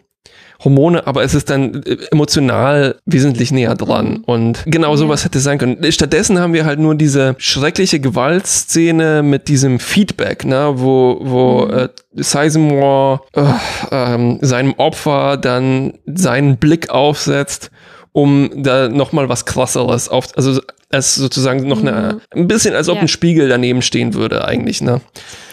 [0.63, 4.09] Hormone, aber es ist dann äh, emotional wesentlich näher dran.
[4.09, 4.23] Mhm.
[4.25, 5.91] Und genau sowas hätte sein können.
[5.91, 11.73] Stattdessen haben wir halt nur diese schreckliche Gewaltszene mit diesem Feedback, ne, wo, wo mhm.
[11.73, 13.43] äh, Sizemore äh,
[13.91, 17.71] ähm, seinem Opfer dann seinen Blick aufsetzt,
[18.11, 20.59] um da nochmal was krasseres auf, also
[20.91, 22.41] als sozusagen noch eine, mhm.
[22.41, 23.01] ein bisschen, als ob ja.
[23.01, 25.01] ein Spiegel daneben stehen würde eigentlich, ne?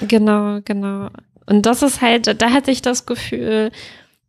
[0.07, 1.09] Genau, genau.
[1.47, 3.71] Und das ist halt, da hatte ich das Gefühl,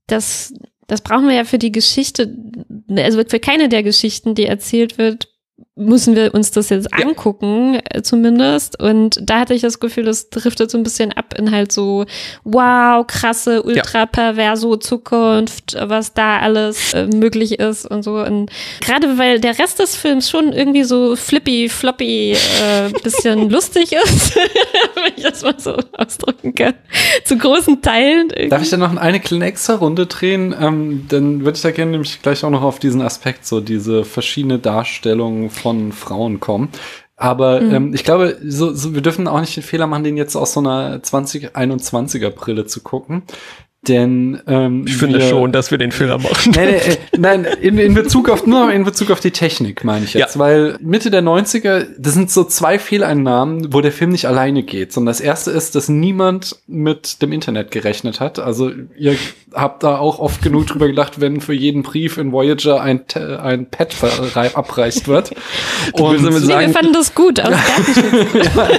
[0.08, 0.54] das,
[0.88, 2.36] das brauchen wir ja für die Geschichte,
[2.90, 5.30] also für keine der Geschichten, die erzählt wird,
[5.78, 8.82] müssen wir uns das jetzt angucken, äh, zumindest.
[8.82, 12.06] Und da hatte ich das Gefühl, es driftet so ein bisschen ab in halt so,
[12.44, 18.18] wow, krasse, ultra perverso Zukunft, was da alles äh, möglich ist und so.
[18.18, 18.50] Und
[18.82, 24.36] gerade weil der Rest des Films schon irgendwie so flippy, floppy, äh, bisschen lustig ist,
[24.96, 26.74] wenn ich das mal so ausdrücken kann.
[27.24, 28.30] Zu großen Teilen.
[28.30, 28.50] Irgendwie.
[28.50, 30.56] Darf ich da noch eine kleine extra Runde drehen?
[30.60, 34.04] Ähm, dann würde ich da gerne nämlich gleich auch noch auf diesen Aspekt, so diese
[34.04, 36.70] verschiedene Darstellung von von Frauen kommen.
[37.18, 37.74] Aber mhm.
[37.74, 40.54] ähm, ich glaube, so, so, wir dürfen auch nicht den Fehler machen, den jetzt aus
[40.54, 43.24] so einer 2021er Brille zu gucken.
[43.88, 46.52] Denn ähm, ich finde wir, schon, dass wir den Fehler machen.
[46.56, 50.14] Nein, äh, nein, in, in Bezug auf nur in Bezug auf die Technik meine ich
[50.14, 50.40] jetzt, ja.
[50.40, 54.94] weil Mitte der 90er, das sind so zwei Fehleinnahmen, wo der Film nicht alleine geht,
[54.94, 58.40] sondern das erste ist, dass niemand mit dem Internet gerechnet hat.
[58.40, 59.16] Also ihr
[59.54, 63.70] habt da auch oft genug drüber gedacht, wenn für jeden Brief in Voyager ein ein
[63.70, 63.96] Pad
[64.56, 65.32] abreicht wird.
[65.94, 67.50] Und nee, sagen, wir fanden das gut aus
[68.34, 68.70] ja,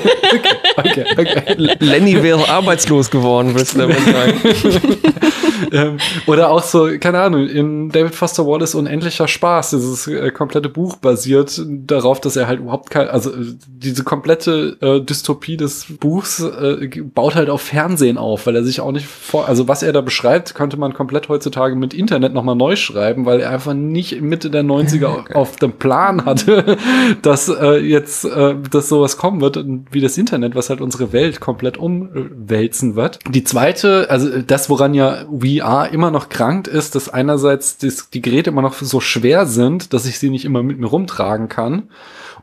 [0.76, 1.76] okay, okay, okay.
[1.78, 4.40] Lenny wäre arbeitslos geworden, willst du damit sagen?
[5.72, 10.68] ähm, oder auch so, keine Ahnung, in David Foster Wallace Unendlicher Spaß, dieses äh, komplette
[10.68, 15.86] Buch basiert darauf, dass er halt überhaupt kein, also äh, diese komplette äh, Dystopie des
[15.98, 19.82] Buchs äh, baut halt auf Fernsehen auf, weil er sich auch nicht vor, also was
[19.82, 23.74] er da beschreibt, könnte man komplett heutzutage mit Internet nochmal neu schreiben, weil er einfach
[23.74, 25.34] nicht Mitte der 90er okay.
[25.34, 26.76] auf dem Plan hatte,
[27.22, 31.40] dass äh, jetzt, äh, dass sowas kommen wird, wie das Internet, was halt unsere Welt
[31.40, 33.18] komplett umwälzen wird.
[33.28, 38.50] Die zweite, also das, woran ja VR immer noch krankt ist, dass einerseits die Geräte
[38.50, 41.90] immer noch so schwer sind, dass ich sie nicht immer mit mir rumtragen kann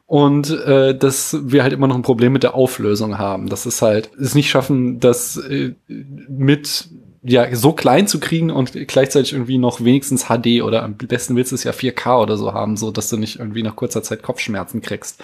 [0.08, 3.50] und äh, dass wir halt immer noch ein Problem mit der Auflösung haben.
[3.50, 6.90] Das ist halt es nicht schaffen, das äh, mit
[7.28, 11.52] ja so klein zu kriegen und gleichzeitig irgendwie noch wenigstens HD oder am besten willst
[11.52, 14.22] du es ja 4K oder so haben, so dass du nicht irgendwie nach kurzer Zeit
[14.22, 15.24] Kopfschmerzen kriegst.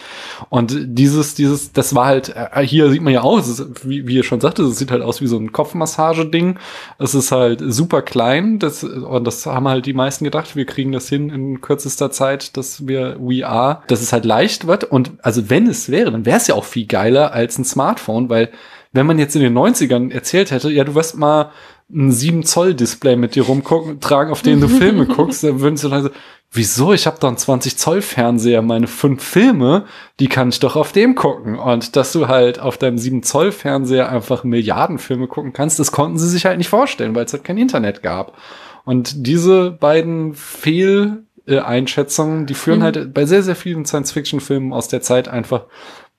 [0.49, 4.15] Und dieses, dieses, das war halt, äh, hier sieht man ja auch, ist, wie, wie
[4.15, 6.57] ihr schon sagte, es sieht halt aus wie so ein Kopfmassageding.
[6.97, 10.91] Es ist halt super klein, das, und das haben halt die meisten gedacht, wir kriegen
[10.91, 14.85] das hin in kürzester Zeit, dass wir VR, dass es halt leicht wird.
[14.85, 18.29] Und also wenn es wäre, dann wäre es ja auch viel geiler als ein Smartphone,
[18.29, 18.49] weil
[18.93, 21.51] wenn man jetzt in den 90ern erzählt hätte, ja, du wirst mal
[21.93, 25.77] ein 7 Zoll Display mit dir rumgucken, tragen, auf denen du Filme guckst, dann würden
[25.77, 26.09] sie dann so,
[26.51, 26.93] wieso?
[26.93, 29.85] Ich habe doch einen 20 Zoll Fernseher, meine fünf Filme,
[30.19, 31.57] die kann ich doch auf dem gucken.
[31.57, 35.91] Und dass du halt auf deinem 7 Zoll Fernseher einfach Milliarden Filme gucken kannst, das
[35.91, 38.37] konnten sie sich halt nicht vorstellen, weil es halt kein Internet gab.
[38.83, 42.83] Und diese beiden Fehleinschätzungen, die führen mhm.
[42.83, 45.65] halt bei sehr, sehr vielen Science-Fiction-Filmen aus der Zeit einfach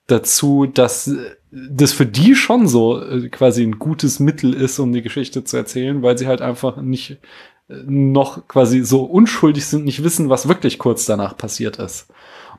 [0.07, 1.11] dazu, dass
[1.51, 5.57] das für die schon so äh, quasi ein gutes Mittel ist, um die Geschichte zu
[5.57, 7.19] erzählen, weil sie halt einfach nicht
[7.69, 12.09] äh, noch quasi so unschuldig sind, nicht wissen, was wirklich kurz danach passiert ist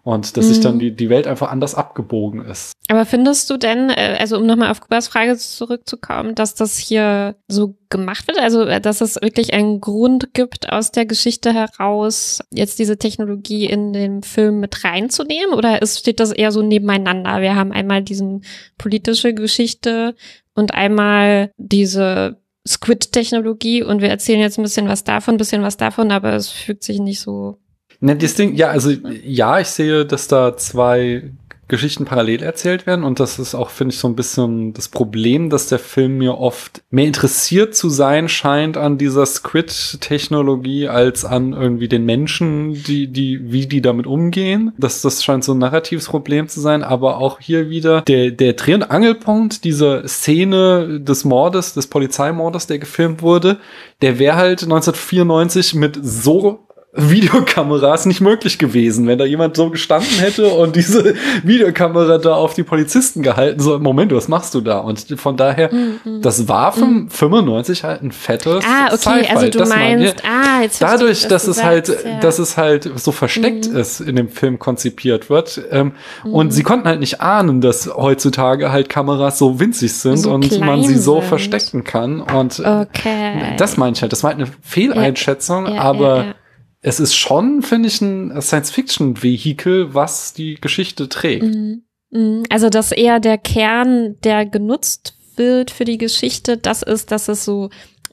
[0.04, 0.50] und dass mhm.
[0.50, 0.80] sich dann mhm.
[0.80, 2.74] die, die Welt einfach anders abgebogen ist.
[2.90, 7.36] Aber findest du denn, äh, also um nochmal auf Kubas Frage zurückzukommen, dass das hier
[7.48, 8.38] so gemacht wird?
[8.38, 13.66] Also, äh, dass es wirklich einen Grund gibt, aus der Geschichte heraus jetzt diese Technologie
[13.66, 15.54] in den Film mit reinzunehmen?
[15.54, 17.42] Oder ist, steht das eher so nebeneinander?
[17.42, 18.44] Wir haben einmal diesen
[18.78, 20.16] politische Geschichte
[20.54, 25.78] und einmal diese Squid-Technologie und wir erzählen jetzt ein bisschen was davon, ein bisschen was
[25.78, 27.58] davon, aber es fügt sich nicht so
[28.04, 28.92] Ne, das Ding, ja, also
[29.24, 31.32] ja, ich sehe, dass da zwei
[31.70, 35.50] Geschichten parallel erzählt werden und das ist auch, finde ich, so ein bisschen das Problem,
[35.50, 41.54] dass der Film mir oft mehr interessiert zu sein scheint an dieser Squid-Technologie als an
[41.54, 44.74] irgendwie den Menschen, die, die, wie die damit umgehen.
[44.78, 48.52] Das, das scheint so ein narratives Problem zu sein, aber auch hier wieder der, der
[48.52, 53.60] Dreh- und Angelpunkt dieser Szene des Mordes, des Polizeimordes, der gefilmt wurde,
[54.02, 60.20] der wäre halt 1994 mit so Videokameras nicht möglich gewesen, wenn da jemand so gestanden
[60.20, 64.78] hätte und diese Videokamera da auf die Polizisten gehalten, so, Moment, was machst du da?
[64.78, 69.65] Und von daher, mm, das war für 95 halt ein fettes Ah, okay, also du
[69.65, 72.20] meinst, mein, ah, jetzt Dadurch, ich, dass es halt, ja.
[72.20, 73.76] dass es halt so versteckt mm.
[73.76, 75.64] ist, in dem Film konzipiert wird.
[75.72, 75.94] Ähm,
[76.24, 76.32] mm.
[76.32, 80.60] Und sie konnten halt nicht ahnen, dass heutzutage halt Kameras so winzig sind so und
[80.60, 81.28] man sie so sind.
[81.28, 82.22] verstecken kann.
[82.22, 83.56] Und okay.
[83.57, 84.11] das meine ich halt.
[84.11, 86.36] Das war halt eine Fehleinschätzung, ja, ja, aber
[86.84, 91.44] es ist schon, finde ich, ein Science-Fiction-Vehikel, was die Geschichte trägt.
[91.44, 91.84] Mhm.
[92.12, 92.44] Mhm.
[92.50, 97.44] Also, dass eher der Kern, der genutzt wird für die Geschichte, das ist, dass es
[97.44, 97.70] so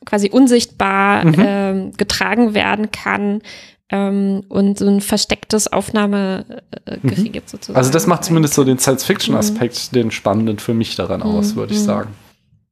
[0.07, 1.35] quasi unsichtbar mhm.
[1.39, 3.43] ähm, getragen werden kann
[3.91, 7.33] ähm, und so ein verstecktes Aufnahmegerät mhm.
[7.33, 7.77] gibt sozusagen.
[7.77, 9.95] Also das macht zumindest so den Science-Fiction-Aspekt, mhm.
[9.95, 11.85] den spannenden für mich daran aus, würde ich mhm.
[11.85, 12.11] sagen.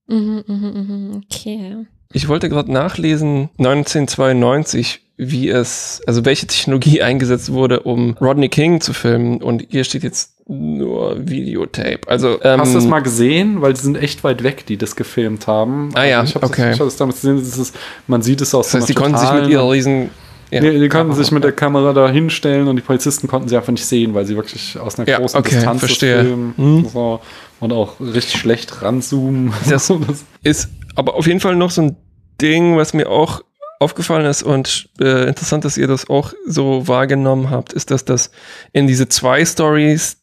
[0.06, 1.86] Mhm, okay.
[2.12, 8.80] Ich wollte gerade nachlesen, 1992 wie es, also welche Technologie eingesetzt wurde, um Rodney King
[8.80, 9.42] zu filmen.
[9.42, 12.00] Und hier steht jetzt nur Videotape.
[12.06, 13.60] Also ähm, hast du das mal gesehen?
[13.60, 15.90] Weil die sind echt weit weg, die das gefilmt haben.
[15.94, 16.62] Ah ja, also ich okay.
[16.62, 17.36] Das, ich habe das damals gesehen.
[17.36, 17.76] Das ist,
[18.06, 18.66] man sieht es aus.
[18.66, 20.10] Das heißt, die konnten sich mit ihrer riesen
[20.50, 20.60] ja.
[20.60, 23.72] Nee, die konnten sich mit der Kamera da hinstellen und die Polizisten konnten sie einfach
[23.72, 26.22] nicht sehen, weil sie wirklich aus einer ja, großen okay, Distanz verstehe.
[26.22, 26.88] filmen hm.
[26.92, 27.20] so,
[27.60, 29.52] und auch richtig schlecht ranzoomen.
[29.68, 29.92] Das
[30.42, 31.96] ist aber auf jeden Fall noch so ein
[32.40, 33.42] Ding, was mir auch
[33.80, 38.30] aufgefallen ist und äh, interessant, dass ihr das auch so wahrgenommen habt, ist, dass das
[38.72, 40.18] in diese zwei Stories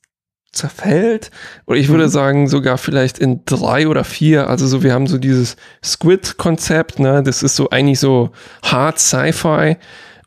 [0.55, 1.31] zerfällt.
[1.67, 2.09] Oder ich würde mhm.
[2.09, 4.49] sagen, sogar vielleicht in drei oder vier.
[4.49, 7.21] Also so, wir haben so dieses Squid-Konzept, ne?
[7.23, 8.31] Das ist so eigentlich so
[8.63, 9.77] hard Sci-Fi.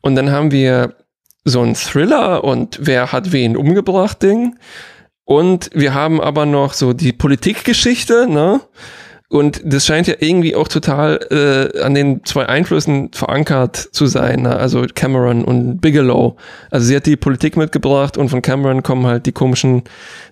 [0.08, 0.94] Und dann haben wir
[1.44, 4.56] so ein Thriller und wer hat wen umgebracht Ding.
[5.26, 8.62] Und wir haben aber noch so die Politikgeschichte, ne?
[9.28, 14.40] Und das scheint ja irgendwie auch total äh, an den zwei Einflüssen verankert zu sein,
[14.40, 14.56] ne?
[14.56, 16.38] also Cameron und Bigelow.
[16.70, 19.82] Also sie hat die Politik mitgebracht und von Cameron kommen halt die komischen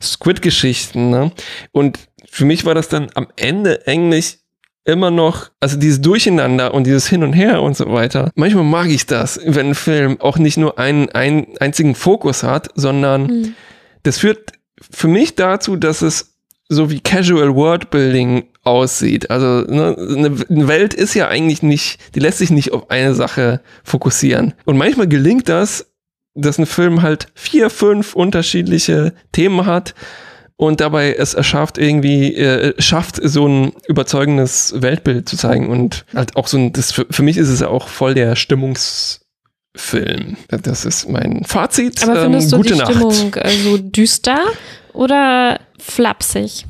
[0.00, 1.10] Squid-Geschichten.
[1.10, 1.32] Ne?
[1.72, 1.98] Und
[2.30, 4.38] für mich war das dann am Ende eigentlich
[4.86, 8.30] immer noch, also dieses Durcheinander und dieses Hin und Her und so weiter.
[8.34, 12.70] Manchmal mag ich das, wenn ein Film auch nicht nur einen, einen einzigen Fokus hat,
[12.74, 13.54] sondern mhm.
[14.04, 14.52] das führt
[14.90, 16.36] für mich dazu, dass es
[16.68, 19.30] so wie Casual Wordbuilding aussieht.
[19.30, 19.96] Also ne,
[20.48, 24.54] eine Welt ist ja eigentlich nicht, die lässt sich nicht auf eine Sache fokussieren.
[24.64, 25.92] Und manchmal gelingt das,
[26.34, 29.94] dass ein Film halt vier, fünf unterschiedliche Themen hat
[30.56, 36.36] und dabei es erschafft irgendwie äh, schafft so ein überzeugendes Weltbild zu zeigen und halt
[36.36, 40.38] auch so ein das für, für mich ist es ja auch voll der Stimmungsfilm.
[40.48, 42.02] Das ist mein Fazit.
[42.02, 42.90] Aber findest ähm, du die Nacht.
[42.90, 44.40] Stimmung äh, so düster
[44.94, 46.64] oder flapsig?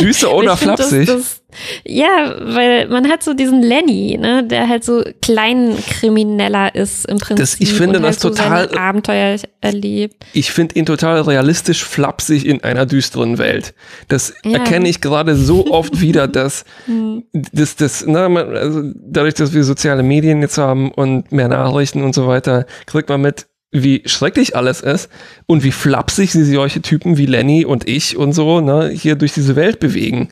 [0.00, 1.06] Düster oder flapsig?
[1.06, 1.39] Das, das,
[1.84, 7.36] ja, weil man hat so diesen Lenny, ne, der halt so Kleinkrimineller ist im Prinzip.
[7.36, 10.24] Das, ich finde und das halt total so Abenteuer erlebt.
[10.32, 13.74] Ich finde ihn total realistisch flapsig in einer düsteren Welt.
[14.08, 14.58] Das ja.
[14.58, 17.24] erkenne ich gerade so oft wieder, dass hm.
[17.32, 22.14] das, das, na, also dadurch, dass wir soziale Medien jetzt haben und mehr Nachrichten und
[22.14, 25.08] so weiter, kriegt man mit, wie schrecklich alles ist
[25.46, 29.32] und wie flapsig sie solche Typen wie Lenny und ich und so ne, hier durch
[29.32, 30.28] diese Welt bewegen.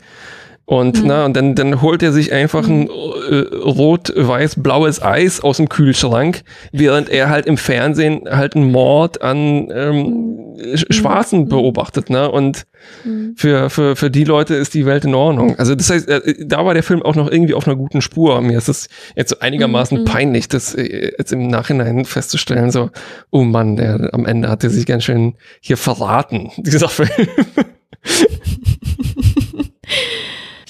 [0.69, 1.09] Und, mhm.
[1.09, 6.43] na, und dann, dann holt er sich einfach ein äh, rot-weiß-blaues Eis aus dem Kühlschrank,
[6.73, 10.59] während er halt im Fernsehen halt einen Mord an ähm,
[10.90, 11.49] Schwarzen mhm.
[11.49, 12.11] beobachtet.
[12.11, 12.31] Ne?
[12.31, 12.66] Und
[13.03, 13.32] mhm.
[13.35, 15.59] für, für, für die Leute ist die Welt in Ordnung.
[15.59, 18.39] Also das heißt, äh, da war der Film auch noch irgendwie auf einer guten Spur.
[18.43, 20.05] Mir ist es jetzt so einigermaßen mhm.
[20.05, 22.90] peinlich, das äh, jetzt im Nachhinein festzustellen, so,
[23.31, 27.09] oh Mann, der am Ende hat er sich ganz schön hier verraten, dieser Film.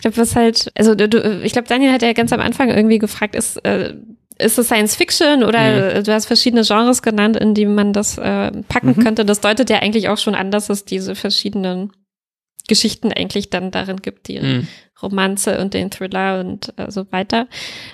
[0.09, 2.99] Ich glaube, was halt, also du, ich glaube, Daniel hat ja ganz am Anfang irgendwie
[2.99, 3.95] gefragt, ist, äh,
[4.39, 6.05] ist es Science Fiction oder mhm.
[6.05, 9.03] du hast verschiedene Genres genannt, in die man das äh, packen mhm.
[9.03, 9.25] könnte.
[9.25, 11.93] Das deutet ja eigentlich auch schon an, dass es diese verschiedenen
[12.69, 14.69] Geschichten eigentlich dann darin gibt, die mhm.
[15.03, 17.47] Romanze und den Thriller und äh, so weiter.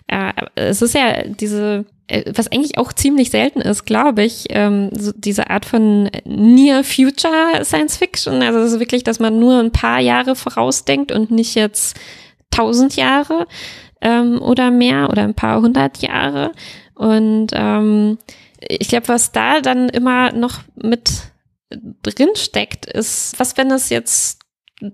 [0.07, 4.91] Äh, es ist ja diese, äh, was eigentlich auch ziemlich selten ist, glaube ich, ähm,
[4.93, 8.43] so diese Art von Near Future Science Fiction.
[8.43, 11.99] Also es ist wirklich, dass man nur ein paar Jahre vorausdenkt und nicht jetzt
[12.51, 13.47] tausend Jahre
[14.01, 16.53] ähm, oder mehr oder ein paar hundert Jahre.
[16.95, 18.19] Und ähm,
[18.61, 21.11] ich glaube, was da dann immer noch mit
[22.03, 24.44] drinsteckt, ist, was wenn es jetzt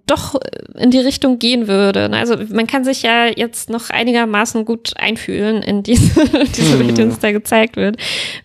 [0.07, 0.41] doch
[0.77, 2.09] in die Richtung gehen würde.
[2.09, 2.19] Ne?
[2.19, 6.25] Also man kann sich ja jetzt noch einigermaßen gut einfühlen in diese,
[6.57, 7.97] diese Welt, die uns da gezeigt wird.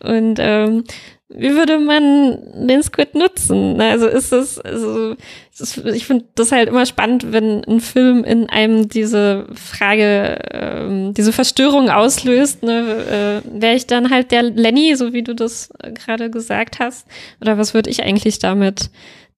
[0.01, 0.83] Und ähm,
[1.27, 3.77] wie würde man den Squid nutzen?
[3.77, 3.89] Ne?
[3.89, 5.15] Also ist es, also
[5.85, 11.33] ich finde das halt immer spannend, wenn ein Film in einem diese Frage, ähm, diese
[11.33, 12.61] Verstörung auslöst.
[12.61, 13.41] Ne?
[13.43, 17.07] Äh, Wäre ich dann halt der Lenny, so wie du das gerade gesagt hast?
[17.41, 18.91] Oder was würde ich eigentlich damit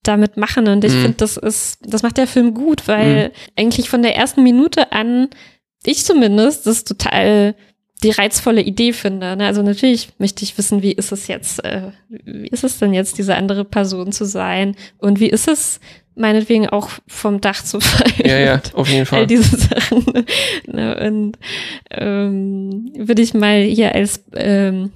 [0.07, 0.67] damit machen.
[0.67, 1.01] Und ich mhm.
[1.01, 3.31] finde, das ist, das macht der Film gut, weil mhm.
[3.55, 5.29] eigentlich von der ersten Minute an,
[5.85, 7.55] ich zumindest, das total
[8.03, 9.35] die reizvolle Idee finde.
[9.35, 9.45] Ne?
[9.45, 13.17] Also natürlich möchte ich wissen, wie ist es jetzt, äh, wie ist es denn jetzt,
[13.17, 14.75] diese andere Person zu sein?
[14.99, 15.79] Und wie ist es,
[16.15, 18.13] meinetwegen auch vom Dach zu fallen?
[18.23, 19.21] Ja, ja, auf jeden Fall.
[19.21, 20.05] All diese Sachen.
[20.67, 21.07] ne?
[21.07, 21.39] Und
[21.91, 24.91] ähm, würde ich mal hier als ähm,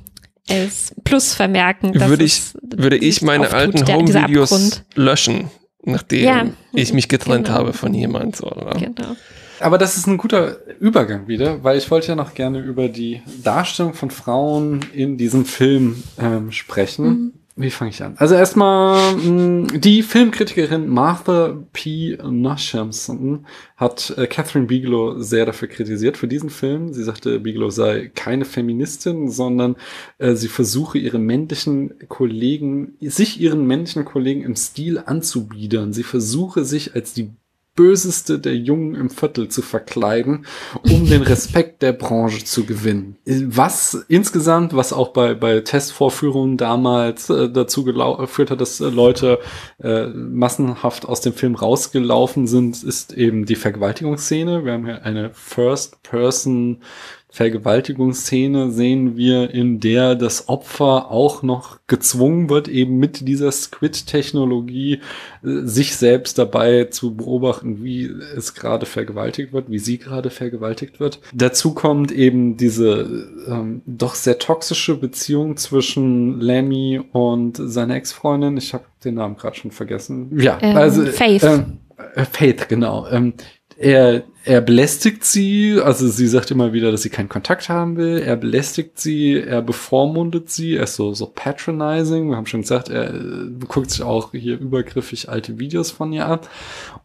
[0.49, 1.99] als Plus vermerken.
[1.99, 5.49] Würde ich, würde ich meine alten Home-Videos löschen,
[5.83, 6.45] nachdem ja.
[6.73, 7.57] ich mich getrennt genau.
[7.57, 8.35] habe von jemand.
[8.35, 9.15] So, genau.
[9.59, 13.21] Aber das ist ein guter Übergang wieder, weil ich wollte ja noch gerne über die
[13.43, 17.05] Darstellung von Frauen in diesem Film ähm, sprechen.
[17.05, 17.33] Mhm.
[17.61, 18.15] Wie fange ich an?
[18.17, 22.17] Also erstmal, mm, die Filmkritikerin Martha P.
[22.23, 23.45] Noshamson
[23.77, 26.93] hat äh, Catherine Bigelow sehr dafür kritisiert für diesen Film.
[26.93, 29.75] Sie sagte, Bigelow sei keine Feministin, sondern
[30.17, 35.93] äh, sie versuche ihre männlichen Kollegen, sich ihren männlichen Kollegen im Stil anzubiedern.
[35.93, 37.31] Sie versuche sich als die
[37.75, 40.45] Böseste der Jungen im Viertel zu verkleiden,
[40.83, 43.17] um den Respekt der Branche zu gewinnen.
[43.25, 49.39] Was insgesamt, was auch bei, bei Testvorführungen damals äh, dazu geführt hat, dass äh, Leute
[49.81, 54.65] äh, massenhaft aus dem Film rausgelaufen sind, ist eben die Vergewaltigungsszene.
[54.65, 56.81] Wir haben hier eine First-Person
[57.33, 64.95] Vergewaltigungsszene sehen wir, in der das Opfer auch noch gezwungen wird, eben mit dieser Squid-Technologie
[64.95, 68.03] äh, sich selbst dabei zu beobachten, wie
[68.35, 71.21] es gerade vergewaltigt wird, wie sie gerade vergewaltigt wird.
[71.33, 78.57] Dazu kommt eben diese ähm, doch sehr toxische Beziehung zwischen Lemmy und seiner Ex-Freundin.
[78.57, 80.37] Ich habe den Namen gerade schon vergessen.
[80.37, 81.43] Ja, ähm, also Faith.
[81.43, 81.77] Ähm,
[82.29, 83.07] Faith, genau.
[83.07, 83.35] Ähm,
[83.77, 88.19] er, er belästigt sie, also sie sagt immer wieder, dass sie keinen Kontakt haben will.
[88.19, 92.29] Er belästigt sie, er bevormundet sie, er ist so, so patronizing.
[92.29, 93.13] Wir haben schon gesagt, er
[93.67, 96.49] guckt sich auch hier übergriffig alte Videos von ihr ab.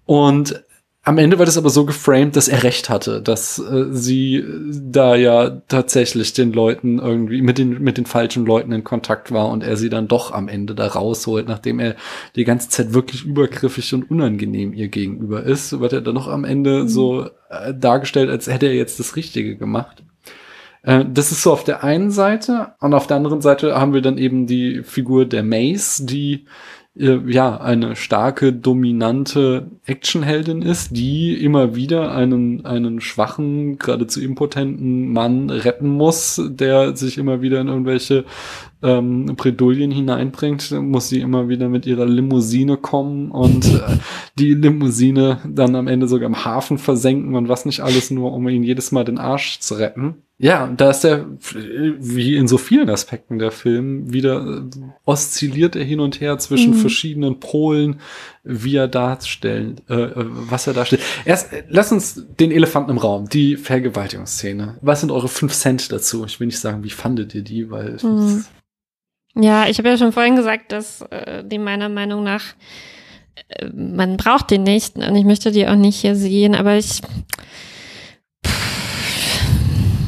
[0.06, 0.64] Und
[1.06, 5.14] am Ende wird es aber so geframed, dass er recht hatte, dass äh, sie da
[5.14, 9.62] ja tatsächlich den Leuten irgendwie mit den mit den falschen Leuten in Kontakt war und
[9.62, 11.94] er sie dann doch am Ende da rausholt, nachdem er
[12.34, 16.42] die ganze Zeit wirklich übergriffig und unangenehm ihr gegenüber ist, wird er dann noch am
[16.42, 16.88] Ende mhm.
[16.88, 20.02] so äh, dargestellt, als hätte er jetzt das Richtige gemacht.
[20.82, 24.02] Äh, das ist so auf der einen Seite und auf der anderen Seite haben wir
[24.02, 26.46] dann eben die Figur der Mace, die
[26.98, 35.12] äh, ja, eine starke, dominante Actionheldin ist, die immer wieder einen, einen schwachen, geradezu impotenten
[35.12, 38.24] Mann retten muss, der sich immer wieder in irgendwelche
[38.82, 43.98] ähm, Bredouillen hineinbringt, muss sie immer wieder mit ihrer Limousine kommen und äh,
[44.38, 48.48] die Limousine dann am Ende sogar im Hafen versenken und was nicht alles, nur um
[48.48, 50.22] ihn jedes Mal den Arsch zu retten.
[50.38, 51.24] Ja, da ist er,
[51.98, 56.72] wie in so vielen Aspekten der Film, wieder äh, oszilliert er hin und her zwischen
[56.72, 56.78] mhm.
[56.78, 58.00] verschiedenen Polen,
[58.44, 61.00] wie er darstellt, äh, äh, was er darstellt.
[61.24, 64.76] Erst, lass uns den Elefanten im Raum, die Vergewaltigungsszene.
[64.82, 66.26] Was sind eure fünf Cent dazu?
[66.26, 68.44] Ich will nicht sagen, wie fandet ihr die, weil mhm.
[69.38, 72.42] Ja, ich habe ja schon vorhin gesagt, dass äh, die meiner Meinung nach
[73.48, 77.02] äh, man braucht die nicht und ich möchte die auch nicht hier sehen, aber ich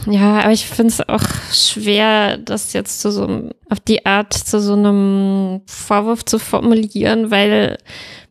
[0.06, 1.22] ja, aber ich finde es auch
[1.52, 7.76] schwer, das jetzt zu so auf die Art zu so einem Vorwurf zu formulieren, weil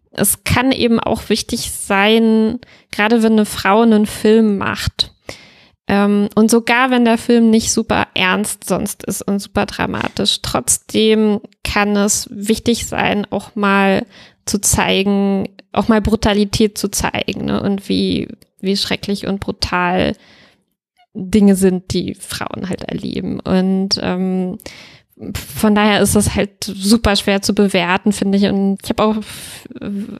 [0.09, 2.59] es kann eben auch wichtig sein,
[2.89, 5.13] gerade wenn eine Frau einen Film macht
[5.87, 11.39] ähm, und sogar wenn der Film nicht super ernst sonst ist und super dramatisch, trotzdem
[11.63, 14.05] kann es wichtig sein, auch mal
[14.45, 17.61] zu zeigen, auch mal Brutalität zu zeigen ne?
[17.61, 18.27] und wie,
[18.59, 20.13] wie schrecklich und brutal
[21.13, 23.39] Dinge sind, die Frauen halt erleben.
[23.39, 24.57] Und ähm,
[25.33, 28.45] von daher ist das halt super schwer zu bewerten, finde ich.
[28.45, 29.15] Und ich habe auch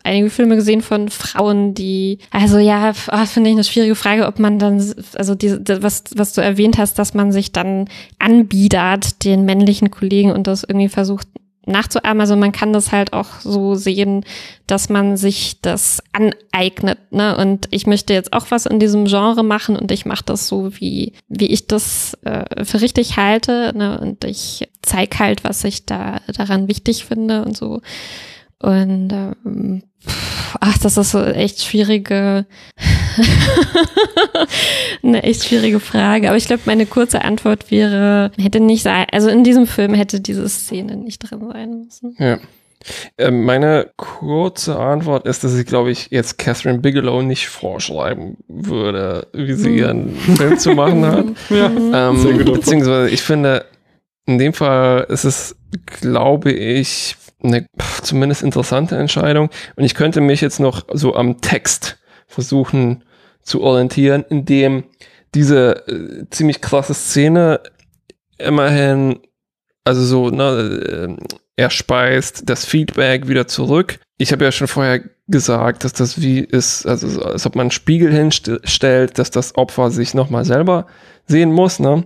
[0.03, 4.39] einige Filme gesehen von Frauen, die, also ja, oh, finde ich eine schwierige Frage, ob
[4.39, 4.83] man dann,
[5.15, 7.85] also die, was, was du erwähnt hast, dass man sich dann
[8.17, 11.27] anbiedert den männlichen Kollegen und das irgendwie versucht
[11.67, 12.21] nachzuahmen.
[12.21, 14.25] Also man kann das halt auch so sehen,
[14.65, 16.97] dass man sich das aneignet.
[17.11, 17.37] Ne?
[17.37, 20.71] Und ich möchte jetzt auch was in diesem Genre machen und ich mache das so,
[20.79, 23.73] wie, wie ich das äh, für richtig halte.
[23.75, 23.99] Ne?
[23.99, 27.81] Und ich zeig halt, was ich da daran wichtig finde und so.
[28.59, 29.83] Und ähm,
[30.59, 32.45] ach, das ist so echt schwierige,
[35.03, 36.27] eine echt schwierige Frage.
[36.29, 40.19] Aber ich glaube, meine kurze Antwort wäre, hätte nicht sein, also in diesem Film hätte
[40.21, 42.15] diese Szene nicht drin sein müssen.
[42.19, 42.39] Ja.
[43.17, 49.27] Ähm, meine kurze Antwort ist, dass ich, glaube ich, jetzt Catherine Bigelow nicht vorschreiben würde,
[49.33, 49.77] wie sie Hm.
[49.77, 51.25] ihren Film zu machen hat.
[51.49, 52.09] Ja.
[52.09, 53.65] Ähm, beziehungsweise ich finde,
[54.27, 55.55] in dem Fall ist es,
[55.85, 57.65] glaube ich, eine
[58.03, 59.49] zumindest interessante Entscheidung.
[59.75, 61.97] Und ich könnte mich jetzt noch so am Text
[62.27, 63.03] versuchen
[63.41, 64.83] zu orientieren, indem
[65.33, 67.61] diese äh, ziemlich krasse Szene
[68.37, 69.19] immerhin,
[69.85, 71.25] also so, ne, äh,
[71.55, 73.99] er speist das Feedback wieder zurück.
[74.17, 77.65] Ich habe ja schon vorher gesagt, dass das wie ist, also so, als ob man
[77.65, 80.85] einen Spiegel hinstellt, dass das Opfer sich nochmal selber
[81.27, 82.03] sehen muss, ne?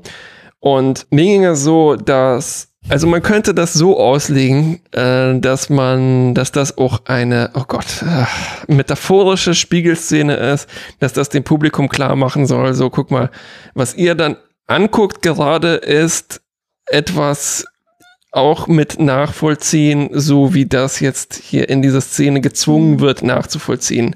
[0.62, 6.36] Und mir ging es so, dass, also man könnte das so auslegen, äh, dass man,
[6.36, 10.70] dass das auch eine, oh Gott, äh, metaphorische Spiegelszene ist,
[11.00, 13.32] dass das dem Publikum klar machen soll, so guck mal,
[13.74, 16.42] was ihr dann anguckt gerade ist
[16.86, 17.66] etwas
[18.32, 24.16] auch mit nachvollziehen, so wie das jetzt hier in dieser Szene gezwungen wird nachzuvollziehen.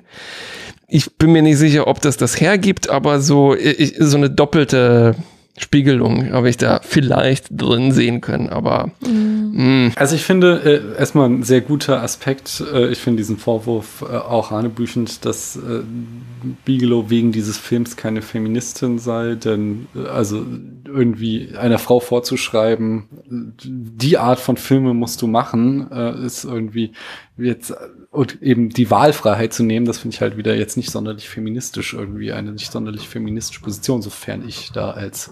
[0.87, 5.15] Ich bin mir nicht sicher, ob das das hergibt, aber so, ich, so eine doppelte
[5.57, 10.61] Spiegelung habe ich da vielleicht drin sehen können, aber mh, Also ich finde
[10.95, 12.61] äh, erstmal ein sehr guter Aspekt.
[12.73, 15.81] Äh, ich finde diesen Vorwurf äh, auch hanebüchend, dass äh,
[16.65, 20.45] Bigelow wegen dieses Films keine Feministin sei, denn äh, also
[20.85, 26.91] irgendwie einer Frau vorzuschreiben, äh, die Art von Filme musst du machen, äh, ist irgendwie
[27.37, 27.75] jetzt äh,
[28.15, 31.93] und eben die Wahlfreiheit zu nehmen, das finde ich halt wieder jetzt nicht sonderlich feministisch
[31.93, 35.31] irgendwie eine nicht sonderlich feministische Position, sofern ich da als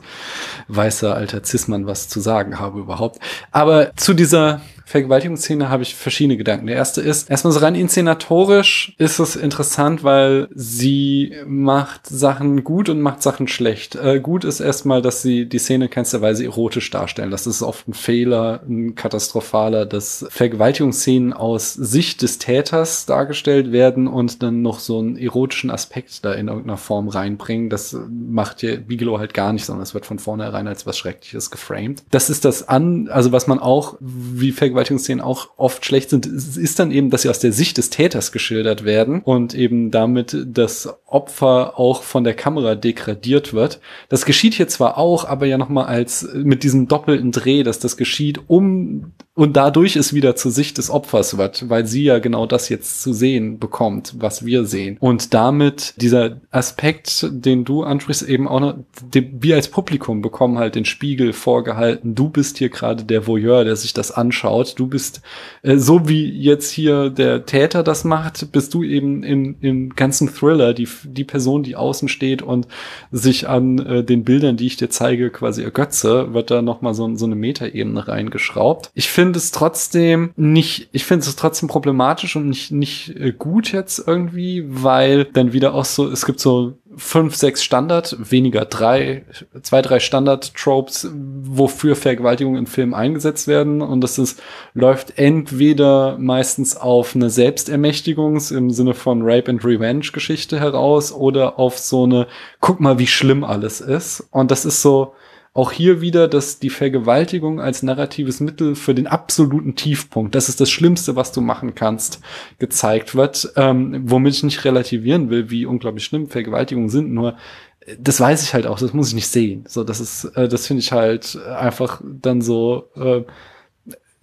[0.68, 3.19] weißer alter Cis-Mann was zu sagen habe überhaupt.
[3.51, 6.68] Aber zu dieser Vergewaltigungsszene habe ich verschiedene Gedanken.
[6.68, 12.89] Der erste ist, erstmal so rein inszenatorisch ist es interessant, weil sie macht Sachen gut
[12.89, 13.95] und macht Sachen schlecht.
[13.95, 17.31] Äh, gut ist erstmal, dass sie die Szene in keinster Weise erotisch darstellen.
[17.31, 24.07] Das ist oft ein Fehler, ein katastrophaler, dass Vergewaltigungsszenen aus Sicht des Täters dargestellt werden
[24.07, 27.69] und dann noch so einen erotischen Aspekt da in irgendeiner Form reinbringen.
[27.69, 31.51] Das macht ja Bigelow halt gar nicht, sondern es wird von vornherein als was Schreckliches
[31.51, 32.03] geframed.
[32.11, 34.73] Das ist das an, also was man auch, wie Vergewaltigungsszenen
[35.22, 38.84] auch oft schlecht sind, ist dann eben, dass sie aus der Sicht des Täters geschildert
[38.84, 43.80] werden und eben damit das Opfer auch von der Kamera degradiert wird.
[44.10, 47.98] Das geschieht hier zwar auch, aber ja nochmal als mit diesem doppelten Dreh, dass das
[47.98, 52.45] geschieht, um und dadurch es wieder zur Sicht des Opfers wird, weil sie ja genau
[52.45, 54.98] das jetzt zu sehen bekommt, was wir sehen.
[55.00, 58.76] Und damit dieser Aspekt, den du ansprichst, eben auch noch,
[59.12, 62.14] wir als Publikum bekommen halt den Spiegel vorgehalten.
[62.14, 64.62] Du bist hier gerade der Voyeur, der sich das anschaut.
[64.64, 65.22] Du bist,
[65.61, 70.34] äh, so wie jetzt hier der Täter das macht, bist du eben im, im ganzen
[70.34, 72.68] Thriller die, die Person, die außen steht und
[73.11, 77.15] sich an äh, den Bildern, die ich dir zeige, quasi ergötze, wird da nochmal so,
[77.15, 78.91] so eine Metaebene reingeschraubt.
[78.94, 83.72] Ich finde es trotzdem nicht, ich finde es trotzdem problematisch und nicht, nicht äh, gut
[83.72, 89.26] jetzt irgendwie, weil dann wieder auch so, es gibt so fünf, sechs Standard, weniger drei,
[89.61, 93.82] zwei, drei Standard-Tropes, wofür Vergewaltigungen in Filmen eingesetzt werden.
[93.82, 94.41] Und das ist,
[94.74, 101.60] läuft entweder meistens auf eine Selbstermächtigungs im Sinne von Rape and Revenge Geschichte heraus oder
[101.60, 102.28] auf so eine,
[102.60, 104.28] guck mal, wie schlimm alles ist.
[104.32, 105.14] Und das ist so,
[105.53, 110.59] auch hier wieder, dass die Vergewaltigung als narratives Mittel für den absoluten Tiefpunkt, das ist
[110.59, 112.21] das Schlimmste, was du machen kannst,
[112.57, 117.38] gezeigt wird, ähm, womit ich nicht relativieren will, wie unglaublich schlimm Vergewaltigungen sind, nur
[117.81, 119.65] äh, das weiß ich halt auch, das muss ich nicht sehen.
[119.67, 123.17] So, das ist, äh, das finde ich halt einfach dann so, äh,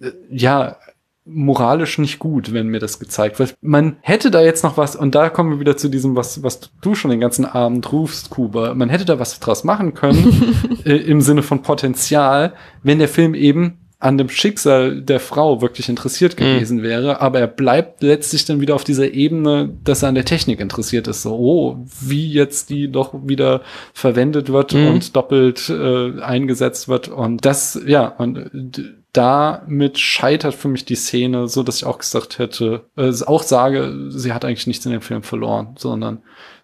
[0.05, 0.77] äh, ja,
[1.25, 3.53] moralisch nicht gut, wenn mir das gezeigt wird.
[3.61, 6.59] Man hätte da jetzt noch was, und da kommen wir wieder zu diesem, was, was
[6.81, 8.73] du schon den ganzen Abend rufst, Kuba.
[8.73, 12.53] Man hätte da was draus machen können, äh, im Sinne von Potenzial,
[12.83, 17.45] wenn der Film eben an dem Schicksal der Frau wirklich interessiert gewesen wäre, aber er
[17.45, 21.21] bleibt letztlich dann wieder auf dieser Ebene, dass er an der Technik interessiert ist.
[21.21, 23.61] So, oh, wie jetzt die doch wieder
[23.93, 24.87] verwendet wird Mhm.
[24.87, 27.09] und doppelt äh, eingesetzt wird.
[27.09, 32.39] Und das, ja, und damit scheitert für mich die Szene, so dass ich auch gesagt
[32.39, 36.21] hätte, äh, auch sage, sie hat eigentlich nichts in dem Film verloren, sondern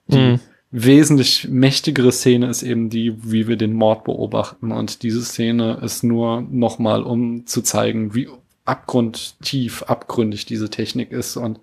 [0.07, 0.39] die Mhm.
[0.71, 4.71] wesentlich mächtigere Szene ist eben die, wie wir den Mord beobachten.
[4.71, 8.29] Und diese Szene ist nur nochmal, um zu zeigen, wie
[8.63, 11.37] abgrundtief, abgründig diese Technik ist.
[11.37, 11.59] Und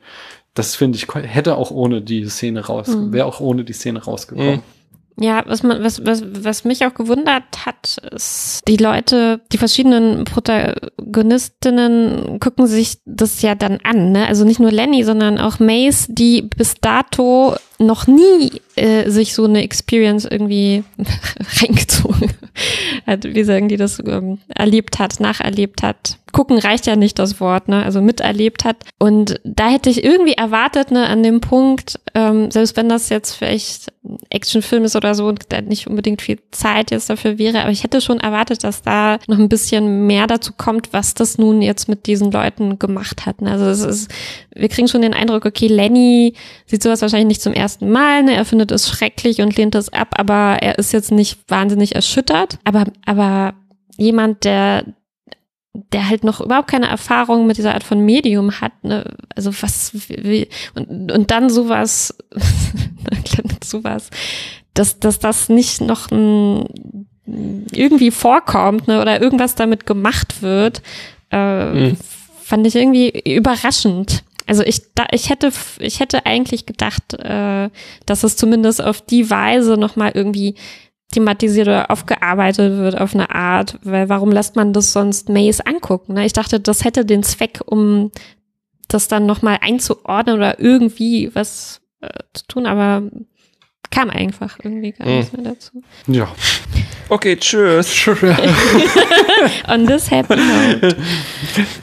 [0.54, 3.12] das finde ich, hätte auch ohne die Szene raus, Mhm.
[3.12, 4.56] wäre auch ohne die Szene rausgekommen.
[4.56, 4.62] Mhm.
[5.20, 10.24] Ja, was man, was, was, was mich auch gewundert hat, ist, die Leute, die verschiedenen
[10.24, 14.26] Protagonistinnen gucken sich das ja dann an, ne?
[14.26, 19.44] Also nicht nur Lenny, sondern auch Mace, die bis dato noch nie äh, sich so
[19.44, 20.84] eine Experience irgendwie
[21.60, 22.30] reingezogen
[23.06, 26.18] hat, wie sagen die das ähm, erlebt hat, nacherlebt hat.
[26.32, 27.84] Gucken reicht ja nicht das Wort, ne?
[27.84, 28.76] Also miterlebt hat.
[28.98, 33.34] Und da hätte ich irgendwie erwartet, ne, an dem Punkt, ähm, selbst wenn das jetzt
[33.34, 33.92] vielleicht
[34.30, 37.84] Actionfilm ist oder so und da nicht unbedingt viel Zeit jetzt dafür wäre, aber ich
[37.84, 41.88] hätte schon erwartet, dass da noch ein bisschen mehr dazu kommt, was das nun jetzt
[41.88, 43.40] mit diesen Leuten gemacht hat.
[43.40, 43.52] Ne?
[43.52, 44.10] Also es ist,
[44.54, 46.34] wir kriegen schon den Eindruck, okay, Lenny
[46.66, 48.34] sieht sowas wahrscheinlich nicht zum ersten Mal, ne?
[48.34, 52.58] er findet es schrecklich und lehnt es ab, aber er ist jetzt nicht wahnsinnig erschüttert.
[52.64, 53.54] Aber, aber
[53.96, 54.84] jemand, der
[55.92, 59.04] der halt noch überhaupt keine Erfahrung mit dieser Art von Medium hat, ne?
[59.34, 62.16] also was wie, und, und dann sowas,
[63.64, 64.10] sowas,
[64.74, 66.66] dass, dass das nicht noch ein,
[67.26, 69.00] irgendwie vorkommt ne?
[69.00, 70.80] oder irgendwas damit gemacht wird,
[71.32, 71.96] äh, mhm.
[72.42, 74.22] fand ich irgendwie überraschend.
[74.46, 77.70] Also ich, da, ich hätte, ich hätte eigentlich gedacht, äh,
[78.06, 80.56] dass es zumindest auf die Weise nochmal irgendwie
[81.12, 86.14] thematisiert oder aufgearbeitet wird auf eine Art, weil warum lässt man das sonst Maze angucken?
[86.14, 86.26] Ne?
[86.26, 88.10] Ich dachte, das hätte den Zweck, um
[88.88, 93.02] das dann nochmal einzuordnen oder irgendwie was äh, zu tun, aber
[93.90, 95.42] kam einfach irgendwie gar nichts hm.
[95.42, 95.82] mehr dazu.
[96.06, 96.28] Ja.
[97.08, 98.06] Okay, tschüss.
[99.68, 100.96] On this happy note.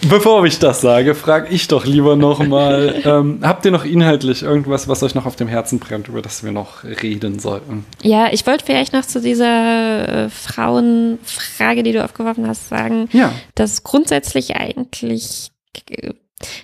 [0.09, 4.87] Bevor ich das sage, frage ich doch lieber nochmal, ähm, habt ihr noch inhaltlich irgendwas,
[4.87, 7.85] was euch noch auf dem Herzen brennt, über das wir noch reden sollten?
[8.01, 13.31] Ja, ich wollte vielleicht noch zu dieser äh, Frauenfrage, die du aufgeworfen hast, sagen, ja.
[13.55, 15.51] dass grundsätzlich eigentlich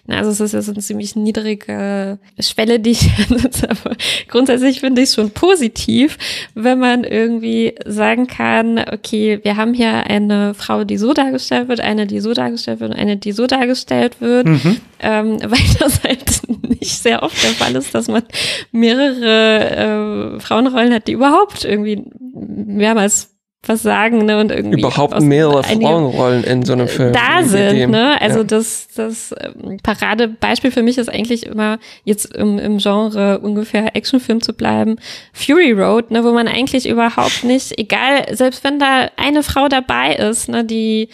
[0.06, 3.96] na, also es ist ja so eine ziemlich niedrige Schwelle, die ich ansetze, aber
[4.28, 6.18] grundsätzlich finde ich es schon positiv,
[6.56, 11.80] wenn man irgendwie sagen kann, okay, wir haben hier eine Frau, die so dargestellt wird,
[11.80, 14.78] eine, die so dargestellt wird und eine, die so dargestellt wird, mhm.
[15.00, 16.42] ähm, weil das halt
[16.80, 18.24] nicht sehr oft der Fall ist, dass man
[18.72, 24.80] mehrere äh, Frauenrollen hat, die überhaupt irgendwie mehrmals was sagen, ne, und irgendwie.
[24.80, 27.14] Überhaupt mehrere Frauenrollen in so einem Film.
[27.14, 28.44] Da sind, ne, also ja.
[28.46, 34.42] das, das ähm, Paradebeispiel für mich ist eigentlich immer, jetzt im, im Genre ungefähr Actionfilm
[34.42, 34.98] zu bleiben,
[35.34, 40.16] Fury Road, ne, wo man eigentlich überhaupt nicht, egal, selbst wenn da eine Frau dabei
[40.16, 41.10] ist, ne, die,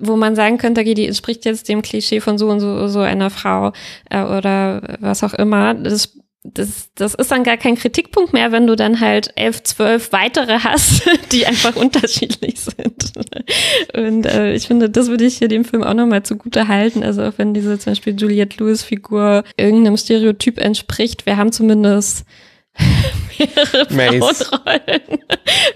[0.00, 3.00] wo man sagen könnte, okay, die entspricht jetzt dem Klischee von so und so, so
[3.00, 3.72] einer Frau
[4.10, 6.14] äh, oder was auch immer, das
[6.44, 10.58] das, das ist dann gar kein Kritikpunkt mehr, wenn du dann halt elf, zwölf weitere
[10.58, 11.02] hast,
[11.32, 13.12] die einfach unterschiedlich sind.
[13.94, 17.04] Und äh, ich finde, das würde ich hier dem Film auch nochmal zugute halten.
[17.04, 22.24] Also auch wenn diese zum Beispiel Juliette Lewis-Figur irgendeinem Stereotyp entspricht, wir haben zumindest
[23.38, 24.42] mehrere Mace.
[24.42, 25.20] Frauenrollen.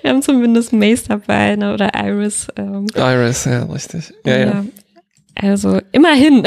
[0.02, 2.48] Wir haben zumindest Mace dabei ne, oder Iris.
[2.56, 2.86] Ähm.
[2.94, 4.12] Iris, ja, richtig.
[4.24, 4.46] Ja, ja.
[4.46, 4.64] ja.
[5.36, 6.44] Also immerhin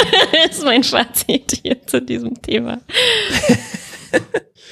[0.50, 2.80] ist mein Fazit hier zu diesem Thema.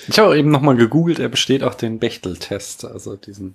[0.09, 2.85] Ich habe eben nochmal gegoogelt, er besteht auch den Bechtel-Test.
[2.85, 3.55] Also diesen.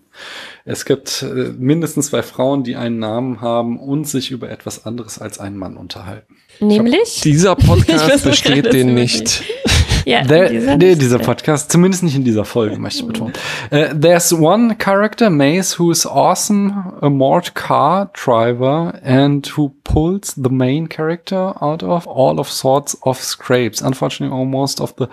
[0.63, 5.19] Es gibt äh, mindestens zwei Frauen, die einen Namen haben und sich über etwas anderes
[5.19, 6.37] als einen Mann unterhalten.
[6.61, 7.19] Nämlich?
[7.21, 9.43] Dieser Podcast besteht den nicht.
[10.15, 13.33] Ja, There, dieser, nee, dieser Podcast, zumindest nicht in dieser Folge, möchte ich betonen.
[13.71, 20.35] Uh, there's one character, Mace, who is awesome, a moored car driver, and who pulls
[20.35, 23.81] the main character out of all of sorts of scrapes.
[23.81, 25.07] Unfortunately, almost of the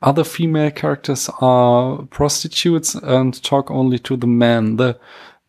[0.00, 4.76] other female characters are prostitutes and talk only to the men.
[4.76, 4.96] The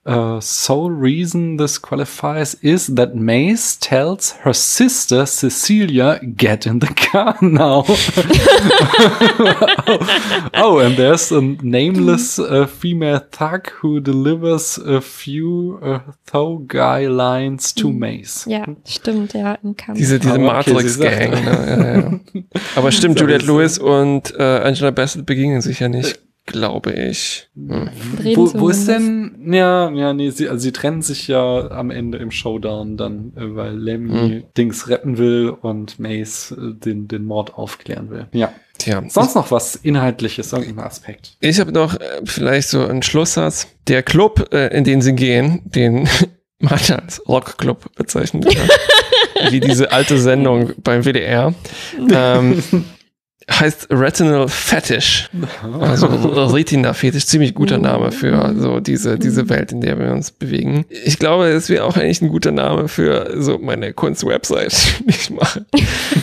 [0.07, 6.87] uh, sole reason this qualifies is that Mace tells her sister Cecilia, "Get in the
[6.87, 7.83] car now."
[10.53, 15.99] oh, and there's a nameless uh, female thug who delivers a few uh,
[16.31, 17.99] thou guy lines to hm.
[17.99, 18.45] Mace.
[18.47, 19.99] Ja, stimmt, ja, im Kampf.
[19.99, 21.31] Diese, diese Matrix-Gang.
[21.31, 21.41] Ne?
[21.43, 22.19] Ja, ja.
[22.75, 27.49] Aber stimmt, Juliette Lewis und äh, Angela Bassett begegnen sich ja nicht glaube ich.
[27.55, 27.89] Hm.
[28.35, 32.17] Wo, wo ist denn, ja, ja, nee, sie, also sie trennen sich ja am Ende
[32.17, 34.43] im Showdown dann, äh, weil Lemmy hm.
[34.57, 38.27] Dings retten will und Mace äh, den, den Mord aufklären will.
[38.31, 38.51] Ja.
[38.79, 39.03] Tja.
[39.07, 41.35] Sonst noch was Inhaltliches, irgendein Aspekt?
[41.39, 43.67] Ich habe noch äh, vielleicht so einen Schlusssatz.
[43.87, 46.07] Der Club, äh, in den sie gehen, den
[46.59, 48.45] Martha als Rockclub bezeichnet,
[49.49, 51.53] wie diese alte Sendung beim WDR.
[52.11, 52.63] ähm,
[53.49, 55.29] heißt Retinal Fetish.
[55.79, 60.31] Also Retina Fetish, ziemlich guter Name für so diese, diese Welt, in der wir uns
[60.31, 60.85] bewegen.
[60.89, 64.75] Ich glaube, es wäre auch eigentlich ein guter Name für so meine Kunstwebsite,
[65.05, 65.65] die ich mache,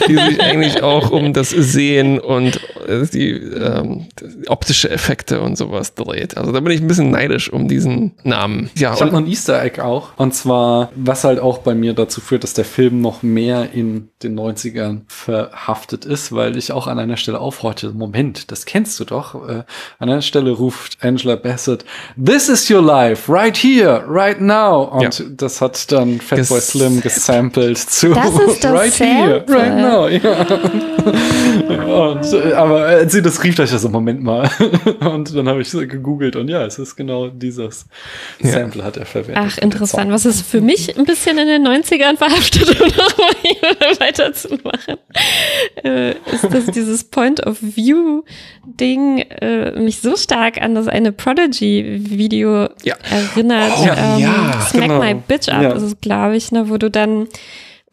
[0.08, 4.06] die sich eigentlich auch um das Sehen und äh, die ähm,
[4.46, 6.36] optische Effekte und sowas dreht.
[6.36, 8.70] Also da bin ich ein bisschen neidisch um diesen Namen.
[8.76, 10.10] Ja, ich habe noch ein Easter Egg auch.
[10.16, 14.10] Und zwar, was halt auch bei mir dazu führt, dass der Film noch mehr in
[14.22, 19.04] den 90ern verhaftet ist, weil ich auch an einer Stelle aufhorchte, Moment, das kennst du
[19.04, 19.34] doch.
[19.48, 19.64] Äh,
[19.98, 21.84] an einer Stelle ruft Angela Bassett,
[22.22, 24.84] This is your life, right here, right now.
[24.84, 25.24] Und ja.
[25.36, 29.16] das hat dann Fatboy Slim gesampelt zu das ist das Right Sample.
[29.16, 30.08] here, right now.
[31.04, 32.10] Ja.
[32.10, 34.50] und, äh, aber als sie das rief, dachte ich so, Moment mal.
[35.00, 37.86] und dann habe ich gegoogelt und ja, es ist genau dieses
[38.40, 38.50] ja.
[38.50, 39.44] Sample hat er verwendet.
[39.46, 40.10] Ach, interessant.
[40.10, 43.34] Was ist für mich ein bisschen in den 90ern verhaftet, um nochmal
[43.98, 44.96] weiterzumachen,
[45.82, 48.22] äh, ist, dass dieses Point of View
[48.64, 52.96] Ding äh, mich so stark an das eine Prodigy-Video ja.
[53.10, 53.72] erinnert.
[53.78, 55.00] Oh, ähm, ja, Smack genau.
[55.00, 55.72] My Bitch Up ja.
[55.72, 57.28] ist es, glaube ich, ne, wo du dann,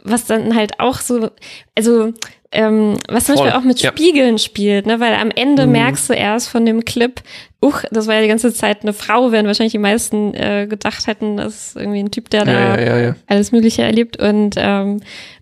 [0.04, 1.30] was dann halt auch so,
[1.76, 2.14] also
[2.54, 3.46] ähm, was zum Voll.
[3.46, 3.92] Beispiel auch mit ja.
[3.92, 5.00] Spiegeln spielt, ne?
[5.00, 5.72] weil am Ende mhm.
[5.72, 7.22] merkst du erst von dem Clip,
[7.62, 11.08] uch, das war ja die ganze Zeit eine Frau, während wahrscheinlich die meisten äh, gedacht
[11.08, 15.00] hätten, das ist irgendwie ein Typ, der da ja, ja, alles Mögliche erlebt und ähm,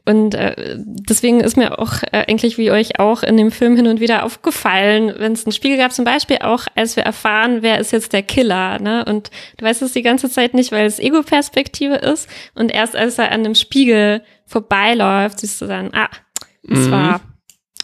[0.10, 3.86] und äh, deswegen ist mir auch äh, eigentlich wie euch auch in dem Film hin
[3.86, 7.78] und wieder aufgefallen, wenn es einen Spiegel gab, zum Beispiel auch, als wir erfahren, wer
[7.78, 9.06] ist jetzt der Killer, ne?
[9.06, 12.28] Und du weißt es die ganze Zeit nicht, weil es Ego-Perspektive ist.
[12.56, 16.10] Und erst als er an dem Spiegel vorbeiläuft, siehst du dann, ah,
[16.64, 16.92] das mhm.
[16.92, 17.22] war,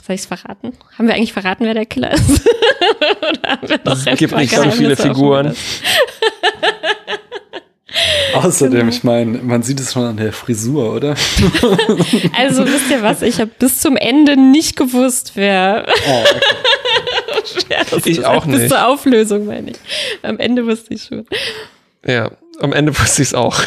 [0.04, 0.74] soll ich es verraten?
[0.98, 2.42] Haben wir eigentlich verraten, wer der Killer ist?
[3.22, 5.56] Oder haben wir noch es gibt nicht so viele Figuren.
[8.34, 8.92] Außerdem, genau.
[8.92, 11.10] ich meine, man sieht es schon an der Frisur, oder?
[12.38, 15.86] also wisst ihr was, ich habe bis zum Ende nicht gewusst, wer.
[16.08, 16.24] Oh,
[17.38, 18.00] okay.
[18.10, 18.60] ich auch nicht.
[18.60, 19.78] Bis zur Auflösung, meine ich.
[20.24, 21.26] Am Ende wusste ich schon.
[22.06, 23.60] Ja, am Ende wusste ich es auch.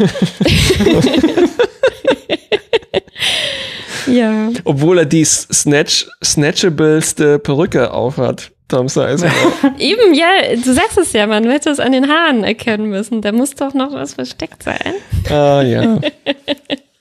[4.09, 4.51] Ja.
[4.65, 8.51] Obwohl er die Snatch, snatchableste Perücke aufhat.
[8.69, 9.27] Tom Size.
[9.79, 13.23] Eben, ja, du sagst es ja, man hätte es an den Haaren erkennen müssen.
[13.23, 14.95] Da muss doch noch was versteckt sein.
[15.31, 15.99] Ah, ja.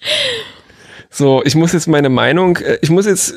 [1.09, 3.35] so, ich muss jetzt meine Meinung, äh, ich muss jetzt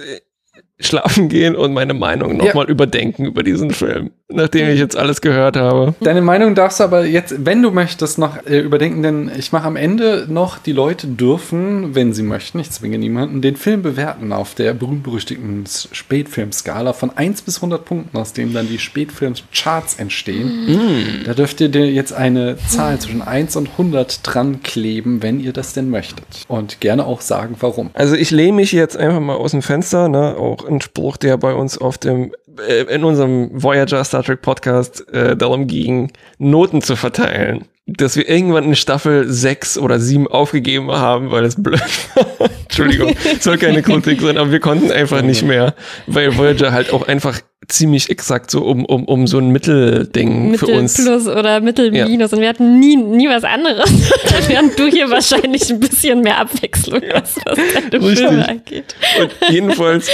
[0.80, 2.70] schlafen gehen und meine Meinung nochmal ja.
[2.70, 5.94] überdenken über diesen Film, nachdem ich jetzt alles gehört habe.
[6.00, 9.66] Deine Meinung darfst du aber jetzt, wenn du möchtest, noch äh, überdenken, denn ich mache
[9.66, 14.32] am Ende noch, die Leute dürfen, wenn sie möchten, ich zwinge niemanden, den Film bewerten
[14.32, 20.66] auf der berühmt-berüchtigten Spätfilmskala von 1 bis 100 Punkten, aus denen dann die Spätfilmcharts entstehen.
[20.66, 21.24] Mhm.
[21.24, 25.52] Da dürft ihr dir jetzt eine Zahl zwischen 1 und 100 dran kleben, wenn ihr
[25.52, 26.24] das denn möchtet.
[26.48, 27.90] Und gerne auch sagen, warum.
[27.92, 31.36] Also ich lehne mich jetzt einfach mal aus dem Fenster, ne, auch ein Spruch, der
[31.36, 32.32] bei uns auf dem,
[32.68, 37.66] äh, in unserem Voyager Star Trek Podcast äh, darum ging, Noten zu verteilen
[37.96, 41.80] dass wir irgendwann in Staffel sechs oder sieben aufgegeben haben, weil es blöd
[42.14, 42.50] war.
[42.62, 45.74] Entschuldigung, soll keine Kritik sein, aber wir konnten einfach nicht mehr,
[46.06, 50.68] weil Voyager halt auch einfach ziemlich exakt so um, um, um so ein Mittelding Mittel
[50.68, 50.94] für uns.
[50.94, 52.30] Plus oder Mittel Minus.
[52.30, 52.36] Ja.
[52.36, 53.90] Und wir hatten nie, nie was anderes.
[54.48, 58.18] Während du hier wahrscheinlich ein bisschen mehr Abwechslung hast, was deine Richtig.
[58.18, 58.94] Filme angeht.
[59.20, 60.08] Und jedenfalls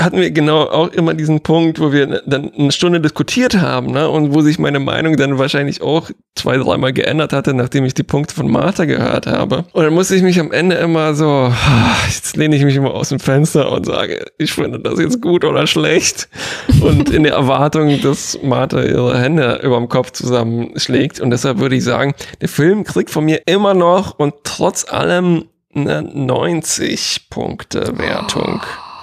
[0.00, 4.08] hatten wir genau auch immer diesen Punkt, wo wir dann eine Stunde diskutiert haben, ne?
[4.08, 8.04] Und wo sich meine Meinung dann wahrscheinlich auch zwei, dreimal geändert hatte, nachdem ich die
[8.04, 9.64] Punkte von Martha gehört habe.
[9.72, 11.52] Und dann musste ich mich am Ende immer so,
[12.06, 15.44] jetzt lehne ich mich immer aus dem Fenster und sage, ich finde das jetzt gut
[15.44, 16.28] oder schlecht
[16.82, 21.20] und in der Erwartung, dass Martha ihre Hände über dem Kopf zusammenschlägt.
[21.20, 25.44] Und deshalb würde ich sagen, der Film kriegt von mir immer noch und trotz allem
[25.74, 28.60] eine 90 Punkte Wertung.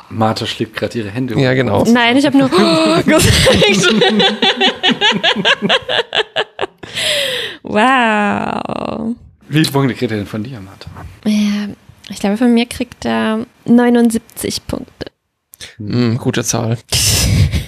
[0.09, 1.39] Martha schlägt gerade ihre Hände.
[1.39, 1.84] Ja, genau.
[1.85, 3.93] Nein, ich habe nur oh, gesagt.
[7.63, 9.15] wow.
[9.49, 10.89] Wie viele Punkte kriegt er denn von dir, Martha?
[11.25, 11.67] Ja,
[12.09, 15.11] ich glaube, von mir kriegt er 79 Punkte.
[15.77, 16.77] Mm, gute Zahl.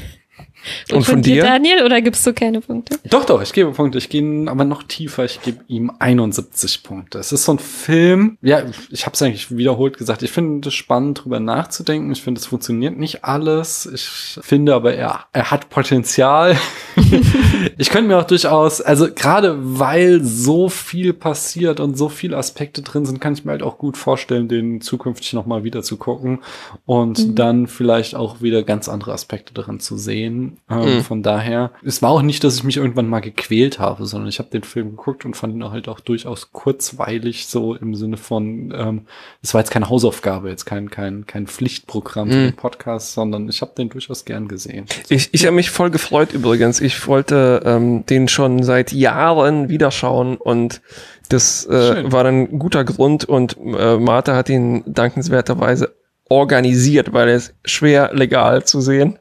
[0.90, 3.00] Und, Und von, von dir, Daniel, oder gibst du keine Punkte?
[3.10, 3.98] Doch, doch, ich gebe Punkte.
[3.98, 5.26] Ich gehe aber noch tiefer.
[5.26, 7.20] Ich gebe ihm 71 Punkte.
[7.20, 10.24] Es ist so ein Film, ja, ich habe es eigentlich wiederholt gesagt.
[10.24, 12.12] Ich finde es spannend, drüber nachzudenken.
[12.12, 13.90] Ich finde, es funktioniert nicht alles.
[13.94, 14.04] Ich
[14.42, 16.58] finde aber, er, er hat Potenzial.
[17.78, 22.82] ich könnte mir auch durchaus, also gerade weil so viel passiert und so viele Aspekte
[22.82, 26.40] drin sind, kann ich mir halt auch gut vorstellen, den zukünftig nochmal wieder zu gucken
[26.86, 27.36] und mhm.
[27.36, 31.02] dann vielleicht auch wieder ganz andere Aspekte darin zu sehen Ähm, Mhm.
[31.04, 34.40] Von daher, es war auch nicht, dass ich mich irgendwann mal gequält habe, sondern ich
[34.40, 38.74] habe den Film geguckt und fand ihn halt auch durchaus kurzweilig, so im Sinne von,
[38.76, 39.02] ähm,
[39.42, 42.44] es war jetzt keine Hausaufgabe, jetzt kein, kein, kein Pflichtprogramm für Mhm.
[42.48, 44.86] den Podcast, sondern ich habe den durchaus gern gesehen.
[45.10, 46.82] Ich, ich habe mich voll gefreut übrigens.
[46.82, 50.82] Ich wollte ähm, den schon seit Jahren wieder schauen und
[51.30, 52.12] das äh, Schön.
[52.12, 55.94] war dann ein guter Grund und äh, Martha hat ihn dankenswerterweise
[56.28, 59.18] organisiert, weil er ist schwer legal zu sehen.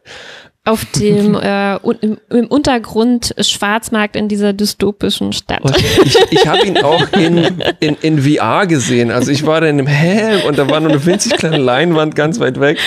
[0.69, 5.63] Auf dem, äh, im, im Untergrund Schwarzmarkt in dieser dystopischen Stadt.
[5.63, 9.11] Und ich ich habe ihn auch in, in, in VR gesehen.
[9.11, 12.15] Also ich war da in einem Helm und da war nur eine winzig kleine Leinwand
[12.15, 12.79] ganz weit weg.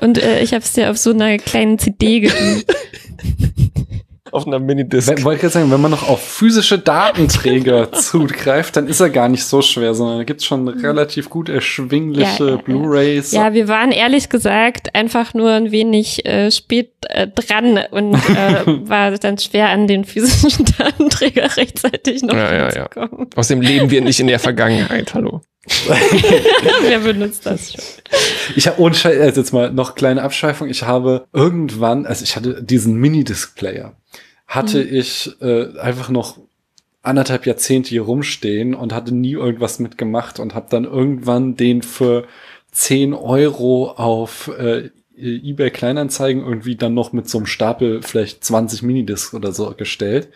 [0.00, 2.62] Und äh, ich habe es dir auf so einer kleinen CD gegeben.
[4.38, 5.08] Auf einer Minidisc.
[5.08, 9.10] Wenn- Wollte ich gerade sagen, wenn man noch auf physische Datenträger zugreift, dann ist er
[9.10, 12.56] gar nicht so schwer, sondern da gibt's schon relativ gut erschwingliche Ja.
[12.56, 13.32] Blu-Rays.
[13.32, 18.64] Ja, wir waren ehrlich gesagt einfach nur ein wenig äh, spät äh, dran und äh,
[18.88, 23.08] war dann schwer an den physischen Datenträger rechtzeitig noch Ja, ja, ja.
[23.36, 25.12] Außerdem leben wir nicht in der Vergangenheit.
[25.14, 25.40] Hallo.
[26.86, 27.80] Wer benutzt das schon?
[28.56, 30.68] Ich habe ohne Scheiß, also jetzt mal noch kleine Abschweifung.
[30.70, 33.92] Ich habe irgendwann, also ich hatte diesen Mini-Disc-Player,
[34.48, 36.38] hatte ich äh, einfach noch
[37.02, 42.26] anderthalb Jahrzehnte hier rumstehen und hatte nie irgendwas mitgemacht und habe dann irgendwann den für
[42.72, 48.82] 10 Euro auf äh, eBay Kleinanzeigen irgendwie dann noch mit so einem Stapel vielleicht 20
[48.82, 50.28] Minidiscs oder so gestellt.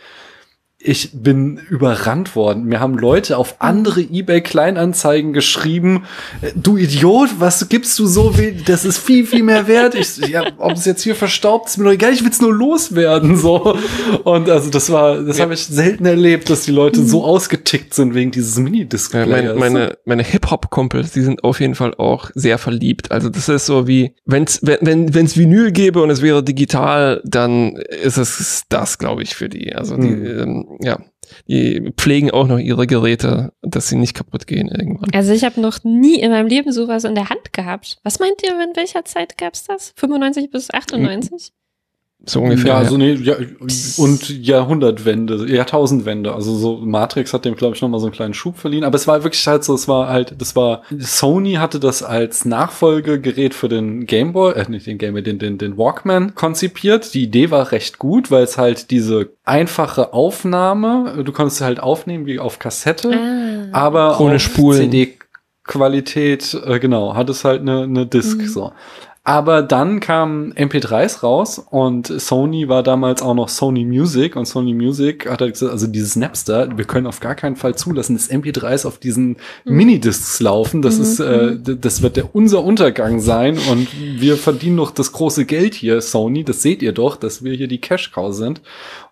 [0.85, 2.65] Ich bin überrannt worden.
[2.65, 6.05] Mir haben Leute auf andere eBay Kleinanzeigen geschrieben,
[6.41, 8.63] äh, du Idiot, was gibst du so viel?
[8.67, 9.95] Das ist viel, viel mehr wert.
[9.95, 13.37] Ich, ja, ob es jetzt hier verstaubt, ist mir doch egal, ich will's nur loswerden,
[13.37, 13.77] so.
[14.25, 18.15] Und also das war, das habe ich selten erlebt, dass die Leute so ausgetickt sind
[18.15, 19.29] wegen dieses Ja, Minidisc-Players.
[19.29, 23.13] meine meine, meine Hip-Hop-Kumpels, die sind auf jeden Fall auch sehr verliebt.
[23.13, 27.21] Also das ist so wie, wenn's, wenn wenn wenn's Vinyl gäbe und es wäre digital,
[27.25, 29.75] dann ist es das, glaube ich, für die.
[29.77, 30.41] Also die, Hm.
[30.41, 30.99] ähm, ja,
[31.49, 35.11] die pflegen auch noch ihre Geräte, dass sie nicht kaputt gehen irgendwann.
[35.15, 37.99] Also ich habe noch nie in meinem Leben sowas in der Hand gehabt.
[38.03, 39.93] Was meint ihr, in welcher Zeit gab's das?
[39.97, 41.53] 95 bis 98?
[42.25, 42.75] So ungefähr.
[42.75, 42.89] Ja, ja.
[42.89, 43.35] so nee, ja,
[43.97, 46.33] und Jahrhundertwende, Jahrtausendwende.
[46.33, 48.85] Also so Matrix hat dem, glaube ich, nochmal so einen kleinen Schub verliehen.
[48.85, 52.45] Aber es war wirklich halt so, es war halt, das war, Sony hatte das als
[52.45, 57.13] Nachfolgegerät für den Game Boy, äh, nicht den Game Boy, den, den, den Walkman konzipiert.
[57.15, 62.27] Die Idee war recht gut, weil es halt diese einfache Aufnahme, du konntest halt aufnehmen
[62.27, 63.69] wie auf Kassette, Ah.
[63.77, 64.79] aber Ohne Spulen.
[65.65, 68.47] CD-Qualität, äh, genau, hat es halt eine, eine Disc Mhm.
[68.47, 68.73] so.
[69.25, 74.75] Aber dann kamen MP3s raus und Sony war damals auch noch Sony Music und Sony
[74.75, 78.29] Music hat halt gesagt, also dieses Napster, wir können auf gar keinen Fall zulassen, dass
[78.29, 80.83] MP3s auf diesen Minidiscs laufen.
[80.83, 81.03] Das Mhm.
[81.03, 83.87] ist, äh, d- das wird der unser Untergang sein und
[84.21, 86.43] wir verdienen doch das große Geld hier, Sony.
[86.43, 88.61] Das seht ihr doch, dass wir hier die Cash Cow sind.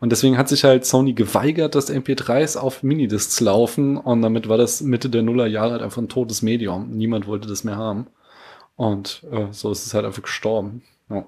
[0.01, 4.59] Und deswegen hat sich halt Sony geweigert, dass MP3s auf Minidiscs laufen und damit war
[4.59, 6.89] das Mitte der Nullerjahre halt einfach ein totes Medium.
[6.91, 8.09] Niemand wollte das mehr haben.
[8.81, 10.83] Und äh, so ist es halt einfach gestorben.
[11.11, 11.27] Ja.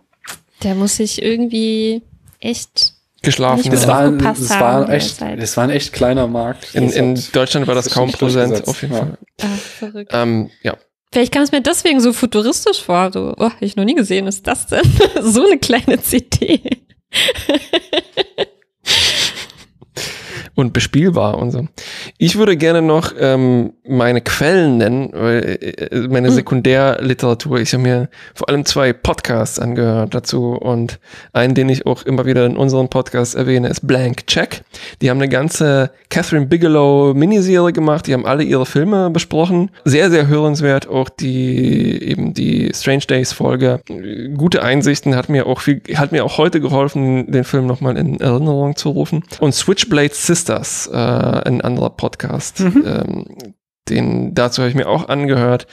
[0.63, 2.01] Der muss sich irgendwie
[2.41, 2.95] echt.
[3.21, 3.71] Geschlafen.
[3.71, 3.89] Nicht Ja.
[3.89, 6.75] war, ein, haben war ein echt, das war ein echt kleiner Markt.
[6.75, 9.01] In, in Deutschland war das das kaum präsent, auf jeden ja.
[9.01, 9.19] Fall.
[9.43, 10.13] Ah, verrückt.
[10.15, 10.79] Ähm, ja.
[11.13, 13.13] Vielleicht kam es mir deswegen so futuristisch vor.
[13.13, 14.81] So, oh, hab ich noch nie gesehen, was ist das denn?
[15.23, 16.63] so eine kleine CD.
[20.55, 21.67] und bespielbar und so.
[22.19, 26.35] Ich würde gerne noch ähm, meine Quellen nennen, weil äh, meine Mhm.
[26.35, 27.61] Sekundärliteratur.
[27.61, 30.99] Ich habe mir vor allem zwei Podcasts angehört dazu und
[31.33, 34.63] einen, den ich auch immer wieder in unseren Podcasts erwähne, ist Blank Check.
[35.01, 38.07] Die haben eine ganze Catherine Bigelow Miniserie gemacht.
[38.07, 39.71] Die haben alle ihre Filme besprochen.
[39.85, 40.89] Sehr, sehr hörenswert.
[40.89, 43.81] Auch die eben die Strange Days Folge.
[44.37, 48.21] Gute Einsichten hat mir auch viel, hat mir auch heute geholfen, den Film nochmal in
[48.21, 49.25] Erinnerung zu rufen.
[49.41, 50.13] Und Switchblade
[50.47, 53.27] Sisters, äh, ein anderer Podcast, ähm,
[53.89, 55.69] den dazu habe ich mir auch angehört.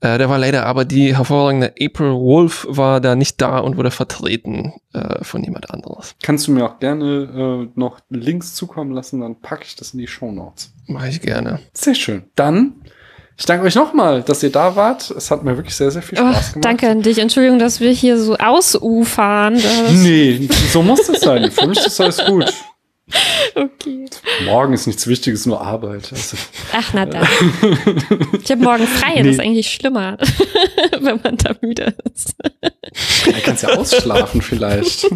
[0.00, 3.90] Äh, der war leider aber die hervorragende April Wolf war da nicht da und wurde
[3.90, 6.14] vertreten äh, von jemand anderes.
[6.22, 9.98] Kannst du mir auch gerne äh, noch Links zukommen lassen, dann packe ich das in
[10.00, 10.72] die Show Notes.
[10.88, 11.60] Mache ich gerne.
[11.72, 12.24] Sehr schön.
[12.34, 12.74] Dann,
[13.38, 15.10] ich danke euch nochmal, dass ihr da wart.
[15.10, 16.64] Es hat mir wirklich sehr, sehr viel Oh, Spaß gemacht.
[16.66, 17.18] danke an dich.
[17.18, 19.54] Entschuldigung, dass wir hier so ausufern.
[19.54, 21.50] Das Nee, so muss es sein.
[21.50, 22.52] Für mich ist alles gut.
[23.54, 24.06] okay.
[24.44, 26.08] Morgen ist nichts Wichtiges, nur Arbeit.
[26.12, 26.36] Also,
[26.72, 27.26] Ach, na dann.
[28.42, 29.16] Ich habe morgen frei.
[29.18, 29.44] Das ist Nee.
[29.44, 30.16] eigentlich schlimmer,
[31.00, 32.34] wenn man da müde ist.
[33.24, 35.06] du kannst ja ausschlafen vielleicht.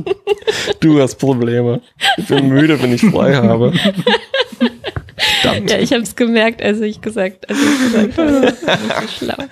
[0.81, 1.81] Du hast Probleme.
[2.19, 3.73] Ich bin müde, wenn ich frei habe.
[5.43, 5.71] Verdammt.
[5.71, 8.41] Ja, ich habe es gemerkt, als ich gesagt, als ich gesagt habe.
[8.41, 9.45] Das ist so schlau.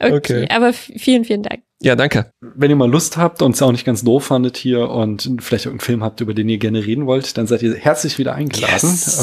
[0.00, 0.48] Okay, Okay.
[0.50, 1.62] aber vielen, vielen Dank.
[1.82, 2.30] Ja, danke.
[2.40, 5.64] Wenn ihr mal Lust habt und es auch nicht ganz doof fandet hier und vielleicht
[5.64, 8.72] irgendeinen Film habt, über den ihr gerne reden wollt, dann seid ihr herzlich wieder eingeladen.
[8.72, 9.18] Yes.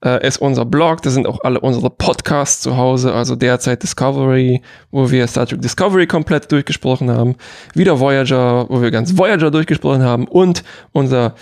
[0.03, 4.63] Äh, ist unser Blog, da sind auch alle unsere Podcasts zu Hause, also derzeit Discovery,
[4.89, 7.35] wo wir Star Trek Discovery komplett durchgesprochen haben,
[7.75, 10.63] wieder Voyager, wo wir ganz Voyager durchgesprochen haben und
[10.93, 11.35] unser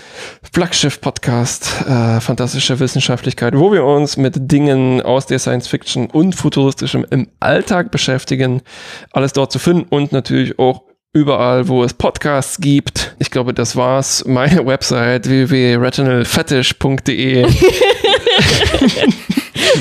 [0.52, 7.06] Flaggschiff-Podcast äh, Fantastische Wissenschaftlichkeit, wo wir uns mit Dingen aus der Science Fiction und Futuristischem
[7.10, 8.64] im Alltag beschäftigen.
[9.12, 10.84] Alles dort zu finden und natürlich auch
[11.16, 13.16] überall, wo es Podcasts gibt.
[13.20, 14.26] Ich glaube, das war's.
[14.28, 17.48] Meine Website www.retinalfetish.de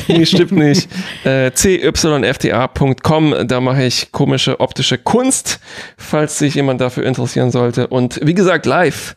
[0.09, 0.89] Nee, stimmt nicht.
[1.25, 5.61] Äh, cyfta.com, da mache ich komische optische Kunst,
[5.97, 7.89] falls sich jemand dafür interessieren sollte.
[7.89, 9.17] Und wie gesagt, live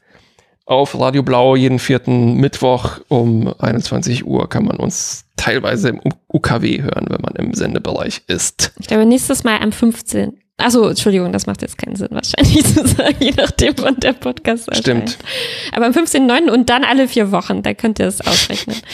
[0.65, 6.81] auf Radio Blau jeden vierten Mittwoch um 21 Uhr kann man uns teilweise im UKW
[6.81, 8.73] hören, wenn man im Sendebereich ist.
[8.80, 10.39] Ich glaube, nächstes Mal am 15.
[10.60, 14.68] Achso, Entschuldigung, das macht jetzt keinen Sinn, wahrscheinlich zu sagen, je nachdem, wann der Podcast
[14.68, 15.12] erscheint.
[15.12, 15.18] Stimmt.
[15.72, 16.50] Aber am 15.09.
[16.50, 18.76] und dann alle vier Wochen, da könnt ihr es ausrechnen.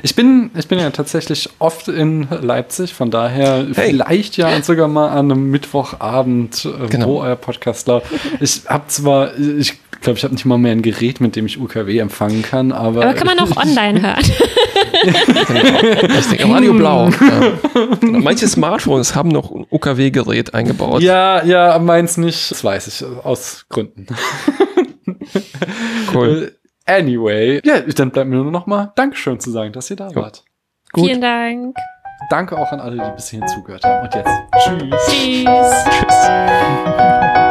[0.00, 3.90] Ich bin, ich bin ja tatsächlich oft in Leipzig, von daher Hey.
[3.90, 7.06] vielleicht ja sogar mal an einem Mittwochabend, äh, Genau.
[7.08, 8.06] wo euer Podcast läuft.
[8.38, 11.58] Ich habe zwar, ich glaube, ich habe nicht mal mehr ein Gerät, mit dem ich
[11.60, 13.02] UKW empfangen kann, aber.
[13.02, 14.22] Aber kann man auch online hören.
[16.14, 17.08] Das Ding, Radio Blau.
[17.08, 17.58] Ja.
[18.00, 18.18] Genau.
[18.20, 20.77] Manche Smartphones haben noch ein UKW-Gerät eingebaut.
[21.00, 22.50] Ja, ja, meins nicht.
[22.50, 24.06] Das weiß ich, aus Gründen.
[26.12, 26.52] Cool.
[26.54, 30.14] Äh, Anyway, ja, dann bleibt mir nur noch mal Dankeschön zu sagen, dass ihr da
[30.14, 30.42] wart.
[30.92, 31.04] Gut.
[31.04, 31.76] Vielen Dank.
[32.30, 34.06] Danke auch an alle, die bis hierhin zugehört haben.
[34.06, 34.30] Und jetzt,
[34.64, 35.06] tschüss.
[35.06, 35.84] Tschüss.
[37.34, 37.47] Tschüss.